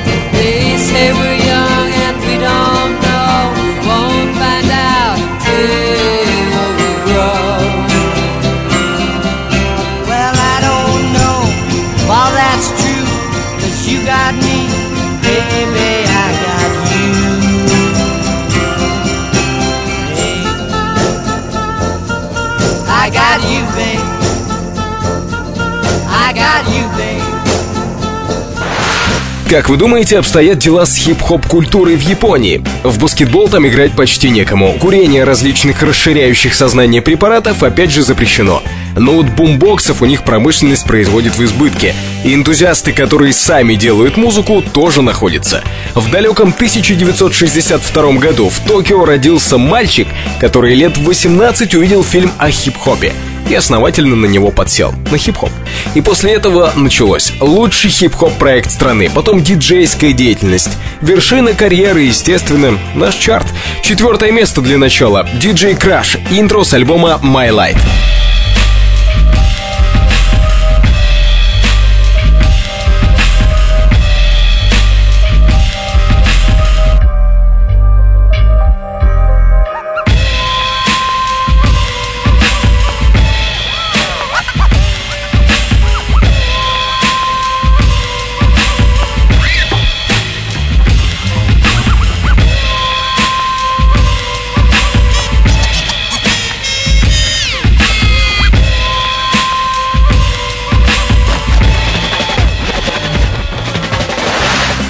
[29.51, 32.63] Как вы думаете, обстоят дела с хип-хоп культурой в Японии?
[32.85, 34.71] В баскетбол там играть почти некому.
[34.79, 38.63] Курение различных расширяющих сознание препаратов опять же запрещено.
[38.95, 41.95] Но вот бумбоксов у них промышленность производит в избытке.
[42.23, 45.63] И энтузиасты, которые сами делают музыку, тоже находятся.
[45.95, 50.07] В далеком 1962 году в Токио родился мальчик,
[50.39, 53.13] который лет 18 увидел фильм о хип-хопе
[53.49, 55.51] и основательно на него подсел, на хип-хоп.
[55.93, 60.69] И после этого началось лучший хип-хоп проект страны, потом диджейская деятельность.
[61.01, 63.47] Вершина карьеры, естественно, наш чарт.
[63.83, 65.27] Четвертое место для начала.
[65.41, 67.81] DJ Crash, интро с альбома My Life.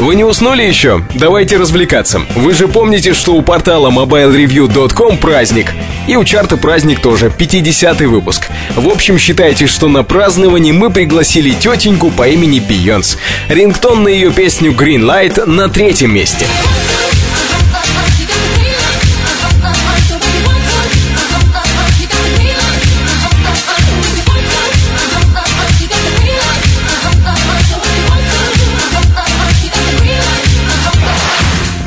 [0.02, 1.04] Вы не уснули еще?
[1.14, 2.24] Давайте развлекаться.
[2.36, 5.74] Вы же помните, что у портала mobilereview.com праздник.
[6.08, 8.48] И у чарта праздник тоже, 50-й выпуск.
[8.76, 13.20] В общем, считайте, что на праздновании мы пригласили тетеньку по имени Бейонс.
[13.48, 16.48] Рингтон на ее песню Green Light на третьем месте.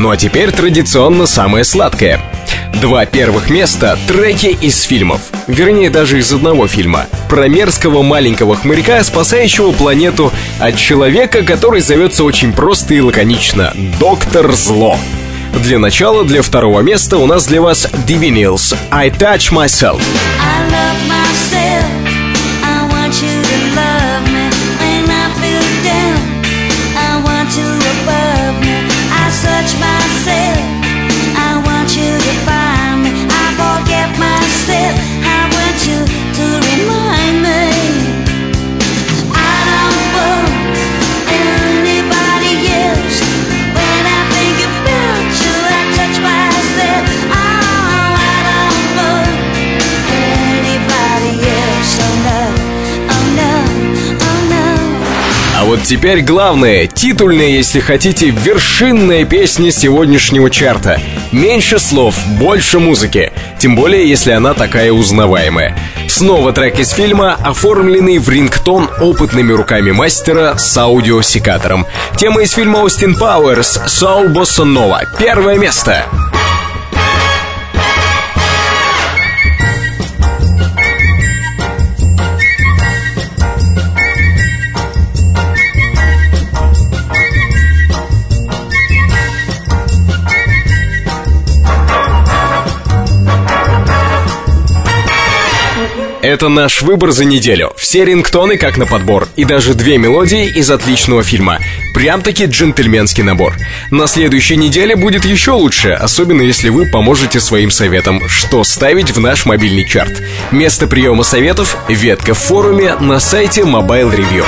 [0.04, 2.20] Ну а теперь традиционно самое сладкое.
[2.74, 5.22] Два первых места— треки из фильмов.
[5.46, 7.06] Вернее, даже из одного фильма.
[7.30, 14.52] Про мерзкого маленького хмырька, спасающего планету от человека, который зовется очень просто и лаконично— Доктор
[14.52, 14.98] Зло.
[15.62, 20.02] Для начала, для второго места у нас для вас Divinils «I Touch Myself».
[20.38, 21.23] I love myself.
[55.84, 61.00] Теперь главное, титульная, если хотите, вершинная песня сегодняшнего чарта.
[61.30, 63.32] Меньше слов, больше музыки.
[63.58, 65.76] Тем более, если она такая узнаваемая.
[66.08, 71.86] Снова трек из фильма, оформленный в рингтон опытными руками мастера с аудиосекатором.
[72.16, 75.00] Тема из фильма Austin Powers «Soul Bossa Nova».
[75.18, 76.06] Первое место.
[96.24, 97.74] Это наш выбор за неделю.
[97.76, 99.28] Все рингтоны как на подбор.
[99.36, 101.58] И даже две мелодии из отличного фильма.
[101.92, 103.54] Прям-таки джентльменский набор.
[103.90, 109.20] На следующей неделе будет еще лучше, особенно если вы поможете своим советам, что ставить в
[109.20, 110.22] наш мобильный чарт.
[110.50, 114.46] Место приема советов— ветка в форуме на сайте Mobile Review.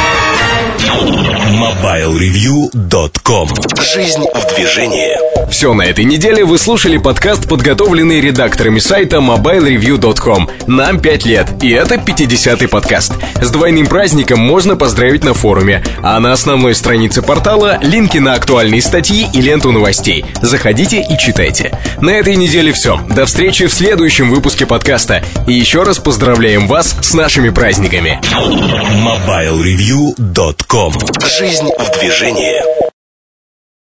[0.77, 3.49] MobileReview.com
[3.81, 5.17] Жизнь в движении.
[5.51, 11.71] Все на этой неделе вы слушали подкаст, подготовленный редакторами сайта MobileReview.com Нам 5 лет, и
[11.71, 13.15] это 50-й подкаст.
[13.41, 15.83] С двойным праздником можно поздравить на форуме.
[16.03, 20.27] А на основной странице портала линки на актуальные статьи и ленту новостей.
[20.43, 21.79] Заходите и читайте.
[22.03, 25.25] На этой неделе все До встречи в следующем выпуске подкаста.
[25.47, 28.21] И еще раз поздравляем вас с нашими праздниками.
[29.05, 30.66] MobileReview.com
[31.23, 32.96] Жизнь в движении.